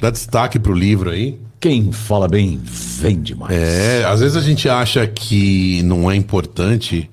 [0.00, 1.38] Dá destaque pro livro aí.
[1.60, 3.52] Quem fala bem, vende mais.
[3.56, 7.10] É, às vezes a gente acha que não é importante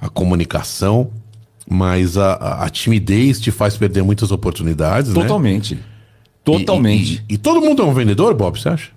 [0.00, 1.10] a comunicação,
[1.68, 5.20] mas a, a- timidez te faz perder muitas oportunidades, né?
[5.22, 5.74] Totalmente.
[5.74, 5.98] E-
[6.44, 7.24] Totalmente.
[7.28, 8.90] E, e- e todo mundo é um vendedor, Bob, você acha?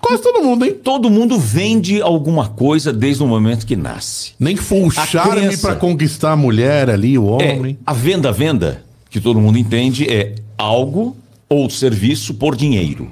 [0.00, 0.74] Quase todo mundo, hein?
[0.82, 4.32] Todo mundo vende alguma coisa desde o momento que nasce.
[4.40, 7.78] Nem full A charme criança- pra conquistar a mulher ali, o homem.
[7.80, 11.16] É, a venda, venda, que todo mundo entende, é algo
[11.48, 13.10] ou serviço por dinheiro.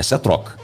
[0.00, 0.58] Essa é a troca.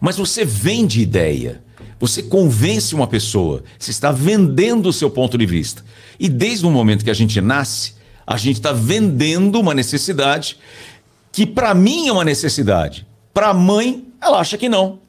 [0.00, 1.62] Mas você vende ideia,
[1.98, 5.84] você convence uma pessoa, você está vendendo o seu ponto de vista.
[6.20, 7.94] E desde o momento que a gente nasce,
[8.26, 10.58] a gente está vendendo uma necessidade
[11.32, 13.06] que para mim é uma necessidade.
[13.32, 15.00] Para a mãe, ela acha que não.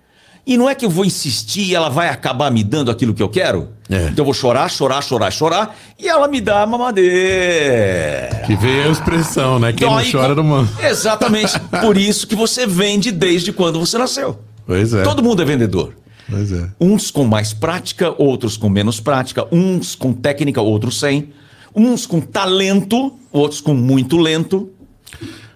[0.48, 3.24] E não é que eu vou insistir e ela vai acabar me dando aquilo que
[3.24, 3.70] eu quero?
[3.90, 4.08] É.
[4.08, 8.44] Então eu vou chorar, chorar, chorar, chorar e ela me dá a mamadeira.
[8.46, 9.74] Que veio a expressão, né?
[9.74, 10.70] Quem Então, não chora não manda.
[10.88, 11.60] Exatamente.
[11.82, 14.40] Por isso que você vende desde quando você nasceu.
[14.68, 15.04] Pois é.
[15.04, 15.94] Todo mundo é vendedor.
[16.30, 16.70] Pois é.
[16.80, 21.30] Uns com mais prática, outros com menos prática, uns com técnica, outros sem.
[21.76, 24.70] Uns com talento, outros com muito lento.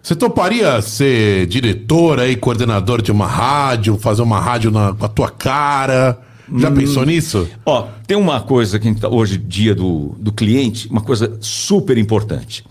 [0.01, 5.09] Você toparia ser diretor aí, coordenador de uma rádio, fazer uma rádio na- com a
[5.09, 6.19] tua cara?
[6.49, 6.59] Hum.
[6.59, 7.47] Já pensou nisso?
[7.65, 11.37] Ó, tem uma coisa que a gente tá- hoje, dia do, do cliente, uma coisa
[11.41, 12.63] super importante.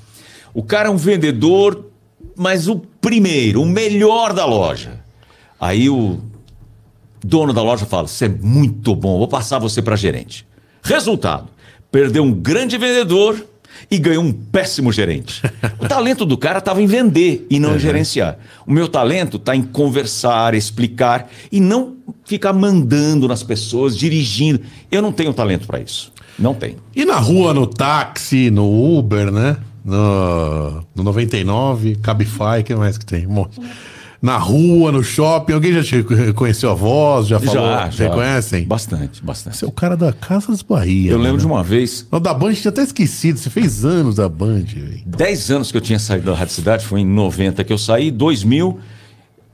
[0.54, 1.84] O cara é um vendedor,
[2.34, 5.00] mas o primeiro, o melhor da loja.
[5.60, 6.18] Aí o
[7.22, 10.46] dono da loja fala: Você é muito bom, vou passar você para gerente.
[10.82, 11.48] Resultado:
[11.92, 13.44] perdeu um grande vendedor
[13.90, 15.42] e ganhou um péssimo gerente.
[15.80, 18.38] O talento do cara estava em vender e não em gerenciar.
[18.66, 24.60] O meu talento está em conversar, explicar e não ficar mandando nas pessoas, dirigindo.
[24.90, 26.12] Eu não tenho talento para isso.
[26.38, 26.76] Não tenho.
[26.94, 29.56] E na rua, no táxi, no Uber, né?
[29.84, 33.26] No, no 99, Cabify, o que mais que tem?
[33.26, 33.58] Um monte.
[34.20, 37.28] Na rua, no shopping, alguém já te reconheceu a voz?
[37.28, 37.54] Já falou?
[37.54, 38.04] já, já.
[38.08, 38.64] Reconhecem?
[38.64, 39.56] Bastante, bastante.
[39.56, 41.12] Você é o cara da Casas Bahia.
[41.12, 43.38] Eu né, lembro de uma vez, Não, da Band tinha até esquecido.
[43.38, 45.02] Você fez anos da Band, velho.
[45.06, 48.10] 10 anos que eu tinha saído da Rádio Cidade, foi em 90 que eu saí,
[48.10, 48.80] 2000,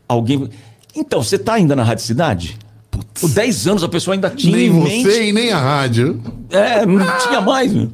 [0.09, 0.49] alguém...
[0.97, 2.57] Então, você tá ainda na Rádio Cidade?
[2.91, 5.03] Por 10 anos a pessoa ainda tinha Nem mente...
[5.03, 6.23] você e nem a rádio.
[6.51, 7.91] É, não tinha mais, meu.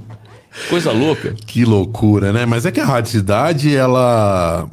[0.69, 1.35] Coisa louca.
[1.47, 2.45] Que loucura, né?
[2.45, 4.69] Mas é que a Rádio Cidade, ela.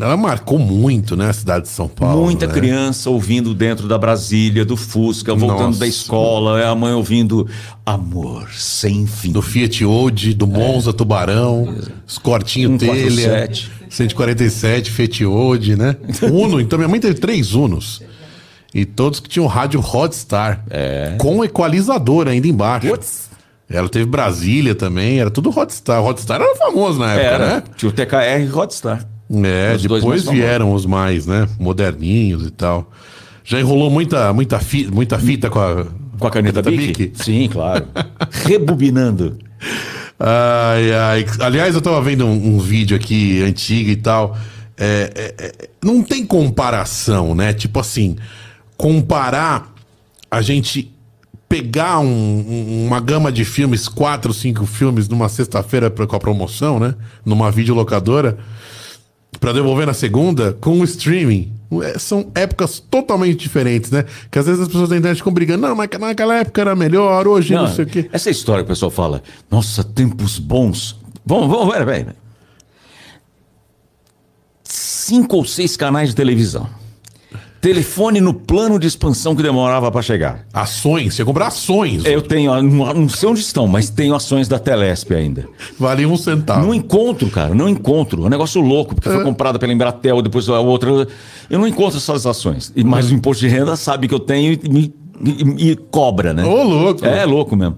[0.00, 1.28] Ela marcou muito, né?
[1.28, 2.24] A cidade de São Paulo.
[2.24, 2.52] Muita né?
[2.52, 5.80] criança ouvindo dentro da Brasília, do Fusca, voltando Nossa.
[5.80, 7.46] da escola, é a mãe ouvindo
[7.84, 9.32] Amor Sem Fim.
[9.32, 11.76] Do Fiat Ode, do Monza Tubarão,
[12.06, 13.70] Escortinho 147.
[13.70, 15.96] Telha, 147, Fiat Ode, né?
[16.32, 18.02] Uno, então minha mãe teve três Unos.
[18.74, 20.64] E todos que tinham rádio Rodstar.
[20.70, 21.16] É.
[21.18, 22.88] Com equalizador ainda embaixo.
[22.88, 23.30] Putz.
[23.68, 26.02] Ela teve Brasília também, era tudo Rodstar.
[26.02, 27.62] Rodstar era famoso na época, Era, né?
[27.76, 29.06] tinha o TKR e Rodstar.
[29.44, 31.48] É, Os depois vieram os mais, né?
[31.58, 32.90] Moderninhos e tal.
[33.44, 35.86] Já enrolou muita, muita, fi- muita fita com a
[36.18, 36.98] Com a caneta, Caneta Bic?
[37.08, 37.22] Bic?
[37.24, 37.86] Sim, claro.
[38.44, 39.38] Rebobinando.
[40.18, 41.26] Ai, ai.
[41.40, 44.36] Aliás, eu tava vendo um, um vídeo aqui antigo e tal.
[44.76, 47.52] É, é, é, não tem comparação, né?
[47.52, 48.16] Tipo assim,
[48.76, 49.72] comparar
[50.30, 50.90] a gente
[51.48, 56.80] pegar um- um- uma gama de filmes, quatro, cinco filmes numa sexta-feira com a promoção,
[56.80, 56.94] né?
[57.24, 58.38] Numa videolocadora,
[59.42, 61.52] pra devolver na segunda, com o streaming.
[61.82, 64.04] É, São épocas totalmente diferentes, né?
[64.30, 67.26] Que às vezes as pessoas da internet ficam brigando, não, mas naquela época era melhor,
[67.26, 68.08] hoje não, Não, sei o quê.
[68.12, 69.20] Essa história que o pessoal fala,
[69.50, 70.96] nossa, tempos bons.
[71.26, 72.16] Vamos, vamos, pera, pera.
[74.62, 76.68] Cinco ou seis canais de televisão.
[77.62, 80.44] Telefone no plano de expansão que demorava para chegar.
[80.52, 82.04] Ações, você compra ações.
[82.04, 85.48] Eu tenho, não não sei onde estão, mas tenho ações da Telesp ainda.
[85.78, 86.66] Vale um centavo.
[86.66, 88.24] Não encontro, cara, não encontro.
[88.24, 91.06] É um negócio louco, porque foi comprada pela Embratel, depois a outra.
[91.48, 92.72] Eu não encontro essas ações.
[92.74, 94.92] E- Mas o imposto de renda sabe que eu tenho e me,
[95.44, 96.42] me cobra, né?
[96.44, 97.06] Ô, louco.
[97.06, 97.76] É louco mesmo.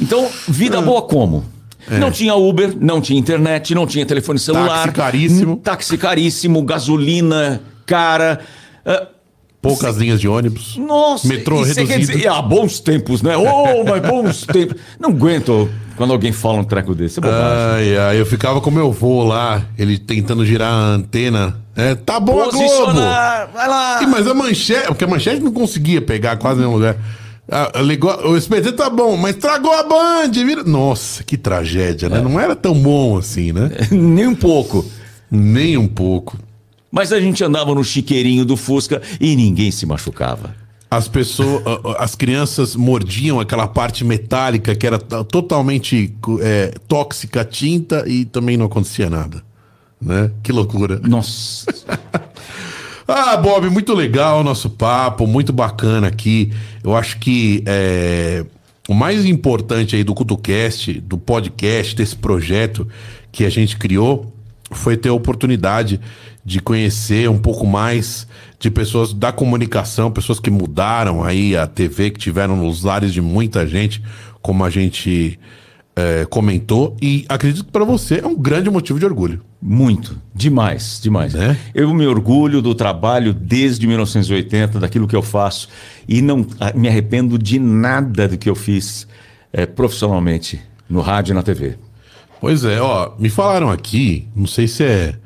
[0.00, 1.44] Então, vida boa como?
[1.90, 4.66] Não tinha Uber, não tinha internet, não tinha telefone celular.
[4.86, 5.56] Táxi caríssimo.
[5.58, 8.40] Táxi caríssimo, gasolina cara.
[8.84, 9.08] Ah,
[9.62, 10.76] Poucas linhas de ônibus.
[10.76, 12.12] nossa, Metrô e quer reduzido.
[12.18, 13.36] dizer, ah, bons tempos, né?
[13.36, 14.76] Oh, mas bons tempos.
[15.00, 17.18] Não aguento quando alguém fala um treco desse.
[17.18, 17.22] É.
[17.74, 21.56] Ai, ai, eu ficava com meu vô lá, ele tentando girar a antena.
[21.74, 22.92] É, tá bom a Globo!
[23.52, 23.98] Vai lá.
[24.02, 26.96] Ih, mas a manchete, porque a manchete não conseguia pegar quase nenhum lugar.
[27.50, 30.64] Ah, ligou, o SBT tá bom, mas tragou a Band, vira...
[30.64, 32.08] Nossa, que tragédia, É.
[32.08, 32.20] né?
[32.20, 33.70] Não era tão bom assim, né?
[33.90, 34.84] Nem um pouco.
[35.30, 36.36] Nem um pouco.
[36.90, 40.54] Mas a gente andava no chiqueirinho do Fusca e ninguém se machucava.
[40.90, 41.62] As pessoas,
[41.98, 48.66] as crianças mordiam aquela parte metálica que era totalmente é, tóxica, tinta e também não
[48.66, 49.42] acontecia nada,
[50.00, 50.30] né?
[50.42, 51.00] Que loucura.
[51.02, 51.66] Nossa.
[53.08, 56.52] Ah, Bob, muito legal o nosso papo, muito bacana aqui.
[56.82, 58.44] Eu acho que é,
[58.88, 62.86] o mais importante aí do CutoCast, do podcast, desse projeto
[63.30, 64.32] que a gente criou,
[64.72, 66.00] foi ter a oportunidade
[66.46, 68.24] de conhecer um pouco mais
[68.60, 73.20] de pessoas da comunicação, pessoas que mudaram aí a TV, que tiveram nos lares de
[73.20, 74.00] muita gente,
[74.40, 75.40] como a gente
[75.96, 76.96] é, comentou.
[77.02, 79.42] E acredito que para você é um grande motivo de orgulho.
[79.60, 80.22] Muito.
[80.32, 81.34] Demais, demais.
[81.34, 81.58] Né?
[81.74, 85.68] Eu me orgulho do trabalho desde 1980, daquilo que eu faço.
[86.06, 89.08] E não ah, me arrependo de nada do que eu fiz
[89.52, 91.76] eh, profissionalmente no rádio e na TV.
[92.40, 95.16] Pois é, ó, me falaram aqui, não sei se é.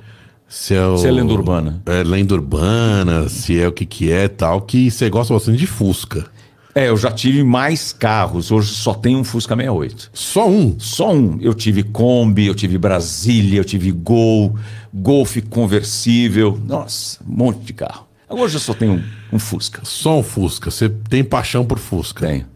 [0.51, 1.81] Se é, o, Se é lenda urbana.
[1.87, 5.67] É lenda urbana, se é o que que é tal, que você gosta bastante de
[5.67, 6.27] Fusca.
[6.75, 8.51] É, eu já tive mais carros.
[8.51, 10.11] Hoje só tenho um Fusca 68.
[10.13, 10.75] Só um.
[10.79, 11.39] Só um.
[11.41, 14.57] Eu tive Kombi, eu tive Brasília, eu tive Gol,
[14.93, 16.61] Golf conversível.
[16.67, 18.09] Nossa, um monte de carro.
[18.29, 19.03] Agora eu só tenho um,
[19.33, 19.83] um Fusca.
[19.85, 20.69] Só um Fusca.
[20.69, 22.27] Você tem paixão por Fusca.
[22.27, 22.47] Tenho.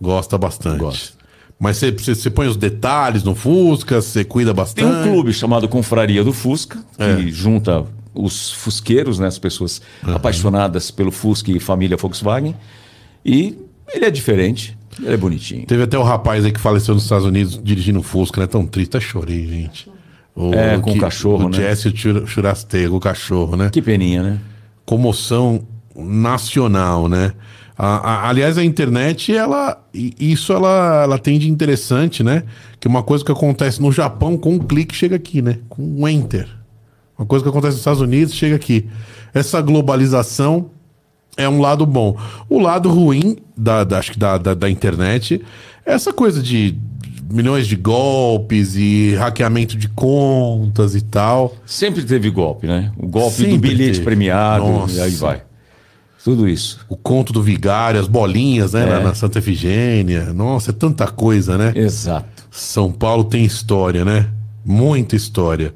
[0.00, 0.78] Gosta bastante.
[0.78, 1.21] Gosto.
[1.62, 4.84] Mas você, põe os detalhes no Fusca, você cuida bastante.
[4.84, 10.90] Tem um clube chamado Confraria do Fusca, que junta os fusqueiros, né, as pessoas apaixonadas
[10.90, 12.56] pelo Fusca e família Volkswagen.
[13.24, 13.56] E
[13.94, 15.64] ele é diferente, ele é bonitinho.
[15.64, 18.48] Teve até o rapaz aí que faleceu nos Estados Unidos dirigindo um Fusca, né?
[18.48, 19.88] Tão triste, até chorei, gente.
[20.34, 21.58] O, É, com o cachorro, o né?
[21.58, 23.70] Jesse Chur- Churastega, o cachorro, né?
[23.70, 24.38] Que peninha, né?
[24.84, 25.62] comoção
[25.94, 27.32] nacional, né?
[27.84, 32.44] A- a- aliás, a internet, ela, isso ela, ela tem de interessante, né?
[32.78, 35.58] Que uma coisa que acontece no Japão com um clique chega aqui, né?
[35.68, 36.46] Com um enter.
[37.18, 38.86] Uma coisa que acontece nos Estados Unidos chega aqui.
[39.34, 40.70] Essa globalização
[41.36, 42.16] é um lado bom.
[42.48, 45.42] O lado ruim da, da, acho que da, da, da internet
[45.84, 46.76] é essa coisa de
[47.28, 51.54] milhões de golpes e hackeamento de contas e tal.
[51.66, 52.92] Sempre teve golpe, né?
[52.96, 54.04] O golpe Sempre do bilhete teve.
[54.04, 54.94] premiado, Nossa.
[54.94, 55.42] e aí vai.
[56.24, 56.80] Tudo isso.
[56.88, 58.84] O conto do vigário, as bolinhas, né?
[58.84, 58.86] É.
[58.86, 60.32] Na, na Santa Efigênia.
[60.32, 61.72] Nossa, é tanta coisa, né?
[61.74, 62.44] Exato.
[62.50, 64.28] São Paulo tem história, né?
[64.64, 65.74] Muita história.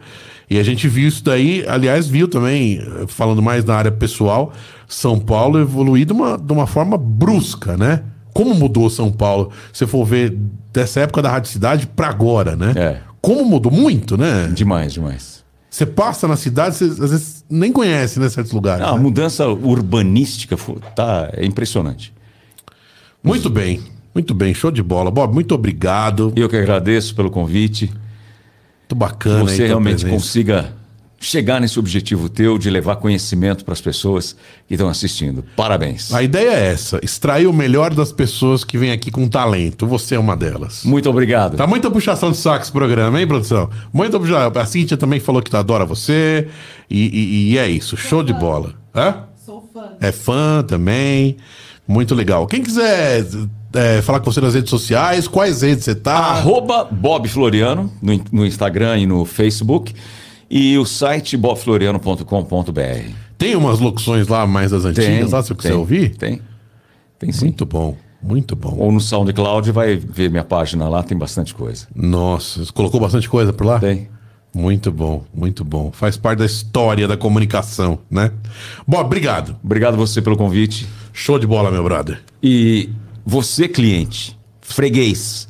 [0.49, 4.53] E a gente viu isso daí, aliás, viu também, falando mais na área pessoal,
[4.87, 8.05] São Paulo evoluir de uma, de uma forma brusca, né?
[8.33, 9.51] Como mudou São Paulo?
[9.73, 10.39] Se for ver
[10.73, 12.73] dessa época da Rádio Cidade pra agora, né?
[12.77, 12.99] É.
[13.21, 14.49] Como mudou muito, né?
[14.55, 15.36] Demais, demais.
[15.77, 18.31] Você passa na cidade, você às vezes nem conhece, né?
[18.31, 18.81] Certos lugares.
[18.81, 19.03] Não, a né?
[19.03, 20.57] mudança urbanística
[20.95, 22.15] tá, é impressionante.
[23.23, 23.83] Muito bem,
[24.15, 25.11] muito bem, show de bola.
[25.11, 26.33] Bob, muito obrigado.
[26.35, 27.89] Eu que agradeço pelo convite.
[27.89, 29.41] Muito bacana.
[29.41, 30.15] você realmente presença.
[30.15, 30.73] consiga
[31.19, 34.37] chegar nesse objetivo teu de levar conhecimento para as pessoas
[34.69, 35.45] que estão assistindo.
[35.57, 36.13] Parabéns.
[36.13, 39.87] A ideia é essa: extrair o melhor das pessoas que vêm aqui com talento.
[39.87, 40.85] Você é uma delas.
[40.85, 41.57] Muito obrigado.
[41.57, 43.71] Tá muita puxação de saco esse programa, hein, produção?
[43.93, 44.53] Muita puxação.
[44.61, 46.49] A Cíntia também falou que adora você.
[46.89, 48.75] E, e- e é isso, show de bola.
[48.95, 49.25] Hã?
[49.45, 49.89] Sou fã.
[50.01, 51.37] É fã também.
[51.89, 52.47] Muito legal.
[52.47, 53.25] Quem quiser
[53.73, 56.17] é, falar com você nas redes sociais, quais redes você tá?
[56.17, 59.95] Arroba Bob Floriano, no, no Instagram e no Facebook.
[60.49, 63.11] E o site bobfloriano.com.br.
[63.37, 66.17] Tem umas locuções lá mais das antigas, lá se você tem, ouvir?
[66.17, 66.41] Tem.
[67.19, 67.47] Tem sim.
[67.47, 68.77] Muito bom, muito bom.
[68.79, 71.87] Ou no SoundCloud vai ver minha página lá, tem bastante coisa.
[71.95, 73.79] Nossa, você colocou bastante coisa por lá?
[73.79, 74.09] Tem.
[74.55, 75.93] Muito bom, muito bom.
[75.93, 78.33] Faz parte da história da comunicação, né?
[78.89, 79.55] Bom, obrigado.
[79.63, 80.89] Obrigado você pelo convite.
[81.13, 82.23] Show de bola, meu brother.
[82.43, 82.89] E
[83.25, 85.47] você, cliente, freguês,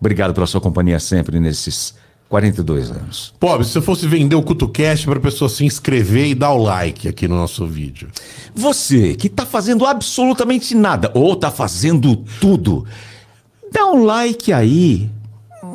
[0.00, 1.94] obrigado pela sua companhia sempre nesses
[2.28, 3.32] 42 anos.
[3.38, 7.06] Pobre, se você fosse vender o CutoCast para pessoa se inscrever e dar o like
[7.08, 8.08] aqui no nosso vídeo.
[8.54, 12.84] Você que está fazendo absolutamente nada ou está fazendo tudo,
[13.72, 15.08] dá um like aí.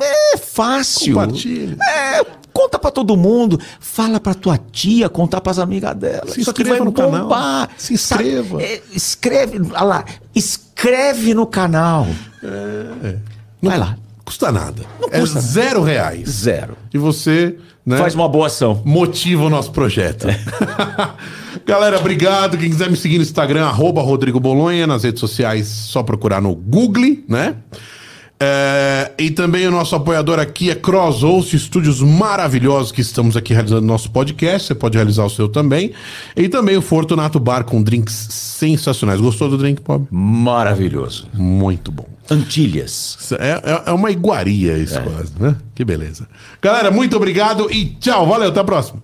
[0.00, 1.14] É fácil.
[1.14, 1.76] Compartilha.
[1.82, 6.26] É, conta pra todo mundo, fala pra tua tia, contar pras amigas dela.
[6.30, 7.22] Se Isso aqui inscreva vai no canal.
[7.22, 7.70] bombar.
[7.78, 8.60] Se inscreva.
[8.60, 8.64] Sabe?
[8.64, 10.04] É, escreve, olha lá,
[10.34, 12.06] escreve no canal.
[13.62, 14.82] Vai lá, Custa nada.
[15.10, 15.50] é custa nada.
[15.52, 16.28] zero reais.
[16.28, 16.76] zero.
[16.92, 17.98] E você, né?
[17.98, 18.80] Faz uma boa ação.
[18.84, 20.26] motiva o nosso projeto.
[21.66, 22.56] Galera, obrigado.
[22.58, 26.54] Quem quiser me seguir no Instagram, arroba Rodrigo Bolonha, nas redes sociais, só procurar no
[26.54, 27.56] Google, né?
[28.44, 33.86] É, e também o nosso apoiador aqui é CrossHost, estúdios maravilhosos que estamos aqui realizando
[33.86, 34.66] nosso podcast.
[34.66, 35.92] Você pode realizar o seu também.
[36.36, 39.20] E também o Fortunato Bar com drinks sensacionais.
[39.20, 40.08] Gostou do drink, Bob?
[40.10, 41.28] Maravilhoso.
[41.32, 42.06] Muito bom.
[42.28, 43.32] Antilhas.
[43.38, 45.54] É, é- é uma iguaria isso, quase, né?
[45.74, 46.26] Que beleza.
[46.60, 48.26] Galera, muito obrigado e tchau.
[48.26, 49.00] Valeu, até a próxima.